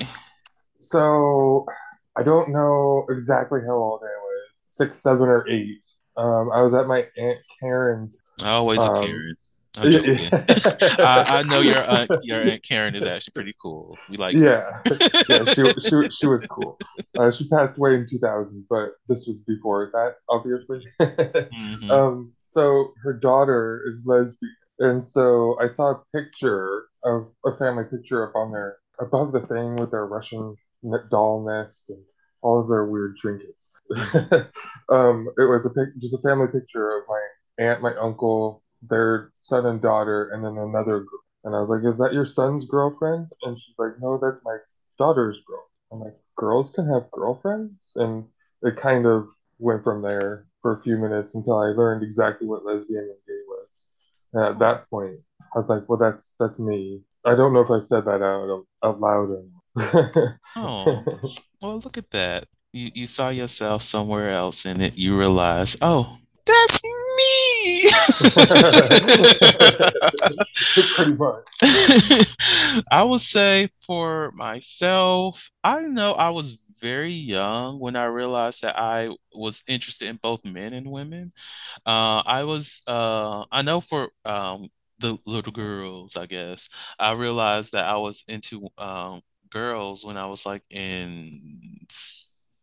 So 0.81 1.67
I 2.17 2.23
don't 2.23 2.51
know 2.51 3.07
exactly 3.11 3.61
how 3.67 3.75
old 3.75 4.01
I 4.03 4.07
was, 4.07 4.49
six, 4.65 4.99
seven, 4.99 5.29
or 5.29 5.49
eight. 5.49 5.87
Um, 6.17 6.51
I 6.53 6.63
was 6.63 6.75
at 6.75 6.87
my 6.87 7.05
Aunt 7.19 7.39
Karen's. 7.61 8.19
Always 8.43 8.83
a 8.83 8.91
Um, 8.91 9.05
Karen. 9.07 9.37
I'm 9.79 9.91
joking. 9.93 10.29
I, 10.33 11.25
I 11.29 11.43
know 11.43 11.61
your 11.61 11.79
aunt, 11.79 12.11
your 12.23 12.41
aunt 12.41 12.63
Karen 12.63 12.95
is 12.95 13.05
actually 13.05 13.33
pretty 13.33 13.55
cool. 13.61 13.99
We 14.09 14.17
like 14.17 14.35
yeah, 14.35 14.81
yeah, 15.29 15.45
she 15.45 15.63
she 15.81 16.09
she 16.09 16.27
was 16.27 16.47
cool. 16.47 16.79
Uh, 17.19 17.31
she 17.31 17.47
passed 17.49 17.77
away 17.77 17.95
in 17.97 18.07
2000, 18.09 18.65
but 18.71 18.93
this 19.09 19.27
was 19.27 19.39
before 19.41 19.91
that, 19.93 20.15
obviously. 20.29 20.87
Mhm. 21.01 21.91
um, 21.91 22.35
so 22.47 22.95
her 23.03 23.13
daughter 23.13 23.83
is 23.91 24.01
lesbian, 24.07 24.53
and 24.79 25.05
so 25.05 25.57
I 25.61 25.69
saw 25.69 25.91
a 25.93 26.03
picture 26.15 26.87
of 27.05 27.29
a 27.45 27.53
family 27.57 27.85
picture 27.85 28.29
up 28.29 28.35
on 28.35 28.53
their 28.53 28.79
above 29.01 29.33
the 29.33 29.41
thing 29.41 29.77
with 29.77 29.91
their 29.91 30.07
Russian 30.07 30.57
doll 31.11 31.45
nest 31.47 31.91
and 31.91 32.03
all 32.43 32.61
of 32.61 32.69
their 32.69 32.87
weird 32.87 33.17
trinkets. 33.17 33.73
um, 34.91 35.29
it 35.39 35.49
was 35.49 35.67
a 35.67 35.71
pic, 35.71 35.97
just 35.99 36.15
a 36.15 36.19
family 36.19 36.49
picture 36.49 36.91
of 36.93 37.03
my 37.09 37.21
aunt, 37.65 37.83
my 37.83 37.95
uncle, 37.97 38.63
their 38.83 39.33
son 39.41 39.67
and 39.67 39.81
daughter, 39.81 40.31
and 40.31 40.45
then 40.45 40.57
another 40.59 41.01
girl. 41.01 41.21
And 41.45 41.55
I 41.55 41.61
was 41.61 41.71
like, 41.71 41.85
"Is 41.85 41.99
that 41.99 42.13
your 42.13 42.27
son's 42.27 42.65
girlfriend?" 42.65 43.29
And 43.43 43.59
she's 43.61 43.75
like, 43.79 43.93
"No, 44.01 44.19
that's 44.19 44.41
my 44.45 44.59
daughter's 44.99 45.41
girl." 45.47 45.65
I'm 45.93 46.01
like, 46.01 46.17
"Girls 46.37 46.75
can 46.75 46.87
have 46.89 47.11
girlfriends?" 47.13 47.93
And 47.97 48.25
it 48.63 48.77
kind 48.77 49.07
of 49.07 49.29
went 49.59 49.85
from 49.85 50.03
there 50.03 50.47
for 50.63 50.73
a 50.73 50.83
few 50.83 50.99
minutes 50.99 51.35
until 51.35 51.59
I 51.59 51.69
learned 51.69 52.03
exactly 52.03 52.47
what 52.49 52.65
lesbian 52.65 53.05
and 53.05 53.19
gay 53.27 53.45
was. 53.49 53.96
And 54.37 54.45
at 54.45 54.59
that 54.59 54.89
point, 54.91 55.19
I 55.55 55.59
was 55.59 55.71
like, 55.71 55.89
"Well, 55.89 55.97
that's 55.97 56.35
that's 56.39 56.61
me." 56.61 57.03
I 57.25 57.35
don't 57.35 57.55
know 57.55 57.61
if 57.61 57.71
I 57.71 57.81
said 57.81 58.05
that 58.05 58.23
out 58.23 58.67
out 58.85 59.01
loud 59.01 59.31
or 59.31 59.43
not. 59.43 60.35
Oh, 60.57 61.03
well, 61.63 61.81
look 61.81 61.97
at 61.97 62.11
that. 62.11 62.49
You 62.71 62.91
you 62.95 63.07
saw 63.07 63.31
yourself 63.31 63.83
somewhere 63.83 64.31
else 64.31 64.67
in 64.67 64.83
it. 64.83 64.95
You 64.99 65.19
realize, 65.19 65.75
oh, 65.81 66.19
that's 66.45 66.83
me. 66.85 67.91
Pretty 70.97 71.17
much. 71.17 71.47
I 72.91 73.03
would 73.05 73.23
say 73.23 73.71
for 73.87 74.33
myself, 74.33 75.51
I 75.65 75.81
know 75.81 76.13
I 76.13 76.29
was 76.29 76.59
very 76.81 77.13
young 77.13 77.79
when 77.81 77.97
I 77.97 78.05
realized 78.07 78.63
that 78.63 78.79
I 78.79 79.11
was 79.35 79.63
interested 79.67 80.09
in 80.09 80.19
both 80.23 80.45
men 80.45 80.73
and 80.73 80.91
women. 80.91 81.33
Uh, 81.87 82.23
I 82.27 82.45
was, 82.45 82.83
uh, 82.87 83.45
I 83.53 83.63
know 83.63 83.81
for 83.81 84.11
um, 84.25 84.69
the 84.99 85.19
little 85.27 85.53
girls, 85.53 86.17
I 86.17 86.27
guess, 86.27 86.69
I 86.99 87.13
realized 87.13 87.73
that 87.73 87.87
I 87.87 87.97
was 87.99 88.25
into 88.29 88.69
um, 88.79 89.23
girls 89.51 90.05
when 90.05 90.17
I 90.17 90.27
was 90.27 90.47
like 90.47 90.63
in 90.71 91.87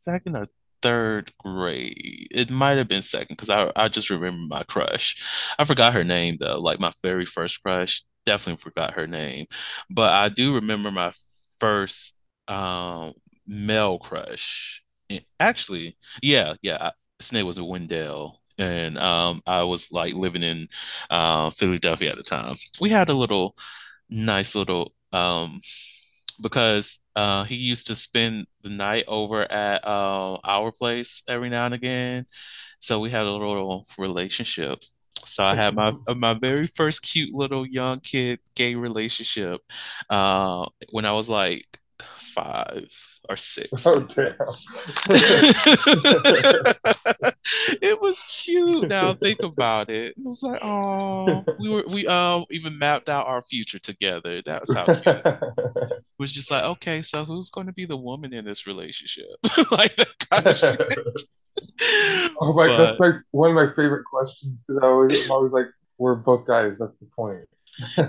second 0.05 0.35
or 0.35 0.47
third 0.81 1.31
grade. 1.39 2.27
It 2.31 2.49
might 2.49 2.77
have 2.77 2.87
been 2.87 3.01
second 3.01 3.35
because 3.37 3.49
I, 3.49 3.71
I 3.75 3.87
just 3.87 4.09
remember 4.09 4.45
my 4.47 4.63
crush. 4.63 5.17
I 5.57 5.65
forgot 5.65 5.93
her 5.93 6.03
name 6.03 6.37
though, 6.39 6.59
like 6.59 6.79
my 6.79 6.91
very 7.01 7.25
first 7.25 7.61
crush. 7.63 8.03
Definitely 8.25 8.61
forgot 8.61 8.93
her 8.93 9.07
name. 9.07 9.47
But 9.89 10.11
I 10.13 10.29
do 10.29 10.55
remember 10.55 10.91
my 10.91 11.11
first 11.59 12.13
um, 12.47 13.13
male 13.47 13.99
crush. 13.99 14.81
Actually, 15.39 15.97
yeah, 16.21 16.55
yeah. 16.61 16.91
Name 17.31 17.45
was 17.45 17.59
Wendell. 17.59 18.41
And 18.57 18.97
um, 18.99 19.41
I 19.47 19.63
was 19.63 19.91
like 19.91 20.13
living 20.13 20.43
in 20.43 20.67
uh, 21.09 21.49
Philadelphia 21.51 22.11
at 22.11 22.17
the 22.17 22.23
time. 22.23 22.55
We 22.81 22.89
had 22.89 23.09
a 23.09 23.13
little 23.13 23.55
nice 24.09 24.55
little 24.55 24.93
um 25.13 25.59
because 26.41 26.99
uh 27.15 27.43
he 27.45 27.55
used 27.55 27.87
to 27.87 27.95
spend 27.95 28.47
the 28.63 28.69
night 28.69 29.05
over 29.07 29.49
at 29.51 29.85
uh, 29.85 30.35
our 30.43 30.71
place 30.71 31.23
every 31.27 31.49
now 31.49 31.65
and 31.65 31.73
again. 31.73 32.25
So 32.79 32.99
we 32.99 33.11
had 33.11 33.23
a 33.23 33.31
little 33.31 33.85
relationship. 33.97 34.79
So 35.25 35.43
I 35.45 35.55
had 35.55 35.75
my 35.75 35.93
uh, 36.07 36.15
my 36.15 36.33
very 36.35 36.67
first 36.75 37.01
cute 37.03 37.33
little 37.33 37.65
young 37.65 37.99
kid 38.01 38.39
gay 38.55 38.75
relationship 38.75 39.61
uh 40.09 40.65
when 40.91 41.05
I 41.05 41.13
was 41.13 41.29
like 41.29 41.65
five 42.17 42.89
or 43.29 43.37
six. 43.37 43.69
Oh 43.85 43.99
damn. 43.99 44.35
It 47.81 48.01
was 48.01 48.23
cute. 48.23 48.87
Now 48.87 49.13
think 49.13 49.41
about 49.41 49.89
it. 49.89 50.13
It 50.17 50.23
was 50.23 50.43
like, 50.43 50.59
oh, 50.63 51.43
we 51.59 51.69
were 51.69 51.83
we 51.87 52.07
um 52.07 52.45
even 52.49 52.77
mapped 52.79 53.09
out 53.09 53.27
our 53.27 53.41
future 53.41 53.79
together. 53.79 54.41
That's 54.45 54.73
how 54.73 54.85
cute. 54.85 55.05
It 55.25 56.19
was 56.19 56.31
just 56.31 56.51
like, 56.51 56.63
okay, 56.63 57.01
so 57.01 57.25
who's 57.25 57.49
going 57.49 57.67
to 57.67 57.73
be 57.73 57.85
the 57.85 57.97
woman 57.97 58.33
in 58.33 58.45
this 58.45 58.65
relationship? 58.67 59.25
Like 59.71 59.95
that 59.97 60.07
kind 60.29 60.47
of 60.47 60.57
shit. 60.57 60.79
Oh 62.39 62.53
my, 62.53 62.67
But 62.67 62.77
that's 62.77 62.99
my 62.99 63.11
one 63.31 63.49
of 63.49 63.55
my 63.55 63.67
favorite 63.75 64.05
questions 64.05 64.63
because 64.63 64.81
I 64.81 64.87
always, 64.87 65.25
I'm 65.25 65.31
always 65.31 65.51
like, 65.51 65.67
we're 65.99 66.15
both 66.15 66.45
guys. 66.45 66.77
That's 66.77 66.95
the 66.97 67.05
point. 67.05 67.45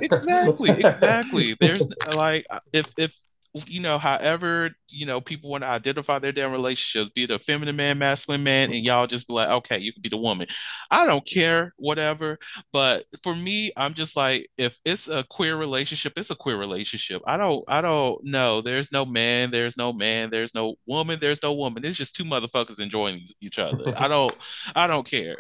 exactly, 0.02 0.70
exactly. 0.70 1.56
There's 1.58 1.84
like 2.14 2.46
if 2.72 2.86
if 2.96 3.18
you 3.66 3.80
know, 3.80 3.98
however, 3.98 4.70
you 4.88 5.06
know, 5.06 5.20
people 5.20 5.48
want 5.48 5.62
to 5.62 5.68
identify 5.68 6.18
their 6.18 6.32
damn 6.32 6.50
relationships, 6.50 7.10
be 7.10 7.24
it 7.24 7.30
a 7.30 7.38
feminine 7.38 7.76
man, 7.76 7.98
masculine 7.98 8.42
man, 8.42 8.72
and 8.72 8.84
y'all 8.84 9.06
just 9.06 9.28
be 9.28 9.34
like, 9.34 9.48
okay, 9.48 9.78
you 9.78 9.92
can 9.92 10.02
be 10.02 10.08
the 10.08 10.16
woman. 10.16 10.48
I 10.90 11.06
don't 11.06 11.26
care, 11.26 11.72
whatever. 11.76 12.38
But 12.72 13.06
for 13.22 13.34
me, 13.34 13.72
I'm 13.76 13.94
just 13.94 14.16
like, 14.16 14.48
if 14.58 14.78
it's 14.84 15.08
a 15.08 15.24
queer 15.30 15.56
relationship, 15.56 16.14
it's 16.16 16.30
a 16.30 16.36
queer 16.36 16.56
relationship. 16.56 17.22
I 17.26 17.36
don't, 17.36 17.64
I 17.68 17.80
don't 17.80 18.24
know. 18.24 18.60
There's 18.60 18.90
no 18.90 19.04
man, 19.04 19.52
there's 19.52 19.76
no 19.76 19.92
man, 19.92 20.30
there's 20.30 20.54
no 20.54 20.74
woman, 20.86 21.18
there's 21.20 21.42
no 21.42 21.52
woman. 21.52 21.84
It's 21.84 21.96
just 21.96 22.16
two 22.16 22.24
motherfuckers 22.24 22.80
enjoying 22.80 23.24
each 23.40 23.60
other. 23.60 23.94
I 23.96 24.08
don't, 24.08 24.36
I 24.74 24.88
don't 24.88 25.08
care. 25.08 25.36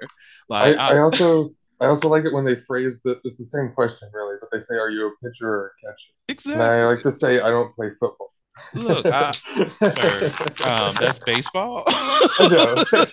Like, 0.48 0.76
I, 0.76 0.94
I 0.94 0.98
also 0.98 1.52
I 1.80 1.86
also 1.86 2.08
like 2.08 2.24
it 2.24 2.32
when 2.32 2.44
they 2.44 2.56
phrase 2.56 3.00
that 3.04 3.20
it's 3.24 3.38
the 3.38 3.46
same 3.46 3.70
question 3.70 4.08
really, 4.12 4.36
but 4.40 4.50
they 4.50 4.60
say, 4.60 4.76
"Are 4.76 4.90
you 4.90 5.08
a 5.08 5.26
pitcher 5.26 5.48
or 5.48 5.66
a 5.66 5.86
catcher?" 5.86 6.12
exactly. 6.28 6.54
And 6.54 6.62
I 6.62 6.86
like 6.86 7.02
to 7.02 7.12
say, 7.12 7.40
"I 7.40 7.50
don't 7.50 7.74
play 7.74 7.90
football." 8.00 8.33
Look, 8.74 9.06
I, 9.06 9.32
sir, 9.32 10.30
um, 10.68 10.94
that's 10.98 11.18
baseball. 11.20 11.84
I. 11.86 12.84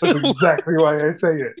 That's 0.00 0.18
exactly 0.18 0.76
why 0.76 1.08
I 1.08 1.12
say 1.12 1.40
it. 1.40 1.60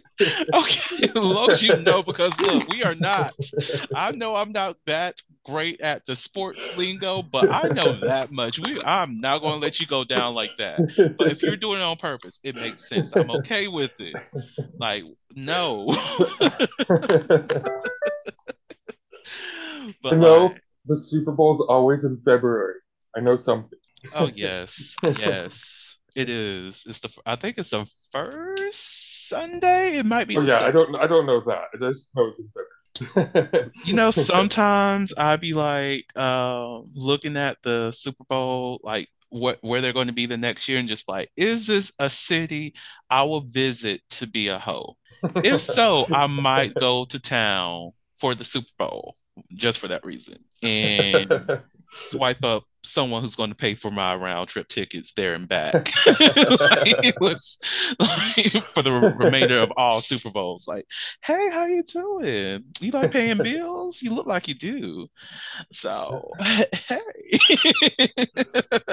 okay, 0.54 1.52
as 1.52 1.62
you 1.62 1.76
know, 1.76 2.02
because 2.02 2.38
look, 2.40 2.68
we 2.68 2.82
are 2.82 2.94
not. 2.94 3.34
I 3.94 4.12
know 4.12 4.36
I'm 4.36 4.52
not 4.52 4.76
that 4.86 5.20
great 5.44 5.80
at 5.80 6.06
the 6.06 6.14
sports 6.16 6.76
lingo, 6.76 7.22
but 7.22 7.50
I 7.50 7.68
know 7.68 7.94
that 8.00 8.30
much. 8.30 8.58
We, 8.58 8.78
I'm 8.84 9.20
not 9.20 9.40
going 9.40 9.54
to 9.54 9.60
let 9.60 9.80
you 9.80 9.86
go 9.86 10.04
down 10.04 10.34
like 10.34 10.56
that. 10.58 11.14
But 11.16 11.32
if 11.32 11.42
you're 11.42 11.56
doing 11.56 11.80
it 11.80 11.84
on 11.84 11.96
purpose, 11.96 12.38
it 12.42 12.54
makes 12.54 12.88
sense. 12.88 13.14
I'm 13.16 13.30
okay 13.30 13.68
with 13.68 13.92
it. 13.98 14.14
Like, 14.78 15.04
no. 15.34 15.86
but 20.02 20.16
no, 20.16 20.46
like, 20.46 20.63
the 20.86 20.96
Super 20.96 21.32
Bowl 21.32 21.54
is 21.54 21.60
always 21.68 22.04
in 22.04 22.16
February. 22.16 22.74
I 23.16 23.20
know 23.20 23.36
something. 23.36 23.78
oh 24.14 24.30
yes, 24.34 24.94
yes, 25.18 25.96
it 26.14 26.28
is. 26.28 26.84
It's 26.86 27.00
the. 27.00 27.10
I 27.24 27.36
think 27.36 27.58
it's 27.58 27.70
the 27.70 27.86
first 28.12 29.28
Sunday. 29.28 29.98
It 29.98 30.06
might 30.06 30.28
be. 30.28 30.36
Oh 30.36 30.42
the 30.42 30.48
yeah, 30.48 30.60
I 30.60 30.70
don't 30.70 30.94
I 30.96 31.06
don't 31.06 31.26
know 31.26 31.40
that. 31.40 31.64
I 31.74 31.76
just 31.78 32.14
know 32.14 32.26
it's 32.28 32.38
in 32.38 32.48
February. 32.48 33.70
you 33.84 33.94
know, 33.94 34.10
sometimes 34.12 35.12
I'd 35.16 35.40
be 35.40 35.54
like 35.54 36.06
uh, 36.16 36.80
looking 36.94 37.36
at 37.36 37.58
the 37.62 37.90
Super 37.92 38.24
Bowl, 38.24 38.80
like 38.82 39.08
what 39.30 39.58
where 39.62 39.80
they're 39.80 39.92
going 39.92 40.08
to 40.08 40.12
be 40.12 40.26
the 40.26 40.36
next 40.36 40.68
year, 40.68 40.78
and 40.78 40.88
just 40.88 41.08
like, 41.08 41.30
is 41.36 41.66
this 41.66 41.92
a 41.98 42.10
city 42.10 42.74
I 43.08 43.22
will 43.24 43.42
visit 43.42 44.02
to 44.10 44.26
be 44.26 44.48
a 44.48 44.58
hoe? 44.58 44.96
If 45.36 45.62
so, 45.62 46.06
I 46.12 46.26
might 46.26 46.74
go 46.74 47.06
to 47.06 47.18
town 47.18 47.92
for 48.18 48.34
the 48.34 48.44
Super 48.44 48.68
Bowl 48.78 49.16
just 49.54 49.78
for 49.78 49.88
that 49.88 50.04
reason, 50.04 50.36
and 50.62 51.30
swipe 52.10 52.44
up 52.44 52.62
someone 52.82 53.22
who's 53.22 53.36
going 53.36 53.50
to 53.50 53.56
pay 53.56 53.74
for 53.74 53.90
my 53.90 54.14
round 54.14 54.48
trip 54.48 54.68
tickets 54.68 55.12
there 55.12 55.34
and 55.34 55.48
back. 55.48 55.74
like, 55.74 55.88
it 57.04 57.14
was 57.20 57.58
like, 57.98 58.64
for 58.74 58.82
the 58.82 58.92
remainder 58.92 59.58
of 59.58 59.72
all 59.76 60.00
Super 60.00 60.30
Bowls. 60.30 60.66
Like, 60.68 60.86
hey, 61.22 61.50
how 61.50 61.66
you 61.66 61.82
doing? 61.82 62.64
You 62.80 62.90
like 62.90 63.10
paying 63.10 63.38
bills? 63.38 64.02
You 64.02 64.14
look 64.14 64.26
like 64.26 64.48
you 64.48 64.54
do. 64.54 65.08
So, 65.72 66.30
hey. 66.40 67.00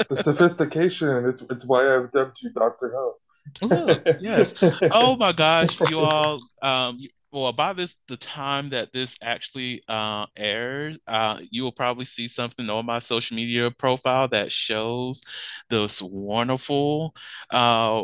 the 0.10 0.22
sophistication. 0.24 1.30
It's 1.30 1.42
it's 1.50 1.66
why 1.66 1.96
I've 1.96 2.12
dubbed 2.12 2.38
you 2.42 2.52
Doctor 2.52 2.94
Ho. 2.96 3.14
Look, 3.62 4.08
yes. 4.22 4.54
Oh 4.92 5.16
my 5.18 5.32
gosh, 5.34 5.78
you 5.89 6.00
all. 6.00 6.39
Um, 6.62 7.00
well, 7.32 7.54
by 7.54 7.74
this 7.74 7.96
the 8.08 8.18
time 8.18 8.70
that 8.70 8.92
this 8.94 9.16
actually 9.22 9.84
uh, 9.88 10.26
airs, 10.36 10.98
uh, 11.08 11.40
you 11.50 11.64
will 11.64 11.72
probably 11.72 12.06
see 12.06 12.28
something 12.28 12.70
on 12.70 12.86
my 12.86 13.00
social 13.00 13.36
media 13.36 13.72
profile 13.72 14.28
that 14.30 14.52
shows 14.52 15.22
this 15.70 16.02
wonderful. 16.02 17.16
Uh, 17.50 18.04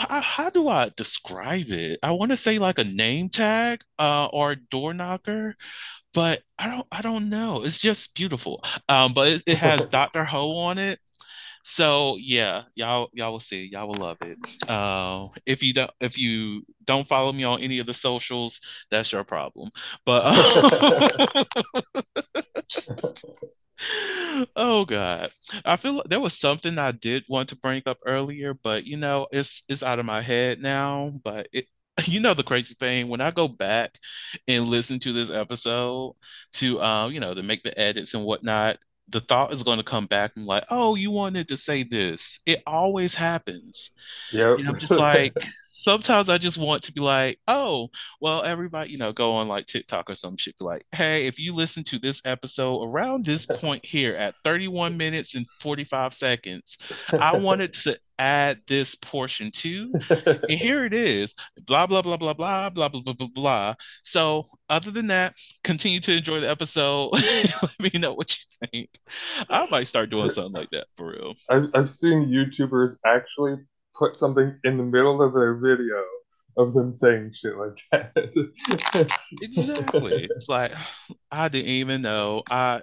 how, 0.00 0.20
how 0.20 0.50
do 0.50 0.68
I 0.68 0.90
describe 0.96 1.70
it? 1.70 2.00
I 2.02 2.12
want 2.12 2.30
to 2.30 2.36
say 2.36 2.58
like 2.58 2.78
a 2.78 2.84
name 2.84 3.28
tag 3.28 3.82
uh, 3.98 4.26
or 4.26 4.56
door 4.56 4.92
knocker, 4.94 5.56
but 6.12 6.42
I 6.58 6.68
don't. 6.68 6.86
I 6.90 7.02
don't 7.02 7.28
know. 7.28 7.62
It's 7.62 7.80
just 7.80 8.14
beautiful. 8.14 8.64
Um, 8.88 9.14
but 9.14 9.28
it, 9.28 9.42
it 9.46 9.58
has 9.58 9.86
Dr. 9.88 10.24
Ho 10.24 10.56
on 10.56 10.78
it. 10.78 10.98
So 11.68 12.16
yeah, 12.20 12.62
y'all 12.76 13.10
y'all 13.12 13.32
will 13.32 13.40
see. 13.40 13.68
Y'all 13.72 13.88
will 13.88 13.96
love 13.96 14.18
it. 14.22 14.38
Uh, 14.70 15.26
if 15.46 15.64
you 15.64 15.74
don't 15.74 15.90
if 16.00 16.16
you 16.16 16.62
don't 16.84 17.08
follow 17.08 17.32
me 17.32 17.42
on 17.42 17.60
any 17.60 17.80
of 17.80 17.88
the 17.88 17.92
socials, 17.92 18.60
that's 18.88 19.10
your 19.10 19.24
problem. 19.24 19.70
But 20.04 20.22
oh 24.54 24.84
God, 24.84 25.32
I 25.64 25.76
feel 25.76 25.94
like 25.94 26.08
there 26.08 26.20
was 26.20 26.38
something 26.38 26.78
I 26.78 26.92
did 26.92 27.24
want 27.28 27.48
to 27.48 27.56
bring 27.56 27.82
up 27.84 27.98
earlier, 28.06 28.54
but 28.54 28.86
you 28.86 28.96
know, 28.96 29.26
it's 29.32 29.64
it's 29.68 29.82
out 29.82 29.98
of 29.98 30.06
my 30.06 30.20
head 30.20 30.62
now. 30.62 31.10
But 31.24 31.48
it, 31.52 31.66
you 32.04 32.20
know, 32.20 32.34
the 32.34 32.44
crazy 32.44 32.74
thing 32.74 33.08
when 33.08 33.20
I 33.20 33.32
go 33.32 33.48
back 33.48 33.98
and 34.46 34.68
listen 34.68 35.00
to 35.00 35.12
this 35.12 35.30
episode 35.30 36.14
to 36.52 36.80
um, 36.80 37.12
you 37.12 37.18
know, 37.18 37.34
to 37.34 37.42
make 37.42 37.64
the 37.64 37.76
edits 37.76 38.14
and 38.14 38.24
whatnot 38.24 38.78
the 39.08 39.20
thought 39.20 39.52
is 39.52 39.62
going 39.62 39.78
to 39.78 39.84
come 39.84 40.06
back 40.06 40.32
and 40.36 40.46
like, 40.46 40.64
oh, 40.70 40.94
you 40.94 41.10
wanted 41.10 41.48
to 41.48 41.56
say 41.56 41.82
this. 41.82 42.40
It 42.46 42.62
always 42.66 43.14
happens. 43.14 43.90
Yeah. 44.32 44.56
I'm 44.66 44.78
just 44.78 44.92
like, 44.92 45.32
sometimes 45.76 46.30
I 46.30 46.38
just 46.38 46.56
want 46.56 46.82
to 46.84 46.92
be 46.92 47.02
like, 47.02 47.38
oh, 47.46 47.90
well, 48.18 48.42
everybody, 48.42 48.90
you 48.90 48.98
know, 48.98 49.12
go 49.12 49.32
on 49.32 49.46
like 49.46 49.66
TikTok 49.66 50.08
or 50.08 50.14
some 50.14 50.38
shit, 50.38 50.58
be 50.58 50.64
like, 50.64 50.86
hey, 50.90 51.26
if 51.26 51.38
you 51.38 51.54
listen 51.54 51.84
to 51.84 51.98
this 51.98 52.22
episode 52.24 52.82
around 52.82 53.26
this 53.26 53.44
point 53.54 53.84
here 53.84 54.16
at 54.16 54.36
31 54.38 54.96
minutes 54.96 55.34
and 55.34 55.46
45 55.60 56.14
seconds, 56.14 56.78
I 57.12 57.36
wanted 57.36 57.74
to 57.74 57.98
add 58.18 58.62
this 58.66 58.94
portion 58.94 59.50
too. 59.50 59.92
And 60.48 60.58
here 60.58 60.84
it 60.84 60.94
is, 60.94 61.34
blah, 61.66 61.86
blah, 61.86 62.00
blah, 62.00 62.16
blah, 62.16 62.32
blah, 62.32 62.70
blah, 62.70 62.88
blah, 62.88 63.02
blah, 63.02 63.12
blah, 63.12 63.28
blah. 63.28 63.74
So, 64.02 64.44
other 64.70 64.90
than 64.90 65.08
that, 65.08 65.36
continue 65.62 66.00
to 66.00 66.16
enjoy 66.16 66.40
the 66.40 66.48
episode. 66.48 67.10
Let 67.12 67.78
me 67.78 67.90
know 68.00 68.14
what 68.14 68.34
you 68.34 68.66
think. 68.66 68.90
I 69.50 69.66
might 69.70 69.88
start 69.88 70.08
doing 70.08 70.30
something 70.30 70.54
like 70.54 70.70
that 70.70 70.86
for 70.96 71.10
real. 71.10 71.34
I've 71.50 71.68
I've 71.74 71.90
seen 71.90 72.28
YouTubers 72.28 72.96
actually 73.04 73.56
put 73.98 74.16
something 74.16 74.58
in 74.64 74.76
the 74.76 74.84
middle 74.84 75.22
of 75.22 75.32
their 75.32 75.54
video 75.54 76.02
of 76.56 76.72
them 76.72 76.94
saying 76.94 77.32
shit 77.34 77.56
like 77.56 77.78
that. 77.92 79.08
Exactly. 79.42 80.26
It's 80.30 80.48
like 80.48 80.72
I 81.30 81.48
didn't 81.48 81.68
even 81.68 82.02
know. 82.02 82.42
I 82.50 82.82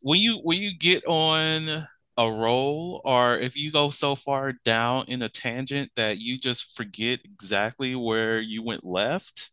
when 0.00 0.20
you 0.20 0.40
when 0.42 0.58
you 0.58 0.76
get 0.76 1.04
on 1.06 1.86
a 2.16 2.30
roll 2.30 3.00
or 3.04 3.38
if 3.38 3.56
you 3.56 3.70
go 3.70 3.90
so 3.90 4.16
far 4.16 4.52
down 4.64 5.04
in 5.08 5.22
a 5.22 5.28
tangent 5.28 5.90
that 5.96 6.18
you 6.18 6.38
just 6.38 6.76
forget 6.76 7.20
exactly 7.24 7.94
where 7.94 8.40
you 8.40 8.62
went 8.62 8.84
left, 8.84 9.50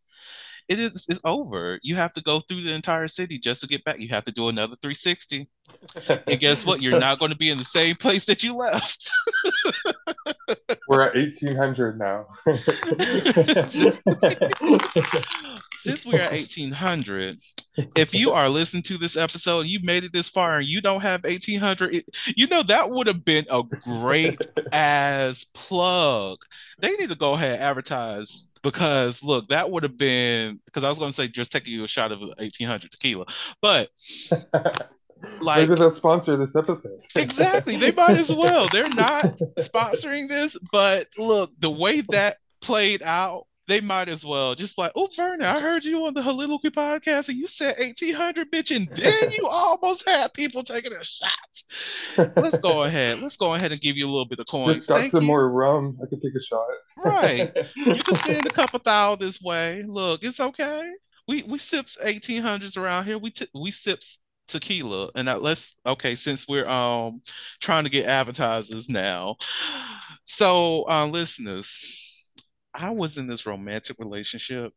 it 0.68 0.80
is 0.80 1.06
it's 1.08 1.20
over. 1.24 1.80
You 1.84 1.96
have 1.96 2.14
to 2.14 2.22
go 2.22 2.40
through 2.40 2.62
the 2.62 2.72
entire 2.72 3.08
city 3.08 3.38
just 3.38 3.62
to 3.62 3.68
get 3.68 3.84
back. 3.84 4.00
You 4.00 4.10
have 4.10 4.26
to 4.26 4.32
do 4.32 4.50
another 4.50 4.76
360. 4.82 5.48
And 6.28 6.40
guess 6.40 6.66
what? 6.66 6.82
You're 6.82 7.00
not 7.00 7.20
going 7.20 7.32
to 7.32 7.38
be 7.38 7.50
in 7.50 7.58
the 7.58 7.64
same 7.64 7.96
place 7.96 8.26
that 8.26 8.44
you 8.44 8.56
left. 8.56 9.10
We're 10.88 11.04
at 11.04 11.16
1800 11.16 12.00
now. 12.00 12.26
Since 15.82 16.06
we 16.06 16.16
are 16.16 16.22
at 16.22 16.32
1800, 16.32 17.40
if 17.96 18.14
you 18.14 18.32
are 18.32 18.50
listening 18.50 18.84
to 18.84 18.98
this 18.98 19.18
episode, 19.18 19.66
you 19.66 19.80
made 19.84 20.04
it 20.04 20.14
this 20.14 20.30
far 20.30 20.58
and 20.58 20.68
you 20.68 20.82
don't 20.82 21.02
have 21.02 21.24
1800, 21.24 22.04
you 22.36 22.48
know 22.48 22.64
that 22.64 22.90
would 22.90 23.08
have 23.08 23.26
been 23.26 23.46
a 23.50 23.64
great 23.64 24.40
as 24.72 25.46
plug. 25.54 26.40
They 26.80 26.96
need 26.96 27.10
to 27.10 27.16
go 27.16 27.34
ahead 27.34 27.56
and 27.56 27.64
advertise 27.64 28.48
because 28.64 29.24
look, 29.24 29.50
that 29.50 29.70
would 29.72 29.84
have 29.84 29.98
been 29.98 30.60
because 30.66 30.84
I 30.84 30.90
was 30.90 31.00
going 31.00 31.12
to 31.12 31.16
say 31.16 31.28
just 31.28 31.52
taking 31.52 31.74
you 31.74 31.84
a 31.84 31.88
shot 31.88 32.12
of 32.12 32.20
1800 32.20 32.92
tequila, 32.92 33.26
but 33.62 33.90
like 35.42 35.68
Maybe 35.68 35.80
they'll 35.80 35.92
sponsor 35.92 36.38
this 36.38 36.56
episode. 36.56 37.00
Exactly. 37.16 37.78
They 37.78 37.92
might 37.92 38.18
as 38.18 38.32
well. 38.32 38.68
They're 38.68 38.90
not 38.90 39.38
sponsoring 39.60 40.30
this, 40.30 40.58
but 40.72 41.08
look, 41.18 41.52
the 41.60 41.70
way 41.70 42.02
that 42.10 42.38
played 42.62 43.04
out, 43.04 43.48
they 43.68 43.82
might 43.82 44.10
as 44.10 44.24
well. 44.24 44.56
Just 44.56 44.78
like, 44.78 44.92
oh, 44.96 45.10
Vernon, 45.16 45.46
I 45.46 45.60
heard 45.60 45.84
you 45.84 46.06
on 46.06 46.14
the 46.14 46.22
Heauxliloquy 46.22 46.72
podcast 46.72 47.30
and 47.30 47.38
you 47.38 47.48
said 47.48 47.76
1800, 47.80 48.52
bitch, 48.52 48.76
and 48.76 48.88
then 48.96 49.32
you 49.32 49.48
almost 49.50 50.08
had 50.08 50.34
people 50.34 50.64
taking 50.64 50.92
their 50.92 51.04
shots. 51.04 51.66
Let's 52.36 52.60
go 52.60 52.84
ahead. 52.84 53.22
Let's 53.22 53.38
go 53.38 53.54
ahead 53.56 53.72
and 53.72 53.82
give 53.82 53.98
you 53.98 54.06
a 54.06 54.12
little 54.12 54.26
bit 54.26 54.40
of 54.40 54.46
coins. 54.48 54.78
Just 54.78 54.90
got 54.90 55.00
Thank 55.00 55.12
some 55.12 55.24
you. 55.24 55.28
more 55.28 55.50
rum. 55.50 55.98
I 56.02 56.08
could 56.08 56.22
take 56.22 56.36
a 56.36 56.42
shot. 56.42 56.66
Right. 57.04 57.56
You 57.76 57.96
can 57.96 58.16
send 58.24 58.46
a 58.46 58.50
couple 58.50 58.80
thou 58.84 59.16
this 59.16 59.42
way. 59.42 59.84
Look, 59.88 60.24
it's 60.24 60.40
okay. 60.40 60.92
We 61.28 61.42
we 61.44 61.58
sips 61.58 61.98
1800s 62.04 62.78
around 62.78 63.06
here. 63.06 63.18
We 63.18 63.32
t- 63.32 63.48
we 63.54 63.72
sips 63.72 64.20
tequila 64.48 65.10
and 65.16 65.26
now 65.26 65.38
let's 65.38 65.76
okay 65.88 66.14
since 66.14 66.48
we're 66.48 66.68
um 66.68 67.20
trying 67.60 67.84
to 67.84 67.90
get 67.90 68.06
advertisers 68.06 68.88
now 68.88 69.36
so 70.26 70.88
uh 70.88 71.08
listeners 71.08 72.05
i 72.76 72.90
was 72.90 73.18
in 73.18 73.28
this 73.28 73.46
romantic 73.46 73.98
relationship 74.00 74.74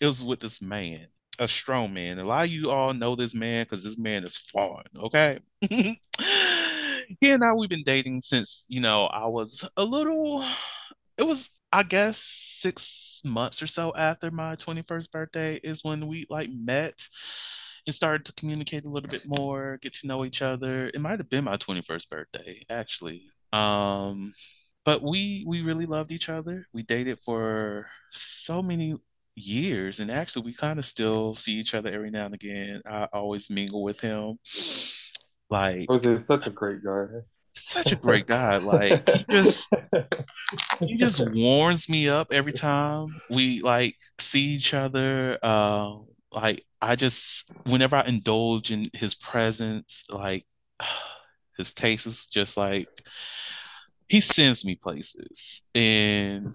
it 0.00 0.06
was 0.06 0.24
with 0.24 0.40
this 0.40 0.62
man 0.62 1.06
a 1.38 1.48
strong 1.48 1.94
man. 1.94 2.18
A 2.18 2.24
lot 2.24 2.44
of 2.46 2.50
you 2.50 2.70
all 2.70 2.92
know 2.92 3.14
this 3.14 3.34
man 3.34 3.64
because 3.64 3.84
this 3.84 3.98
man 3.98 4.24
is 4.24 4.36
fun. 4.36 4.82
Okay. 4.96 5.38
he 5.60 6.00
and 7.22 7.44
I 7.44 7.52
we've 7.52 7.68
been 7.68 7.84
dating 7.84 8.22
since 8.22 8.64
you 8.68 8.80
know 8.80 9.06
I 9.06 9.26
was 9.26 9.68
a 9.76 9.84
little. 9.84 10.44
It 11.16 11.24
was 11.24 11.50
I 11.72 11.82
guess 11.82 12.18
six 12.18 13.20
months 13.24 13.62
or 13.62 13.66
so 13.66 13.92
after 13.96 14.30
my 14.30 14.56
twenty 14.56 14.82
first 14.82 15.12
birthday 15.12 15.56
is 15.62 15.84
when 15.84 16.06
we 16.06 16.26
like 16.28 16.50
met 16.50 17.06
and 17.86 17.94
started 17.94 18.24
to 18.26 18.32
communicate 18.34 18.84
a 18.84 18.90
little 18.90 19.08
bit 19.08 19.22
more, 19.26 19.78
get 19.80 19.94
to 19.94 20.06
know 20.06 20.24
each 20.24 20.42
other. 20.42 20.88
It 20.92 21.00
might 21.00 21.20
have 21.20 21.30
been 21.30 21.44
my 21.44 21.56
21st 21.56 22.08
birthday, 22.10 22.66
actually. 22.68 23.30
Um, 23.50 24.34
but 24.88 25.02
we 25.02 25.44
we 25.46 25.60
really 25.60 25.84
loved 25.84 26.12
each 26.12 26.30
other. 26.30 26.66
We 26.72 26.82
dated 26.82 27.20
for 27.20 27.88
so 28.10 28.62
many 28.62 28.96
years, 29.34 30.00
and 30.00 30.10
actually, 30.10 30.46
we 30.46 30.54
kind 30.54 30.78
of 30.78 30.86
still 30.86 31.34
see 31.34 31.52
each 31.52 31.74
other 31.74 31.90
every 31.90 32.10
now 32.10 32.24
and 32.24 32.34
again. 32.34 32.80
I 32.86 33.04
always 33.12 33.50
mingle 33.50 33.82
with 33.82 34.00
him. 34.00 34.38
Like, 35.50 35.86
Jose 35.88 36.10
is 36.10 36.26
such 36.26 36.46
a 36.46 36.50
great 36.50 36.82
guy. 36.84 37.06
such 37.54 37.90
a 37.90 37.96
great 37.96 38.26
guy. 38.26 38.58
Like, 38.58 39.08
he 39.08 39.24
just 39.30 39.66
he 40.80 40.94
just 40.94 41.20
warms 41.20 41.88
me 41.88 42.06
up 42.06 42.28
every 42.32 42.52
time 42.52 43.08
we 43.30 43.62
like 43.62 43.96
see 44.20 44.44
each 44.44 44.74
other. 44.74 45.38
Uh, 45.42 45.96
like 46.30 46.66
I 46.82 46.96
just 46.96 47.50
whenever 47.64 47.96
I 47.96 48.04
indulge 48.04 48.70
in 48.70 48.90
his 48.92 49.14
presence, 49.14 50.04
like 50.10 50.44
his 51.56 51.72
taste 51.72 52.06
is 52.06 52.26
just 52.26 52.58
like 52.58 52.88
he 54.08 54.20
sends 54.20 54.64
me 54.64 54.74
places. 54.74 55.62
And 55.74 56.54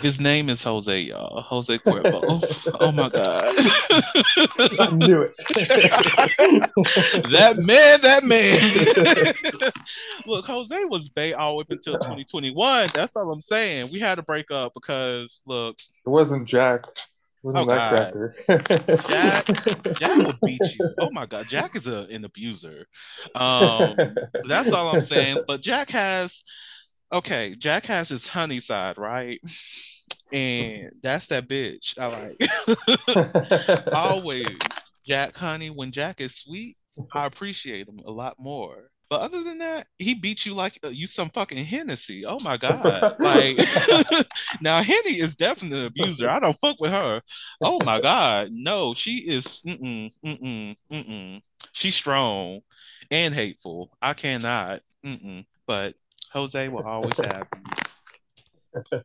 his 0.00 0.18
name 0.18 0.48
is 0.48 0.62
Jose, 0.62 1.00
y'all. 1.00 1.42
Jose 1.42 1.78
Cuervo. 1.78 2.42
Oh 2.78 2.92
my 2.92 3.08
God. 3.08 3.42
I 4.78 4.90
knew 4.92 5.22
it. 5.22 5.34
that 7.30 7.56
man, 7.58 8.00
that 8.02 8.24
man. 8.24 9.34
Look, 10.26 10.44
Jose 10.46 10.84
was 10.84 11.08
Bay 11.08 11.32
all 11.32 11.60
up 11.60 11.70
until 11.70 11.94
2021. 11.94 12.88
That's 12.94 13.16
all 13.16 13.30
I'm 13.30 13.40
saying. 13.40 13.90
We 13.90 13.98
had 14.00 14.16
to 14.16 14.22
break 14.22 14.50
up 14.50 14.74
because 14.74 15.42
look, 15.46 15.76
It 16.04 16.08
wasn't 16.08 16.46
Jack. 16.46 16.82
Wasn't 17.42 17.62
Oh, 17.62 17.66
God. 17.66 18.12
Jack- 19.08 19.46
Jack 19.96 20.16
will 20.16 20.38
beat 20.44 20.62
you. 20.74 20.94
Oh 20.98 21.10
my 21.12 21.26
God, 21.26 21.46
Jack 21.48 21.76
is 21.76 21.86
a, 21.86 22.00
an 22.10 22.24
abuser. 22.24 22.86
Um, 23.34 23.96
that's 24.48 24.72
all 24.72 24.88
I'm 24.88 25.00
saying. 25.02 25.38
But 25.46 25.60
Jack 25.60 25.90
has, 25.90 26.42
okay, 27.12 27.54
Jack 27.56 27.86
has 27.86 28.08
his 28.08 28.26
honey 28.26 28.60
side, 28.60 28.98
right? 28.98 29.40
And 30.32 30.90
that's 31.04 31.28
that 31.28 31.48
bitch 31.48 31.96
I 31.96 32.08
like. 32.08 33.86
Always, 33.94 34.56
Jack 35.06 35.36
honey. 35.36 35.70
When 35.70 35.92
Jack 35.92 36.20
is 36.20 36.34
sweet, 36.34 36.76
I 37.14 37.26
appreciate 37.26 37.86
him 37.86 38.00
a 38.04 38.10
lot 38.10 38.34
more. 38.36 38.90
But 39.08 39.20
other 39.20 39.44
than 39.44 39.58
that, 39.58 39.86
he 39.98 40.14
beats 40.14 40.44
you 40.44 40.54
like 40.54 40.80
uh, 40.82 40.88
you 40.88 41.06
some 41.06 41.30
fucking 41.30 41.64
Hennessy. 41.64 42.24
Oh 42.26 42.40
my 42.40 42.56
God. 42.56 43.14
Like 43.20 43.56
now 44.60 44.82
Henny 44.82 45.20
is 45.20 45.36
definitely 45.36 45.78
an 45.78 45.86
abuser. 45.86 46.28
I 46.28 46.40
don't 46.40 46.58
fuck 46.58 46.80
with 46.80 46.90
her. 46.90 47.22
Oh 47.60 47.78
my 47.84 48.00
God. 48.00 48.48
No, 48.50 48.94
she 48.94 49.18
is 49.18 49.62
mm-mm, 49.64 50.12
mm-mm, 50.24 50.76
mm-mm. 50.90 51.40
She's 51.72 51.94
strong 51.94 52.60
and 53.10 53.32
hateful. 53.32 53.96
I 54.02 54.14
cannot. 54.14 54.80
Mm-mm. 55.04 55.46
But 55.68 55.94
Jose 56.32 56.68
will 56.68 56.84
always 56.84 57.16
have 57.18 57.46
you. 58.92 58.98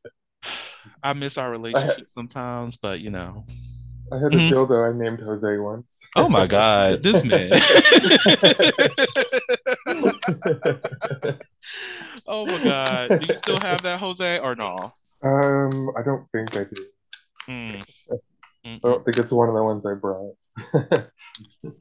I 1.03 1.13
miss 1.13 1.37
our 1.37 1.49
relationship 1.51 2.09
sometimes, 2.09 2.77
but 2.77 2.99
you 2.99 3.09
know. 3.09 3.45
I 4.11 4.15
had 4.17 4.33
a 4.33 4.37
Mhm. 4.37 4.49
dildo 4.49 4.93
I 4.93 4.97
named 4.97 5.21
Jose 5.21 5.57
once. 5.57 6.01
Oh 6.15 6.27
my 6.27 6.47
God, 6.47 7.01
this 7.01 7.23
man. 7.23 7.51
oh 12.27 12.45
my 12.45 12.63
God. 12.63 13.19
Do 13.19 13.25
you 13.25 13.33
still 13.35 13.59
have 13.61 13.81
that, 13.83 13.99
Jose, 13.99 14.39
or 14.39 14.55
no? 14.55 14.75
um, 15.23 15.91
I 15.97 16.01
don't 16.03 16.25
think 16.31 16.55
I 16.55 16.63
do. 16.63 16.85
Mm. 17.47 17.83
I 18.65 18.79
don't 18.83 19.03
think 19.05 19.17
it's 19.17 19.31
one 19.31 19.49
of 19.49 19.55
the 19.55 19.63
ones 19.63 19.85
I 19.85 19.93
brought. 19.93 20.35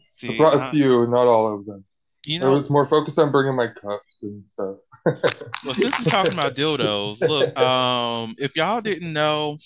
See, 0.07 0.35
I 0.35 0.37
brought 0.37 0.63
a 0.63 0.71
few, 0.71 1.07
not 1.07 1.27
all 1.27 1.55
of 1.55 1.67
them. 1.67 1.85
You 2.25 2.43
I 2.43 2.49
was 2.49 2.69
more 2.69 2.87
focused 2.87 3.19
on 3.19 3.33
bringing 3.33 3.57
my 3.57 3.69
cups 3.69 4.23
and 4.23 4.49
stuff. 4.49 4.77
Well, 5.65 5.75
since 5.75 5.99
we're 5.99 6.11
talking 6.11 6.35
about 6.35 6.55
dildos, 6.55 7.27
look, 7.27 7.59
um, 7.59 8.35
if 8.39 8.57
y'all 8.57 8.83
didn't 8.83 9.13
know, 9.13 9.57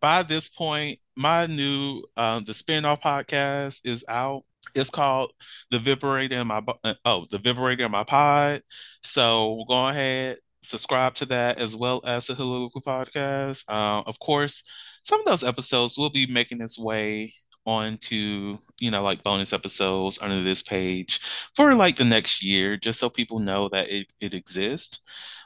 by 0.00 0.22
this 0.22 0.48
point, 0.48 1.00
my 1.16 1.46
new 1.46 2.04
um 2.16 2.44
the 2.44 2.54
spin-off 2.54 3.00
podcast 3.00 3.80
is 3.84 4.04
out. 4.08 4.42
It's 4.74 4.90
called 4.90 5.32
The 5.70 5.78
Viberator 5.78 6.40
in 6.40 6.46
My 6.46 6.62
uh, 6.84 6.94
oh, 7.04 7.26
The 7.30 7.38
Viberator 7.38 7.86
in 7.86 7.90
My 7.90 8.04
Pod. 8.04 8.62
So 9.02 9.64
go 9.68 9.88
ahead, 9.88 10.38
subscribe 10.62 11.14
to 11.16 11.26
that 11.26 11.58
as 11.58 11.74
well 11.74 12.00
as 12.04 12.26
the 12.26 12.34
Heauxliloquy 12.34 12.82
podcast. 12.86 13.64
Uh, 13.68 14.02
of 14.06 14.18
course, 14.20 14.62
some 15.02 15.20
of 15.20 15.26
those 15.26 15.42
episodes 15.44 15.98
will 15.98 16.10
be 16.10 16.26
making 16.26 16.60
its 16.60 16.78
way 16.78 17.34
onto, 17.68 18.56
you 18.80 18.90
know, 18.90 19.02
like 19.02 19.22
bonus 19.22 19.52
episodes 19.52 20.18
under 20.22 20.42
this 20.42 20.62
page 20.62 21.20
for 21.54 21.74
like 21.74 21.98
the 21.98 22.04
next 22.04 22.42
year, 22.42 22.78
just 22.78 22.98
so 22.98 23.10
people 23.10 23.40
know 23.40 23.68
that 23.68 23.90
it, 23.90 24.06
it 24.20 24.32
exists. 24.32 25.00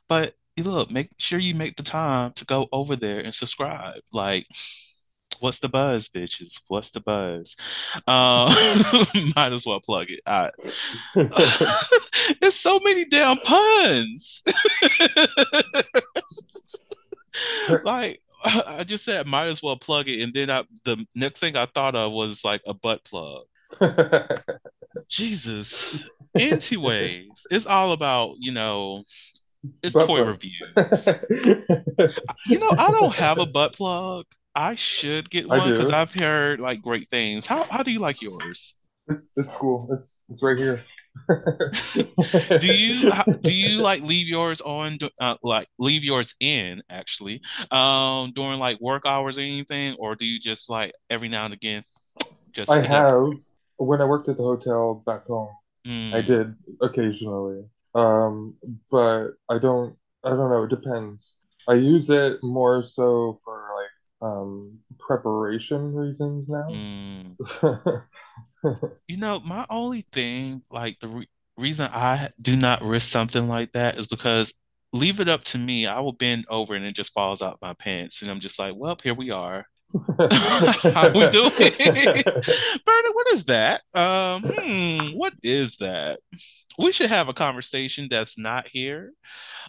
But 0.09 0.35
look, 0.57 0.89
make 0.91 1.11
sure 1.18 1.41
you 1.41 1.57
make 1.57 1.77
the 1.77 1.83
time 1.83 2.33
to 2.35 2.45
go 2.45 2.68
over 2.70 2.95
there 2.95 3.18
and 3.18 3.35
subscribe. 3.35 4.03
Like, 4.12 4.47
what's 5.41 5.59
the 5.59 5.68
buzz, 5.68 6.09
bitches? 6.09 6.61
What's 6.68 6.91
the 6.91 7.01
buzz? 7.01 7.57
Uh, 8.07 9.05
might 9.37 9.53
as 9.53 9.66
well 9.66 9.81
plug 9.81 10.07
it. 10.09 10.20
I, 10.25 10.51
it's 12.41 12.61
so 12.61 12.79
many 12.79 13.05
damn 13.05 13.39
puns. 13.39 14.43
like 17.85 18.23
I 18.66 18.84
just 18.84 19.05
said, 19.05 19.26
might 19.26 19.47
as 19.47 19.62
well 19.62 19.76
plug 19.76 20.09
it, 20.09 20.22
and 20.22 20.32
then 20.34 20.51
I, 20.51 20.64
the 20.84 21.05
next 21.14 21.40
thing 21.40 21.57
I 21.57 21.66
thought 21.66 21.95
of 21.95 22.12
was 22.12 22.45
like 22.45 22.62
a 22.66 22.74
butt 22.74 23.05
plug. 23.05 23.45
Jesus. 25.09 26.05
Anyways, 26.34 27.47
it's 27.51 27.66
all 27.66 27.93
about, 27.93 28.36
you 28.38 28.53
know, 28.53 29.05
it's 29.82 29.95
Butt 29.95 30.07
toy 30.07 30.24
plugs. 30.24 30.43
reviews. 30.76 31.09
You 32.47 32.59
know, 32.59 32.70
I 32.76 32.90
don't 32.90 33.14
have 33.14 33.38
a 33.38 33.47
butt 33.47 33.74
plug. 33.74 34.26
I 34.55 34.74
should 34.74 35.30
get 35.30 35.49
one 35.49 35.70
because. 35.70 35.90
I've 35.90 36.12
heard 36.12 36.61
like 36.61 36.82
great 36.82 37.09
things. 37.11 37.47
How 37.47 37.64
how 37.70 37.82
do 37.82 37.90
you 37.90 38.01
like 38.01 38.20
yours? 38.20 38.74
it's 39.09 39.30
it's 39.36 39.51
cool. 39.53 39.88
It's 39.93 40.24
it's 40.28 40.43
right 40.43 40.59
here. 40.59 40.84
Do 42.58 42.68
you 42.68 43.10
do 43.42 43.52
you 43.52 43.80
like 43.80 44.02
leave 44.02 44.28
yours 44.28 44.60
on 44.60 44.98
uh, 45.20 45.36
like 45.42 45.68
leave 45.78 46.04
yours 46.04 46.34
in 46.40 46.82
actually 46.90 47.40
um 47.70 48.32
during 48.34 48.58
like 48.58 48.80
work 48.80 49.04
hours 49.06 49.38
or 49.38 49.42
anything, 49.42 49.96
or 49.98 50.14
do 50.16 50.24
you 50.24 50.38
just 50.38 50.68
like 50.70 50.92
every 51.10 51.28
now 51.28 51.44
and 51.44 51.54
again 51.54 51.82
just 52.52 52.70
I 52.70 52.80
get 52.80 52.92
up? 52.92 53.08
have 53.14 53.32
when 53.78 54.00
I 54.00 54.04
worked 54.04 54.28
at 54.28 54.36
the 54.36 54.42
hotel 54.42 55.02
back 55.06 55.26
home. 55.26 55.50
Mm, 55.86 56.14
I 56.14 56.20
did 56.20 56.54
occasionally. 56.80 57.64
Um, 57.94 58.56
but 58.90 59.30
I 59.48 59.58
don't 59.58 59.94
I 60.24 60.30
don't 60.30 60.50
know, 60.50 60.62
it 60.64 60.70
depends. 60.70 61.36
I 61.68 61.74
use 61.74 62.10
it 62.10 62.38
more 62.42 62.82
so 62.82 63.40
for 63.44 63.68
like 63.74 64.30
um 64.30 64.60
preparation 64.98 65.94
reasons 65.94 66.48
now. 66.48 66.68
mm. 66.70 68.02
You 69.08 69.16
know, 69.16 69.40
my 69.40 69.66
only 69.68 70.02
thing, 70.02 70.62
like 70.70 70.98
the 71.00 71.08
re 71.08 71.28
reason 71.58 71.90
I 71.92 72.30
do 72.40 72.56
not 72.56 72.82
risk 72.82 73.10
something 73.10 73.46
like 73.48 73.72
that 73.72 73.98
is 73.98 74.06
because 74.06 74.54
leave 74.92 75.20
it 75.20 75.28
up 75.28 75.44
to 75.44 75.58
me, 75.58 75.86
I 75.86 76.00
will 76.00 76.12
bend 76.12 76.44
over 76.48 76.74
and 76.74 76.84
it 76.84 76.94
just 76.94 77.12
falls 77.12 77.42
out 77.42 77.58
my 77.60 77.74
pants, 77.74 78.22
and 78.22 78.30
I'm 78.30 78.40
just 78.40 78.58
like, 78.58 78.74
well, 78.76 78.96
here 79.02 79.14
we 79.14 79.30
are. 79.30 79.66
How 80.18 81.10
we 81.10 81.28
doing? 81.28 81.52
Bernard, 81.58 83.12
what 83.12 83.26
is 83.32 83.44
that? 83.44 83.82
Um, 83.94 84.42
hmm, 84.44 84.98
what 85.10 85.34
is 85.42 85.76
that? 85.76 86.20
We 86.78 86.92
should 86.92 87.10
have 87.10 87.28
a 87.28 87.34
conversation 87.34 88.08
that's 88.10 88.38
not 88.38 88.68
here. 88.68 89.12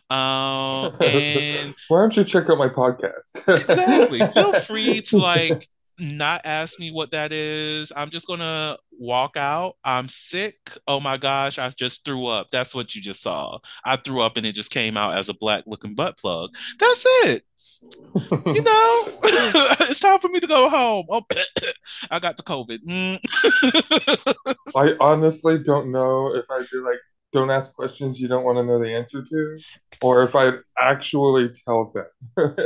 Um, 0.10 0.96
and 1.02 1.74
Why 1.88 2.02
don't 2.02 2.16
you 2.16 2.24
check 2.24 2.50
out 2.50 2.58
my 2.58 2.70
podcast? 2.70 3.48
exactly, 3.48 4.26
feel 4.28 4.54
free 4.62 5.02
to 5.02 5.18
like 5.18 5.68
not 6.00 6.42
ask 6.46 6.80
me 6.80 6.92
what 6.92 7.12
that 7.12 7.32
is. 7.32 7.92
I'm 7.96 8.10
just 8.10 8.28
gonna 8.28 8.78
walk 8.92 9.38
out. 9.38 9.76
I'm 9.84 10.08
sick. 10.08 10.56
Oh 10.88 11.00
my 11.00 11.18
gosh, 11.18 11.60
I 11.60 11.70
just 11.70 12.06
threw 12.06 12.26
up. 12.28 12.48
That's 12.52 12.74
what 12.74 12.96
you 12.96 13.02
just 13.02 13.22
saw. 13.22 13.60
I 13.86 13.98
threw 13.98 14.22
up 14.22 14.38
and 14.38 14.46
it 14.46 14.54
just 14.54 14.72
came 14.72 14.98
out 14.98 15.18
as 15.18 15.30
a 15.30 15.34
black 15.34 15.64
looking 15.68 15.96
butt 15.96 16.18
plug. 16.18 16.52
That's 16.80 17.04
it. 17.06 17.46
You 18.46 18.62
know, 18.62 19.04
it's 19.82 20.00
time 20.00 20.20
for 20.20 20.30
me 20.30 20.40
to 20.40 20.48
go 20.48 20.70
home. 20.70 21.06
Oh, 21.10 21.24
I 22.12 22.20
got 22.20 22.38
the 22.38 22.44
COVID. 22.44 22.80
Mm. 22.88 24.46
I 24.76 24.96
honestly 25.00 25.60
don't 25.60 25.92
know 25.92 26.34
if 26.34 26.46
I'd 26.50 26.68
be 26.72 26.78
like 26.80 27.00
don't 27.34 27.50
ask 27.50 27.74
questions 27.74 28.20
you 28.20 28.28
don't 28.28 28.44
want 28.44 28.58
to 28.58 28.64
know 28.64 28.80
the 28.80 28.94
answer 28.94 29.24
to, 29.24 29.60
or 30.02 30.24
if 30.24 30.36
I'd 30.36 30.60
actually 30.80 31.50
tell 31.66 31.92
them. 31.94 32.06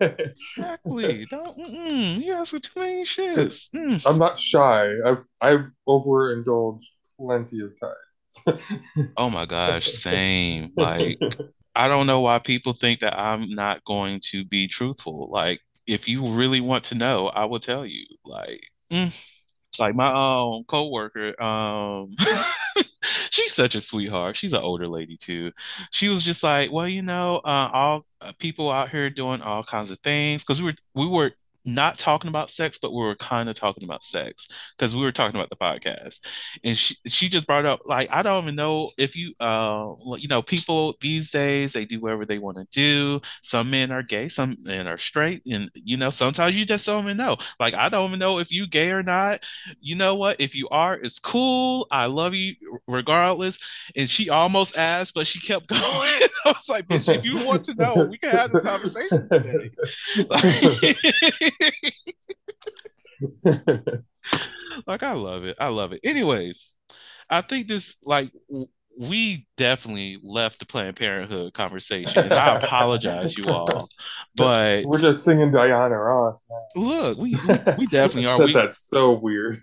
Exactly. 0.00 1.26
Don't. 1.30 1.56
Mm-mm, 1.56 2.22
you 2.22 2.32
ask 2.32 2.50
too 2.50 2.80
many 2.80 3.04
shits. 3.04 3.68
Mm. 3.74 4.04
I'm 4.06 4.18
not 4.18 4.38
shy. 4.38 4.88
I've 5.06 5.24
I've 5.40 5.66
overindulged 5.86 6.90
plenty 7.16 7.60
of 7.60 7.72
times. 7.80 8.12
Oh 9.16 9.30
my 9.30 9.46
gosh, 9.46 9.86
same. 9.92 10.72
Like, 10.76 11.18
I 11.74 11.88
don't 11.88 12.06
know 12.06 12.20
why 12.20 12.38
people 12.38 12.72
think 12.72 13.00
that 13.00 13.18
I'm 13.18 13.50
not 13.50 13.84
going 13.84 14.20
to 14.30 14.44
be 14.44 14.68
truthful. 14.68 15.28
Like, 15.30 15.60
if 15.86 16.08
you 16.08 16.26
really 16.28 16.60
want 16.60 16.84
to 16.84 16.94
know, 16.94 17.28
I 17.28 17.44
will 17.44 17.60
tell 17.60 17.86
you. 17.86 18.06
Like, 18.24 18.62
mm. 18.90 19.14
like 19.78 19.94
my 19.94 20.08
um 20.08 20.64
coworker, 20.64 21.40
um, 21.42 22.14
she's 23.30 23.52
such 23.54 23.74
a 23.74 23.80
sweetheart. 23.80 24.36
She's 24.36 24.52
an 24.52 24.60
older 24.62 24.88
lady 24.88 25.16
too. 25.16 25.52
She 25.90 26.08
was 26.08 26.22
just 26.22 26.42
like, 26.42 26.70
well, 26.72 26.88
you 26.88 27.02
know, 27.02 27.36
uh, 27.38 27.70
all 27.72 28.04
uh, 28.20 28.32
people 28.38 28.70
out 28.70 28.90
here 28.90 29.10
doing 29.10 29.42
all 29.42 29.64
kinds 29.64 29.90
of 29.90 29.98
things 30.00 30.42
because 30.44 30.60
we 30.62 30.66
were 30.70 30.74
we 30.94 31.06
were 31.06 31.32
not 31.64 31.98
talking 31.98 32.28
about 32.28 32.50
sex, 32.50 32.78
but 32.80 32.92
we 32.92 32.98
were 32.98 33.14
kind 33.14 33.48
of 33.48 33.54
talking 33.54 33.84
about 33.84 34.02
sex 34.02 34.48
because 34.76 34.94
we 34.94 35.02
were 35.02 35.12
talking 35.12 35.38
about 35.38 35.50
the 35.50 35.56
podcast, 35.56 36.20
and 36.64 36.76
she 36.76 36.96
she 37.06 37.28
just 37.28 37.46
brought 37.46 37.66
up 37.66 37.80
like 37.84 38.08
I 38.10 38.22
don't 38.22 38.44
even 38.44 38.56
know 38.56 38.90
if 38.98 39.16
you 39.16 39.34
uh 39.40 39.94
you 40.18 40.28
know 40.28 40.42
people 40.42 40.94
these 41.00 41.30
days 41.30 41.72
they 41.72 41.84
do 41.84 42.00
whatever 42.00 42.24
they 42.24 42.38
want 42.38 42.58
to 42.58 42.66
do. 42.72 43.20
Some 43.42 43.70
men 43.70 43.92
are 43.92 44.02
gay, 44.02 44.28
some 44.28 44.56
men 44.62 44.86
are 44.86 44.98
straight, 44.98 45.42
and 45.50 45.70
you 45.74 45.96
know 45.96 46.10
sometimes 46.10 46.56
you 46.56 46.64
just 46.64 46.86
don't 46.86 47.04
even 47.04 47.16
know. 47.16 47.36
Like 47.60 47.74
I 47.74 47.88
don't 47.88 48.08
even 48.08 48.18
know 48.18 48.38
if 48.38 48.50
you 48.50 48.66
gay 48.66 48.90
or 48.90 49.02
not. 49.02 49.40
You 49.80 49.96
know 49.96 50.14
what? 50.14 50.40
If 50.40 50.54
you 50.54 50.68
are, 50.70 50.94
it's 50.94 51.18
cool. 51.18 51.86
I 51.90 52.06
love 52.06 52.34
you 52.34 52.54
regardless. 52.86 53.58
And 53.96 54.08
she 54.08 54.30
almost 54.30 54.76
asked, 54.76 55.14
but 55.14 55.26
she 55.26 55.40
kept 55.40 55.66
going. 55.68 55.82
I 55.82 56.28
was 56.46 56.68
like, 56.68 56.88
bitch, 56.88 57.08
if 57.14 57.24
you 57.24 57.44
want 57.44 57.64
to 57.66 57.74
know, 57.74 58.06
we 58.10 58.18
can 58.18 58.30
have 58.30 58.50
this 58.50 58.62
conversation 58.62 59.28
today. 59.28 59.70
like 60.28 61.51
I 64.88 65.12
love 65.12 65.44
it. 65.44 65.56
I 65.60 65.68
love 65.68 65.92
it. 65.92 66.00
Anyways, 66.04 66.74
I 67.28 67.42
think 67.42 67.68
this 67.68 67.96
like 68.02 68.32
w- 68.48 68.68
we 68.98 69.46
definitely 69.56 70.18
left 70.22 70.58
the 70.58 70.66
Planned 70.66 70.96
Parenthood 70.96 71.54
conversation, 71.54 72.24
and 72.24 72.32
I 72.32 72.56
apologize, 72.56 73.36
you 73.36 73.44
all. 73.46 73.88
But 74.34 74.86
We're 74.86 74.98
just 74.98 75.24
singing 75.24 75.50
Diana 75.50 75.98
Ross. 75.98 76.42
now. 76.50 76.82
look, 76.82 77.18
we 77.18 77.36
we, 77.76 77.86
definitely 77.90 78.26
are. 78.26 78.42
We, 78.42 78.54
that's 78.54 78.78
so 78.78 79.12
weird. 79.12 79.58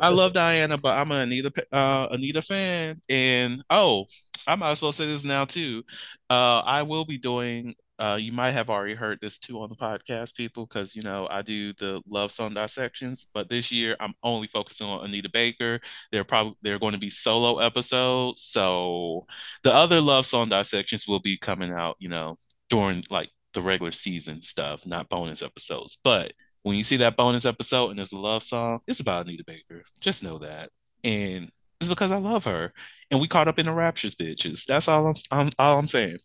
I 0.00 0.08
love 0.08 0.32
Diana, 0.32 0.78
but 0.78 0.96
I'm 0.96 1.12
an 1.12 1.20
Anita 1.20 1.52
uh, 1.70 2.08
Anita 2.10 2.40
fan, 2.40 3.02
and 3.10 3.62
oh, 3.68 4.06
I 4.46 4.56
might 4.56 4.70
as 4.70 4.80
well 4.80 4.92
say 4.92 5.06
this 5.06 5.24
now 5.24 5.44
too. 5.44 5.82
Uh, 6.30 6.60
I 6.60 6.84
will 6.84 7.04
be 7.04 7.18
doing. 7.18 7.74
Uh, 8.00 8.16
you 8.16 8.32
might 8.32 8.52
have 8.52 8.70
already 8.70 8.94
heard 8.94 9.18
this 9.20 9.38
too 9.38 9.60
on 9.60 9.68
the 9.68 9.76
podcast, 9.76 10.34
people, 10.34 10.66
because 10.66 10.96
you 10.96 11.02
know 11.02 11.28
I 11.30 11.42
do 11.42 11.74
the 11.74 12.00
love 12.08 12.32
song 12.32 12.54
dissections. 12.54 13.26
But 13.34 13.50
this 13.50 13.70
year, 13.70 13.94
I'm 14.00 14.14
only 14.22 14.48
focusing 14.48 14.86
on 14.86 15.04
Anita 15.04 15.28
Baker. 15.28 15.80
They're 16.10 16.24
probably 16.24 16.54
they're 16.62 16.78
going 16.78 16.94
to 16.94 16.98
be 16.98 17.10
solo 17.10 17.58
episodes, 17.58 18.40
so 18.42 19.26
the 19.62 19.74
other 19.74 20.00
love 20.00 20.24
song 20.24 20.48
dissections 20.48 21.06
will 21.06 21.20
be 21.20 21.36
coming 21.36 21.72
out, 21.72 21.96
you 21.98 22.08
know, 22.08 22.38
during 22.70 23.04
like 23.10 23.28
the 23.52 23.60
regular 23.60 23.92
season 23.92 24.40
stuff, 24.40 24.86
not 24.86 25.10
bonus 25.10 25.42
episodes. 25.42 25.98
But 26.02 26.32
when 26.62 26.76
you 26.76 26.82
see 26.82 26.96
that 26.98 27.16
bonus 27.16 27.44
episode 27.44 27.90
and 27.90 27.98
there's 27.98 28.12
a 28.12 28.18
love 28.18 28.42
song, 28.42 28.80
it's 28.86 29.00
about 29.00 29.26
Anita 29.26 29.44
Baker. 29.46 29.84
Just 30.00 30.22
know 30.22 30.38
that. 30.38 30.70
And 31.04 31.50
it's 31.80 31.88
because 31.88 32.12
I 32.12 32.16
love 32.16 32.44
her. 32.44 32.72
And 33.10 33.20
we 33.20 33.28
caught 33.28 33.48
up 33.48 33.58
in 33.58 33.66
the 33.66 33.72
raptures, 33.72 34.14
bitches. 34.14 34.64
That's 34.64 34.88
all 34.88 35.06
I'm, 35.06 35.14
I'm 35.30 35.50
all 35.58 35.78
I'm 35.78 35.88
saying. 35.88 36.18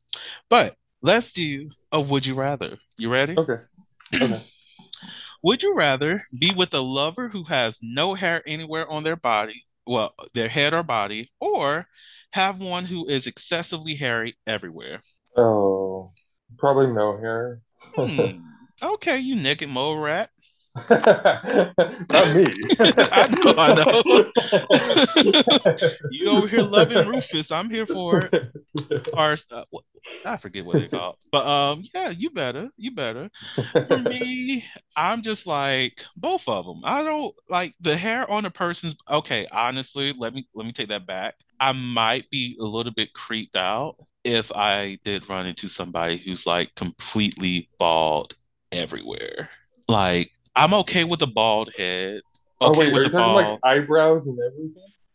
But 0.49 0.75
let's 1.05 1.31
do 1.31 1.69
a 1.91 2.01
would 2.01 2.25
you 2.25 2.35
rather. 2.35 2.77
You 2.97 3.09
ready? 3.11 3.35
okay. 3.37 3.57
Okay. 4.13 4.39
Would 5.43 5.61
you 5.61 5.75
rather 5.75 6.23
be 6.39 6.51
with 6.51 6.73
a 6.73 6.79
lover 6.79 7.29
who 7.29 7.43
has 7.43 7.79
no 7.83 8.15
hair 8.15 8.41
anywhere 8.47 8.89
on 8.89 9.03
their 9.03 9.15
body, 9.15 9.65
well, 9.85 10.15
their 10.33 10.49
head 10.49 10.73
or 10.73 10.81
body, 10.81 11.29
or 11.39 11.85
have 12.31 12.59
one 12.59 12.85
who 12.85 13.07
is 13.07 13.27
excessively 13.27 13.93
hairy 13.93 14.37
everywhere? 14.47 15.01
Oh, 15.37 16.09
probably 16.57 16.87
no 16.87 17.17
hair. 17.17 17.61
Hmm. 17.95 18.31
Okay, 18.83 19.19
you 19.19 19.35
naked 19.35 19.69
mole 19.69 19.97
rat. 19.97 20.31
Not 20.89 22.35
me. 22.35 22.45
I 22.79 23.27
know, 23.31 23.53
I 23.57 23.73
know. 23.75 24.01
You 26.11 26.29
over 26.31 26.47
here 26.47 26.61
loving 26.61 27.07
Rufus. 27.07 27.51
I'm 27.51 27.69
here 27.69 27.85
for 27.85 28.17
it. 28.17 28.43
Or 29.13 29.37
uh, 29.51 29.63
I 30.25 30.37
forget 30.37 30.65
what 30.65 30.75
they 30.75 30.87
call. 30.87 31.17
But 31.31 31.47
um, 31.47 31.83
yeah, 31.93 32.09
you 32.09 32.29
better, 32.29 32.69
you 32.77 32.91
better. 32.91 33.29
For 33.87 33.97
me, 33.97 34.65
I'm 34.97 35.21
just 35.21 35.47
like 35.47 36.03
both 36.17 36.47
of 36.47 36.65
them. 36.65 36.81
I 36.83 37.03
don't 37.03 37.33
like 37.49 37.73
the 37.79 37.95
hair 37.95 38.29
on 38.29 38.45
a 38.45 38.51
person's. 38.51 38.95
Okay, 39.09 39.47
honestly, 39.51 40.13
let 40.17 40.33
me 40.33 40.47
let 40.53 40.65
me 40.65 40.73
take 40.73 40.89
that 40.89 41.07
back. 41.07 41.35
I 41.59 41.71
might 41.71 42.29
be 42.29 42.57
a 42.59 42.65
little 42.65 42.93
bit 42.93 43.13
creeped 43.13 43.55
out 43.55 43.95
if 44.25 44.51
I 44.51 44.97
did 45.05 45.29
run 45.29 45.45
into 45.45 45.69
somebody 45.69 46.17
who's 46.17 46.45
like 46.45 46.75
completely 46.75 47.69
bald 47.79 48.35
everywhere. 48.71 49.49
Like 49.87 50.31
I'm 50.55 50.73
okay 50.75 51.03
with 51.03 51.21
a 51.21 51.27
bald 51.27 51.71
head. 51.77 52.21
Oh 52.61 52.69
Okay 52.71 52.79
wait, 52.79 52.93
with 52.93 53.11
the 53.11 53.17
bald. 53.17 53.35
like 53.35 53.59
eyebrows 53.63 54.27
and 54.27 54.37
everything? 54.39 54.73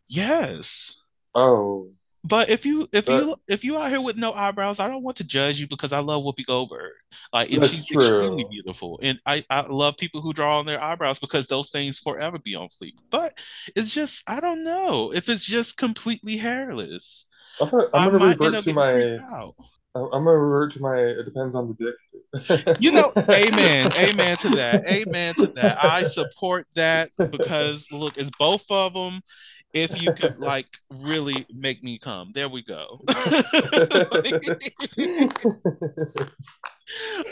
Yes. 0.08 1.02
Oh, 1.34 1.88
But 2.24 2.50
if 2.50 2.66
you 2.66 2.86
if 2.92 3.06
But- 3.06 3.22
you 3.24 3.36
if 3.48 3.64
you 3.64 3.78
out 3.78 3.88
here 3.90 4.00
with 4.00 4.16
no 4.16 4.32
eyebrows, 4.32 4.78
I 4.80 4.88
don't 4.88 5.02
want 5.02 5.16
to 5.18 5.24
judge 5.24 5.58
you 5.60 5.66
because 5.66 5.92
I 5.92 6.00
love 6.00 6.22
Whoopi 6.22 6.44
Goldberg. 6.44 6.92
Like 7.32 7.50
and 7.50 7.64
she's 7.64 7.86
true. 7.86 7.98
extremely 8.00 8.44
beautiful. 8.50 8.98
And 9.02 9.18
I, 9.24 9.44
I 9.48 9.62
love 9.62 9.96
people 9.96 10.20
who 10.20 10.32
draw 10.34 10.58
on 10.58 10.66
their 10.66 10.82
eyebrows 10.82 11.18
because 11.18 11.46
those 11.46 11.70
things 11.70 11.98
forever 11.98 12.38
be 12.38 12.54
on 12.56 12.68
fleek. 12.68 12.94
But 13.10 13.32
it's 13.74 13.90
just 13.90 14.22
I 14.26 14.40
don't 14.40 14.64
know 14.64 15.12
if 15.14 15.28
it's 15.30 15.44
just 15.44 15.76
completely 15.78 16.36
hairless. 16.36 17.24
I'm 17.60 17.70
gonna, 17.70 17.86
I'm 17.94 18.10
gonna 18.12 18.26
revert 18.26 18.64
to 18.64 18.72
my. 18.74 19.18
I'm 19.94 20.10
gonna 20.10 20.36
revert 20.36 20.72
to 20.74 20.80
my. 20.80 20.96
It 20.96 21.24
depends 21.24 21.54
on 21.54 21.68
the 21.68 21.74
dick. 21.74 22.80
You 22.80 22.92
know, 22.92 23.12
amen, 23.18 23.90
amen 23.98 24.36
to 24.38 24.50
that, 24.50 24.88
amen 24.88 25.34
to 25.34 25.48
that. 25.48 25.84
I 25.84 26.04
support 26.04 26.66
that 26.74 27.10
because 27.18 27.90
look, 27.90 28.16
it's 28.16 28.30
both 28.38 28.64
of 28.70 28.94
them. 28.94 29.20
If 29.72 30.02
you 30.02 30.12
could 30.12 30.38
like 30.38 30.66
really 30.90 31.46
make 31.52 31.82
me 31.82 31.98
come, 31.98 32.32
there 32.34 32.48
we 32.48 32.62
go. 32.62 33.02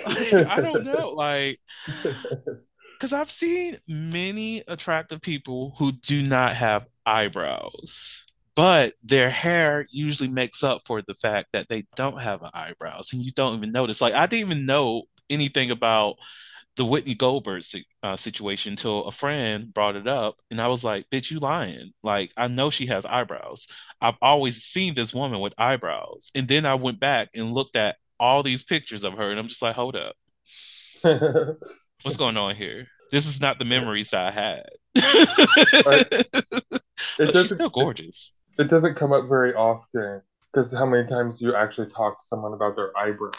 Like, 0.06 0.32
I 0.32 0.60
don't 0.60 0.84
know, 0.84 1.10
like, 1.10 1.60
because 2.98 3.12
I've 3.12 3.30
seen 3.30 3.78
many 3.86 4.62
attractive 4.68 5.20
people 5.20 5.74
who 5.78 5.92
do 5.92 6.22
not 6.22 6.54
have 6.56 6.86
eyebrows, 7.06 8.22
but 8.58 8.94
their 9.04 9.30
hair 9.30 9.86
usually 9.88 10.28
makes 10.28 10.64
up 10.64 10.82
for 10.84 11.00
the 11.00 11.14
fact 11.14 11.50
that 11.52 11.68
they 11.68 11.84
don't 11.94 12.18
have 12.18 12.42
eyebrows, 12.42 13.12
and 13.12 13.22
you 13.22 13.30
don't 13.30 13.56
even 13.56 13.70
notice. 13.70 14.00
Like, 14.00 14.14
I 14.14 14.26
didn't 14.26 14.50
even 14.50 14.66
know 14.66 15.04
anything 15.30 15.70
about 15.70 16.16
the 16.74 16.84
Whoopi 16.84 17.16
Goldberg 17.16 17.62
uh, 18.02 18.16
situation 18.16 18.72
until 18.72 19.04
a 19.04 19.12
friend 19.12 19.72
brought 19.72 19.94
it 19.94 20.08
up, 20.08 20.38
and 20.50 20.60
I 20.60 20.66
was 20.66 20.82
like, 20.82 21.08
"Bitch, 21.08 21.30
you 21.30 21.38
lying!" 21.38 21.92
Like, 22.02 22.32
I 22.36 22.48
know 22.48 22.68
she 22.68 22.86
has 22.86 23.06
eyebrows. 23.06 23.68
I've 24.02 24.18
always 24.20 24.64
seen 24.64 24.96
this 24.96 25.14
woman 25.14 25.38
with 25.38 25.54
eyebrows, 25.56 26.32
and 26.34 26.48
then 26.48 26.66
I 26.66 26.74
went 26.74 26.98
back 26.98 27.28
and 27.36 27.54
looked 27.54 27.76
at 27.76 27.94
all 28.18 28.42
these 28.42 28.64
pictures 28.64 29.04
of 29.04 29.12
her, 29.12 29.30
and 29.30 29.38
I'm 29.38 29.46
just 29.46 29.62
like, 29.62 29.76
"Hold 29.76 29.94
up." 29.94 30.16
What's 32.02 32.16
going 32.16 32.36
on 32.36 32.56
here? 32.56 32.88
This 33.12 33.28
is 33.28 33.40
not 33.40 33.60
the 33.60 33.64
memories 33.64 34.10
that 34.10 34.26
I 34.26 34.30
had. 34.32 34.66
It 37.18 37.32
But 37.32 37.36
she's 37.36 37.54
still 37.54 37.70
gorgeous. 37.70 38.32
It 38.58 38.68
doesn't 38.68 38.94
come 38.96 39.12
up 39.12 39.28
very 39.28 39.54
often 39.54 40.22
because 40.52 40.72
how 40.72 40.86
many 40.86 41.06
times 41.08 41.38
do 41.38 41.46
you 41.46 41.54
actually 41.54 41.90
talk 41.90 42.20
to 42.20 42.26
someone 42.26 42.52
about 42.52 42.76
their 42.76 42.96
eyebrows? 42.96 43.32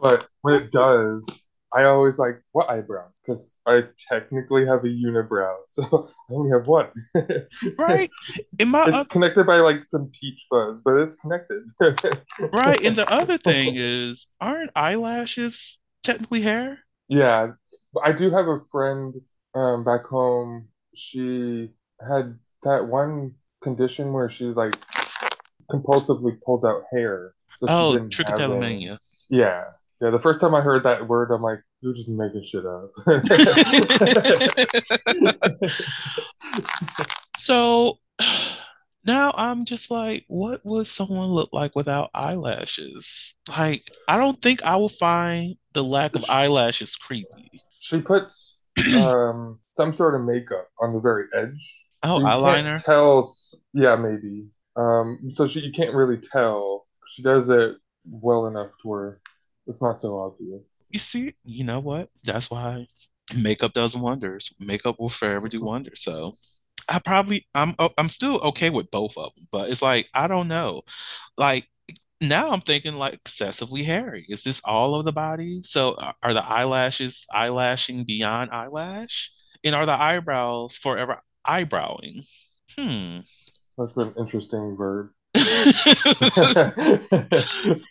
But 0.00 0.28
when 0.42 0.54
it 0.54 0.72
does, 0.72 1.24
I 1.72 1.84
always 1.84 2.18
like, 2.18 2.42
what 2.52 2.68
eyebrows? 2.68 3.12
Because 3.24 3.52
I 3.66 3.82
technically 4.08 4.66
have 4.66 4.84
a 4.84 4.88
unibrow, 4.88 5.54
so 5.66 5.82
I 6.30 6.34
only 6.34 6.50
have 6.50 6.66
one. 6.66 6.88
Right? 7.78 8.10
In 8.58 8.68
my 8.68 8.88
It's 8.88 8.98
oth- 8.98 9.08
connected 9.08 9.46
by 9.46 9.56
like 9.56 9.84
some 9.84 10.10
peach 10.20 10.40
fuzz, 10.50 10.80
but 10.84 10.96
it's 10.98 11.16
connected. 11.16 11.62
right, 12.52 12.84
and 12.84 12.96
the 12.96 13.10
other 13.12 13.38
thing 13.38 13.74
is, 13.76 14.26
aren't 14.40 14.70
eyelashes 14.74 15.78
technically 16.02 16.42
hair? 16.42 16.80
Yeah, 17.08 17.52
I 18.02 18.12
do 18.12 18.30
have 18.30 18.48
a 18.48 18.60
friend 18.70 19.14
um 19.54 19.84
back 19.84 20.04
home. 20.04 20.68
She 20.94 21.70
had 22.00 22.38
that 22.62 22.86
one 22.86 23.32
condition 23.62 24.12
where 24.12 24.28
she 24.30 24.46
like 24.46 24.74
compulsively 25.70 26.36
pulls 26.44 26.64
out 26.64 26.82
hair. 26.92 27.34
So 27.58 27.66
Oh, 27.68 27.92
didn't 27.92 28.14
have 28.14 28.26
any. 28.40 28.86
trichotillomania. 28.86 28.98
Yeah. 29.28 29.64
Yeah, 30.00 30.08
the 30.10 30.18
first 30.18 30.40
time 30.40 30.54
I 30.54 30.62
heard 30.62 30.82
that 30.84 31.06
word, 31.06 31.30
I'm 31.30 31.42
like, 31.42 31.60
you're 31.82 31.92
just 31.92 32.08
making 32.08 32.42
shit 32.44 32.64
up. 32.64 32.90
So, 37.38 37.98
now 39.04 39.32
I'm 39.34 39.64
just 39.64 39.90
like, 39.90 40.24
what 40.28 40.60
would 40.64 40.86
someone 40.86 41.30
look 41.30 41.50
like 41.52 41.74
without 41.74 42.10
eyelashes? 42.14 43.34
Like, 43.48 43.84
I 44.08 44.18
don't 44.18 44.40
think 44.42 44.62
I 44.62 44.76
will 44.76 44.90
find 44.90 45.56
the 45.72 45.82
lack 45.82 46.14
of 46.14 46.24
eyelashes 46.28 46.96
creepy. 46.96 47.62
She 47.78 48.00
puts 48.00 48.60
um, 48.94 49.60
some 49.74 49.94
sort 49.94 50.14
of 50.14 50.22
makeup 50.26 50.68
on 50.80 50.92
the 50.92 51.00
very 51.00 51.24
edge. 51.34 51.86
Oh, 52.02 52.18
You 52.18 52.24
eyeliner. 52.26 52.82
tell. 52.84 53.32
Yeah, 53.72 53.96
maybe. 53.96 54.48
Um, 54.76 55.30
so 55.34 55.46
she 55.46 55.60
you 55.60 55.72
can't 55.72 55.94
really 55.94 56.16
tell. 56.16 56.86
She 57.08 57.22
does 57.22 57.48
it 57.48 57.76
well 58.22 58.46
enough 58.46 58.68
to 58.82 58.88
where 58.88 59.16
it's 59.66 59.82
not 59.82 60.00
so 60.00 60.16
obvious. 60.16 60.62
You 60.90 60.98
see, 60.98 61.34
you 61.44 61.64
know 61.64 61.80
what? 61.80 62.08
That's 62.24 62.50
why 62.50 62.86
makeup 63.36 63.74
does 63.74 63.96
wonders. 63.96 64.52
Makeup 64.58 64.98
will 64.98 65.08
forever 65.08 65.48
do 65.48 65.60
wonders. 65.60 66.02
So 66.02 66.34
I 66.88 66.98
probably 66.98 67.46
I'm 67.54 67.74
oh, 67.78 67.90
I'm 67.98 68.08
still 68.08 68.38
okay 68.40 68.70
with 68.70 68.90
both 68.90 69.16
of 69.16 69.32
them, 69.34 69.46
but 69.52 69.70
it's 69.70 69.82
like 69.82 70.08
I 70.14 70.26
don't 70.26 70.48
know. 70.48 70.82
Like 71.36 71.68
now 72.20 72.50
I'm 72.50 72.60
thinking 72.60 72.94
like 72.96 73.14
excessively 73.14 73.82
hairy. 73.84 74.26
Is 74.28 74.44
this 74.44 74.60
all 74.64 74.94
of 74.96 75.04
the 75.04 75.12
body? 75.12 75.62
So 75.64 75.96
are 76.22 76.34
the 76.34 76.44
eyelashes 76.44 77.26
eyelashing 77.34 78.06
beyond 78.06 78.50
eyelash? 78.52 79.32
And 79.64 79.74
are 79.74 79.86
the 79.86 79.92
eyebrows 80.00 80.76
forever 80.76 81.22
eyebrowing? 81.50 82.26
Hmm. 82.78 83.20
That's 83.76 83.96
an 83.96 84.12
interesting 84.16 84.76
verb. 84.76 85.08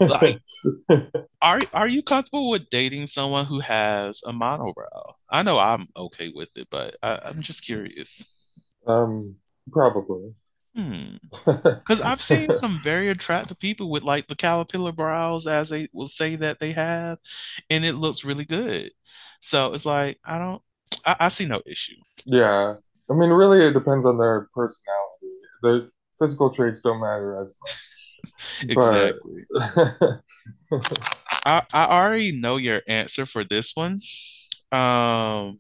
Like, 0.07 0.39
are 1.41 1.59
are 1.73 1.87
you 1.87 2.03
comfortable 2.03 2.49
with 2.49 2.69
dating 2.69 3.07
someone 3.07 3.45
who 3.45 3.59
has 3.59 4.21
a 4.25 4.31
monobrow? 4.33 5.13
I 5.29 5.43
know 5.43 5.59
I'm 5.59 5.87
okay 5.95 6.31
with 6.33 6.49
it, 6.55 6.67
but 6.71 6.95
I, 7.01 7.19
I'm 7.25 7.41
just 7.41 7.63
curious. 7.65 8.25
um, 8.87 9.35
probably. 9.71 10.33
Hmm. 10.75 11.17
Because 11.85 12.01
I've 12.01 12.21
seen 12.21 12.53
some 12.53 12.79
very 12.83 13.09
attractive 13.09 13.57
people 13.59 13.89
with 13.89 14.03
like 14.03 14.27
the 14.27 14.35
caterpillar 14.35 14.91
brows, 14.91 15.47
as 15.47 15.69
they 15.69 15.89
will 15.91 16.07
say 16.07 16.35
that 16.35 16.59
they 16.59 16.73
have, 16.73 17.17
and 17.69 17.83
it 17.83 17.93
looks 17.95 18.23
really 18.23 18.45
good. 18.45 18.91
So 19.41 19.73
it's 19.73 19.85
like 19.87 20.19
I 20.23 20.37
don't, 20.37 20.61
I, 21.05 21.15
I 21.21 21.29
see 21.29 21.45
no 21.45 21.61
issue. 21.65 21.95
Yeah. 22.25 22.75
I 23.09 23.15
mean, 23.15 23.29
really, 23.29 23.65
it 23.65 23.73
depends 23.73 24.05
on 24.05 24.17
their 24.17 24.47
personality. 24.53 25.35
Their 25.63 25.89
physical 26.19 26.49
traits 26.49 26.81
don't 26.81 27.01
matter 27.01 27.33
as 27.33 27.57
much. 27.61 27.77
But 28.75 29.15
Exactly. 29.21 29.45
I, 31.45 31.63
I 31.71 31.85
already 31.85 32.31
know 32.33 32.57
your 32.57 32.81
answer 32.87 33.25
for 33.25 33.43
this 33.43 33.71
one. 33.73 33.99
Um, 34.71 35.59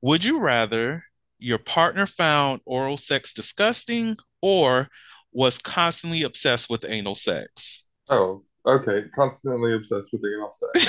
would 0.00 0.24
you 0.24 0.38
rather 0.38 1.02
your 1.38 1.58
partner 1.58 2.06
found 2.06 2.60
oral 2.64 2.96
sex 2.96 3.32
disgusting 3.32 4.16
or 4.40 4.88
was 5.32 5.58
constantly 5.58 6.22
obsessed 6.22 6.70
with 6.70 6.84
anal 6.88 7.14
sex? 7.14 7.86
oh, 8.08 8.40
okay. 8.68 9.04
Constantly 9.14 9.74
obsessed 9.74 10.08
with 10.12 10.22
anal 10.24 10.52
sex. 10.74 10.86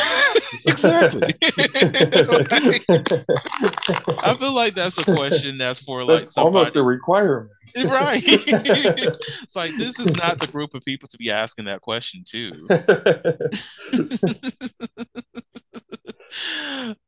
Exactly. 0.66 1.34
I 4.24 4.34
feel 4.36 4.54
like 4.54 4.76
that's 4.76 4.98
a 4.98 5.16
question 5.16 5.58
that's 5.58 5.80
for 5.80 6.04
like 6.04 6.24
That's 6.24 6.38
almost 6.38 6.76
a 6.76 6.84
requirement. 6.84 7.52
right? 7.86 8.22
It's 8.26 9.56
like 9.56 9.76
this 9.78 10.00
is 10.00 10.16
not 10.18 10.40
the 10.40 10.48
group 10.48 10.74
of 10.74 10.84
people 10.84 11.08
to 11.10 11.18
be 11.18 11.32
asking 11.32 11.66
that 11.66 11.82
question 11.82 12.24
to. 12.30 12.68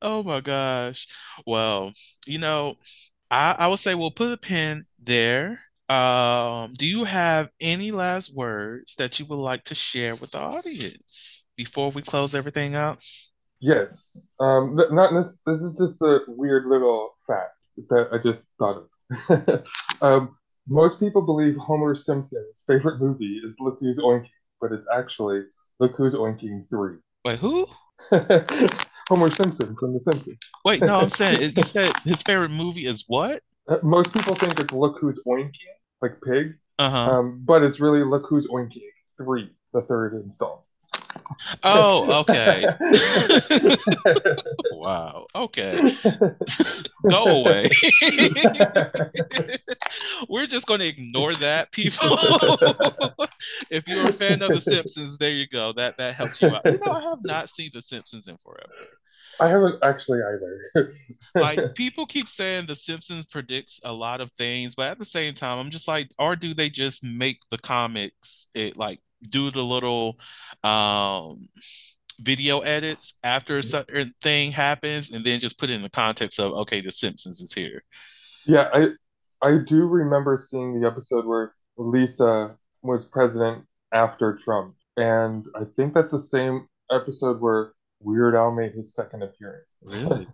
Oh 0.02 0.24
my 0.24 0.42
gosh. 0.42 1.08
Well, 1.46 1.92
you 2.26 2.40
know, 2.40 2.76
I, 3.30 3.56
I 3.60 3.68
would 3.68 3.80
say 3.80 3.96
we'll 3.96 4.12
put 4.12 4.32
a 4.32 4.38
pin 4.38 4.84
there. 5.02 5.62
Um, 5.92 6.74
do 6.74 6.86
you 6.86 7.04
have 7.04 7.50
any 7.60 7.92
last 7.92 8.34
words 8.34 8.96
that 8.96 9.20
you 9.20 9.26
would 9.26 9.36
like 9.36 9.66
to 9.66 9.76
share 9.76 10.16
with 10.16 10.32
the 10.32 10.40
audience 10.40 11.44
before 11.58 11.92
we 11.92 12.02
close 12.02 12.34
everything 12.34 12.76
out? 12.76 13.04
Yes. 13.60 14.30
Um, 14.40 14.80
not 14.92 15.12
this. 15.14 15.42
This 15.46 15.62
is 15.62 15.78
just 15.78 16.02
a 16.02 16.20
weird 16.28 16.66
little 16.66 17.10
fact 17.28 17.58
that 17.90 18.08
I 18.14 18.20
just 18.20 18.54
thought 18.58 18.78
of. 18.78 19.64
um, 20.02 20.30
most 20.66 20.98
people 20.98 21.26
believe 21.26 21.58
Homer 21.58 21.94
Simpson's 21.94 22.64
favorite 22.66 23.02
movie 23.02 23.42
is 23.44 23.56
Look 23.60 23.80
Who's 23.82 24.00
Oinking, 24.00 24.30
but 24.62 24.72
it's 24.72 24.88
actually 24.96 25.42
Look 25.82 25.98
Who's 25.98 26.14
Oinking 26.14 26.70
3. 26.70 27.00
Wait, 27.26 27.40
who? 27.42 27.68
Homer 29.10 29.30
Simpson 29.30 29.76
from 29.76 29.92
The 29.92 30.00
Simpsons. 30.00 30.38
Wait, 30.64 30.82
no, 30.82 31.02
I'm 31.02 31.10
saying 31.10 31.52
you 31.58 31.64
said 31.64 31.92
his 32.06 32.22
favorite 32.22 32.52
movie 32.52 32.86
is 32.86 33.04
what? 33.08 33.42
Uh, 33.68 33.80
Most 33.84 34.14
people 34.14 34.36
think 34.36 34.58
it's 34.58 34.72
Look 34.72 34.98
Who's 35.02 35.22
Oinking, 35.28 35.52
like 36.02 36.22
pig, 36.22 36.54
Uh-huh. 36.80 36.98
um, 36.98 37.42
but 37.46 37.64
it's 37.64 37.80
really 37.80 38.04
Look 38.04 38.26
Who's 38.30 38.48
Oinking 38.48 38.82
3, 39.18 39.50
the 39.74 39.82
third 39.82 40.14
install. 40.14 40.64
Oh, 41.64 42.20
okay. 42.30 42.66
Wow. 44.74 45.28
Okay. 45.36 45.96
Go 47.10 47.24
away. 47.42 47.70
We're 50.30 50.48
just 50.48 50.66
going 50.66 50.80
to 50.80 50.88
ignore 50.88 51.34
that, 51.36 51.72
people. 51.72 52.18
If 53.70 53.88
you're 53.88 54.04
a 54.04 54.14
fan 54.14 54.42
of 54.42 54.50
The 54.50 54.60
Simpsons, 54.62 55.18
there 55.18 55.30
you 55.32 55.48
go. 55.48 55.72
That 55.74 55.98
that 55.98 56.16
helps 56.16 56.42
you 56.42 56.50
out. 56.50 56.62
You 56.66 56.80
know, 56.84 56.92
I 56.92 57.02
have 57.02 57.20
not 57.24 57.50
seen 57.50 57.70
The 57.74 57.82
Simpsons 57.82 58.28
in 58.28 58.38
forever. 58.44 58.72
I 59.40 59.48
haven't 59.48 59.84
actually 59.84 60.20
either. 60.20 60.94
Like 61.36 61.76
people 61.76 62.06
keep 62.06 62.28
saying 62.28 62.68
The 62.68 62.76
Simpsons 62.76 63.26
predicts 63.26 63.80
a 63.84 63.94
lot 63.94 64.20
of 64.20 64.32
things, 64.34 64.76
but 64.76 64.90
at 64.90 65.00
the 65.00 65.06
same 65.06 65.34
time, 65.34 65.60
I'm 65.60 65.70
just 65.70 65.88
like, 65.88 66.12
or 66.20 66.36
do 66.36 66.54
they 66.54 66.70
just 66.70 67.04
make 67.04 67.40
the 67.50 67.58
comics 67.58 68.48
it 68.54 68.76
like 68.76 69.00
do 69.30 69.50
the 69.52 69.64
little 69.64 70.18
um 70.64 71.48
video 72.20 72.60
edits 72.60 73.14
after 73.24 73.58
a 73.60 73.64
certain 73.64 74.14
thing 74.22 74.52
happens 74.52 75.10
and 75.10 75.26
then 75.26 75.40
just 75.40 75.58
put 75.58 75.70
it 75.70 75.74
in 75.74 75.82
the 75.84 75.90
context 75.90 76.40
of 76.40 76.52
okay, 76.54 76.82
The 76.82 76.92
Simpsons 76.92 77.40
is 77.42 77.54
here. 77.54 77.84
Yeah, 78.46 78.70
I 78.74 78.90
I 79.42 79.58
do 79.66 79.86
remember 79.86 80.38
seeing 80.38 80.80
the 80.80 80.88
episode 80.88 81.26
where 81.26 81.52
Lisa 81.78 82.50
was 82.84 83.06
president 83.06 83.66
after 83.94 84.38
Trump, 84.38 84.72
and 84.98 85.42
I 85.56 85.64
think 85.76 85.94
that's 85.94 86.12
the 86.12 86.20
same 86.20 86.68
episode 86.92 87.38
where 87.40 87.72
Weird 88.04 88.36
Al 88.36 88.54
made 88.56 88.74
his 88.74 88.94
second 88.94 89.24
appearance. 89.24 89.66
Really? 89.84 90.28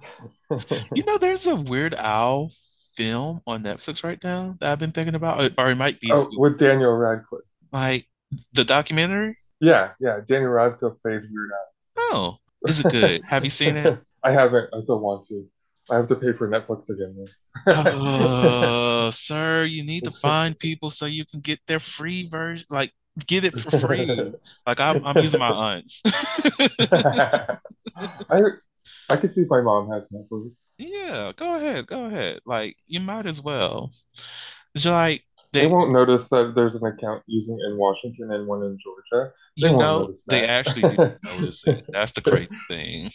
You 0.95 1.03
know, 1.03 1.17
there's 1.17 1.45
a 1.47 1.55
Weird 1.55 1.93
Al 1.93 2.51
film 2.95 3.41
on 3.47 3.63
Netflix 3.63 4.03
right 4.03 4.21
now 4.23 4.55
that 4.59 4.71
I've 4.71 4.79
been 4.79 4.91
thinking 4.91 5.15
about, 5.15 5.39
or- 5.57 5.63
or 5.65 5.71
it 5.71 5.75
might 5.75 5.99
be 5.99 6.11
Oh, 6.11 6.29
with 6.33 6.57
Daniel 6.57 6.93
Radcliffe. 6.95 7.43
like 7.71 8.07
the 8.53 8.63
documentary. 8.65 9.37
Yeah, 9.59 9.91
yeah, 9.99 10.19
Daniel 10.25 10.51
Radcliffe 10.51 10.99
plays 11.01 11.25
Weird 11.31 11.49
Al. 11.51 11.67
Oh, 11.97 12.37
is 12.67 12.79
it 12.79 12.89
good? 12.89 13.21
Have 13.23 13.43
you 13.43 13.49
seen 13.49 13.77
it? 13.77 13.97
I 14.23 14.31
haven't. 14.31 14.69
I 14.73 14.81
still 14.81 14.99
want 14.99 15.25
to. 15.27 15.47
I 15.89 15.95
have 15.95 16.07
to 16.09 16.15
pay 16.15 16.33
for 16.33 16.49
Netflix 16.49 16.89
again. 16.89 17.25
Oh, 17.67 19.09
sir, 19.13 19.63
you 19.63 19.83
need 19.83 20.03
to 20.03 20.11
find 20.11 20.57
people 20.59 20.89
so 20.89 21.05
you 21.05 21.25
can 21.25 21.39
get 21.39 21.59
their 21.67 21.79
free 21.79 22.27
version, 22.27 22.65
like 22.69 22.91
get 23.25 23.43
it 23.45 23.57
for 23.59 23.71
free. 23.79 24.33
Like 24.65 24.79
I'm, 24.81 25.05
I'm 25.05 25.17
using 25.17 25.39
my 25.39 25.49
aunts. 25.49 26.01
I 28.29 28.41
I 29.09 29.15
could 29.17 29.33
see 29.33 29.41
if 29.41 29.49
my 29.49 29.61
mom 29.61 29.89
has 29.91 30.09
Netflix. 30.13 30.51
Yeah, 30.77 31.31
go 31.35 31.55
ahead, 31.55 31.87
go 31.87 32.05
ahead. 32.05 32.41
Like 32.45 32.75
you 32.85 32.99
might 32.99 33.25
as 33.25 33.41
well. 33.41 33.91
It's 34.75 34.85
like 34.85 35.23
They 35.53 35.61
they, 35.61 35.67
won't 35.67 35.93
notice 35.93 36.27
that 36.29 36.53
there's 36.53 36.75
an 36.75 36.85
account 36.85 37.23
using 37.27 37.57
in 37.67 37.77
Washington 37.77 38.31
and 38.33 38.45
one 38.47 38.61
in 38.63 38.77
Georgia. 38.83 39.31
They 39.59 39.69
you 39.69 39.77
know, 39.77 40.13
they 40.27 40.45
actually 40.45 40.99
notice 41.23 41.65
it. 41.65 41.85
That's 41.93 42.11
the 42.11 42.21
crazy 42.21 42.57
thing. 42.67 43.11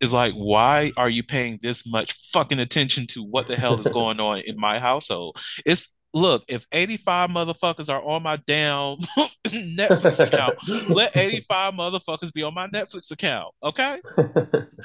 It's 0.00 0.12
like, 0.12 0.34
why 0.34 0.92
are 0.96 1.10
you 1.10 1.22
paying 1.22 1.58
this 1.62 1.86
much 1.86 2.14
fucking 2.32 2.58
attention 2.60 3.06
to 3.08 3.22
what 3.22 3.48
the 3.48 3.56
hell 3.56 3.78
is 3.80 3.90
going 3.90 4.20
on 4.20 4.38
in 4.40 4.58
my 4.58 4.78
household? 4.78 5.36
It's 5.66 5.88
look, 6.12 6.44
if 6.48 6.66
85 6.72 7.30
motherfuckers 7.30 7.88
are 7.88 8.02
on 8.02 8.22
my 8.22 8.36
damn 8.46 8.96
Netflix 9.46 10.18
account, 10.18 10.58
let 10.90 11.16
85 11.16 11.74
motherfuckers 11.74 12.32
be 12.32 12.42
on 12.42 12.54
my 12.54 12.66
Netflix 12.68 13.10
account, 13.10 13.54
okay? 13.62 14.00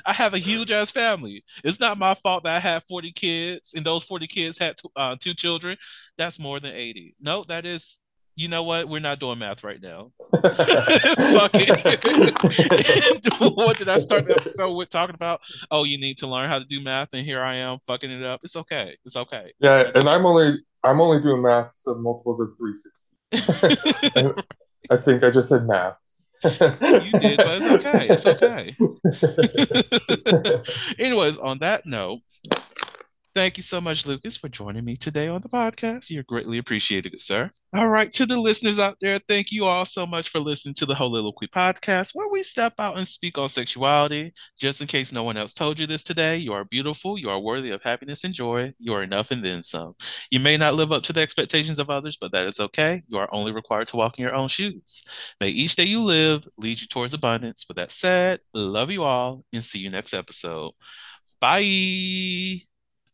I 0.05 0.13
have 0.13 0.33
a 0.33 0.39
huge 0.39 0.71
ass 0.71 0.91
family. 0.91 1.43
It's 1.63 1.79
not 1.79 1.97
my 1.97 2.13
fault 2.15 2.43
that 2.43 2.55
I 2.55 2.59
have 2.59 2.83
40 2.87 3.11
kids 3.13 3.73
and 3.75 3.85
those 3.85 4.03
40 4.03 4.27
kids 4.27 4.57
had 4.57 4.77
two, 4.77 4.89
uh, 4.95 5.15
two 5.19 5.33
children. 5.33 5.77
That's 6.17 6.39
more 6.39 6.59
than 6.59 6.73
80. 6.73 7.15
No, 7.19 7.43
that 7.45 7.65
is, 7.65 7.99
you 8.35 8.49
know 8.49 8.63
what? 8.63 8.89
We're 8.89 8.99
not 8.99 9.19
doing 9.19 9.39
math 9.39 9.63
right 9.63 9.81
now. 9.81 10.11
Fuck 10.31 11.51
it. 11.53 13.29
what 13.55 13.77
did 13.77 13.87
I 13.87 13.99
start 13.99 14.25
the 14.25 14.35
episode 14.39 14.73
with 14.73 14.89
talking 14.89 15.15
about? 15.15 15.39
Oh, 15.71 15.85
you 15.85 15.97
need 15.97 16.17
to 16.19 16.27
learn 16.27 16.49
how 16.49 16.59
to 16.59 16.65
do 16.65 16.81
math, 16.81 17.09
and 17.13 17.25
here 17.25 17.41
I 17.41 17.55
am 17.55 17.79
fucking 17.87 18.11
it 18.11 18.23
up. 18.23 18.41
It's 18.43 18.55
okay. 18.57 18.97
It's 19.05 19.15
okay. 19.15 19.53
Yeah, 19.59 19.89
and 19.95 20.09
I'm 20.09 20.25
only 20.25 20.57
I'm 20.83 20.99
only 20.99 21.21
doing 21.21 21.41
math 21.41 21.71
of 21.87 21.99
multiples 21.99 22.41
of 22.41 22.53
360. 22.57 24.41
I 24.91 24.97
think 24.97 25.23
I 25.23 25.31
just 25.31 25.49
said 25.49 25.65
math. 25.65 25.97
You 26.43 26.49
did, 27.19 27.37
but 27.37 27.61
it's 27.61 27.65
okay. 27.65 28.07
It's 28.09 28.25
okay. 28.25 28.75
Anyways, 30.99 31.37
on 31.37 31.59
that 31.59 31.85
note, 31.85 32.19
Thank 33.35 33.57
you 33.57 33.63
so 33.63 33.81
much, 33.81 34.05
Lucas, 34.05 34.37
for 34.37 34.47
joining 34.47 34.85
me 34.85 34.95
today 34.95 35.27
on 35.27 35.41
the 35.41 35.49
podcast. 35.49 36.09
You're 36.09 36.23
greatly 36.23 36.57
appreciated, 36.57 37.19
sir. 37.19 37.51
All 37.75 37.89
right, 37.89 38.09
to 38.13 38.25
the 38.25 38.37
listeners 38.39 38.79
out 38.79 38.95
there, 39.01 39.19
thank 39.27 39.51
you 39.51 39.65
all 39.65 39.83
so 39.83 40.07
much 40.07 40.29
for 40.29 40.39
listening 40.39 40.73
to 40.75 40.85
the 40.85 40.93
Heauxliloquy 40.93 41.49
podcast, 41.49 42.11
where 42.13 42.29
we 42.29 42.43
step 42.43 42.75
out 42.79 42.97
and 42.97 43.05
speak 43.05 43.37
on 43.37 43.49
sexuality. 43.49 44.33
Just 44.57 44.79
in 44.79 44.87
case 44.87 45.11
no 45.11 45.23
one 45.23 45.35
else 45.35 45.53
told 45.53 45.79
you 45.79 45.85
this 45.85 46.01
today, 46.01 46.37
you 46.37 46.53
are 46.53 46.63
beautiful, 46.63 47.19
you 47.19 47.29
are 47.29 47.37
worthy 47.37 47.71
of 47.71 47.83
happiness 47.83 48.23
and 48.23 48.33
joy, 48.33 48.71
you 48.79 48.93
are 48.93 49.03
enough 49.03 49.31
and 49.31 49.43
then 49.43 49.63
some. 49.63 49.95
You 50.31 50.39
may 50.39 50.55
not 50.55 50.75
live 50.75 50.93
up 50.93 51.03
to 51.03 51.11
the 51.11 51.19
expectations 51.19 51.77
of 51.77 51.89
others, 51.89 52.17
but 52.19 52.31
that 52.31 52.47
is 52.47 52.61
okay. 52.61 53.03
You 53.09 53.17
are 53.17 53.27
only 53.33 53.51
required 53.51 53.89
to 53.89 53.97
walk 53.97 54.17
in 54.17 54.23
your 54.23 54.33
own 54.33 54.47
shoes. 54.47 55.03
May 55.41 55.49
each 55.49 55.75
day 55.75 55.83
you 55.83 56.01
live 56.01 56.47
lead 56.57 56.79
you 56.79 56.87
towards 56.87 57.13
abundance. 57.13 57.65
With 57.67 57.75
that 57.75 57.91
said, 57.91 58.39
love 58.53 58.91
you 58.91 59.03
all 59.03 59.43
and 59.51 59.61
see 59.61 59.79
you 59.79 59.89
next 59.89 60.13
episode. 60.13 60.71
Bye. 61.41 62.61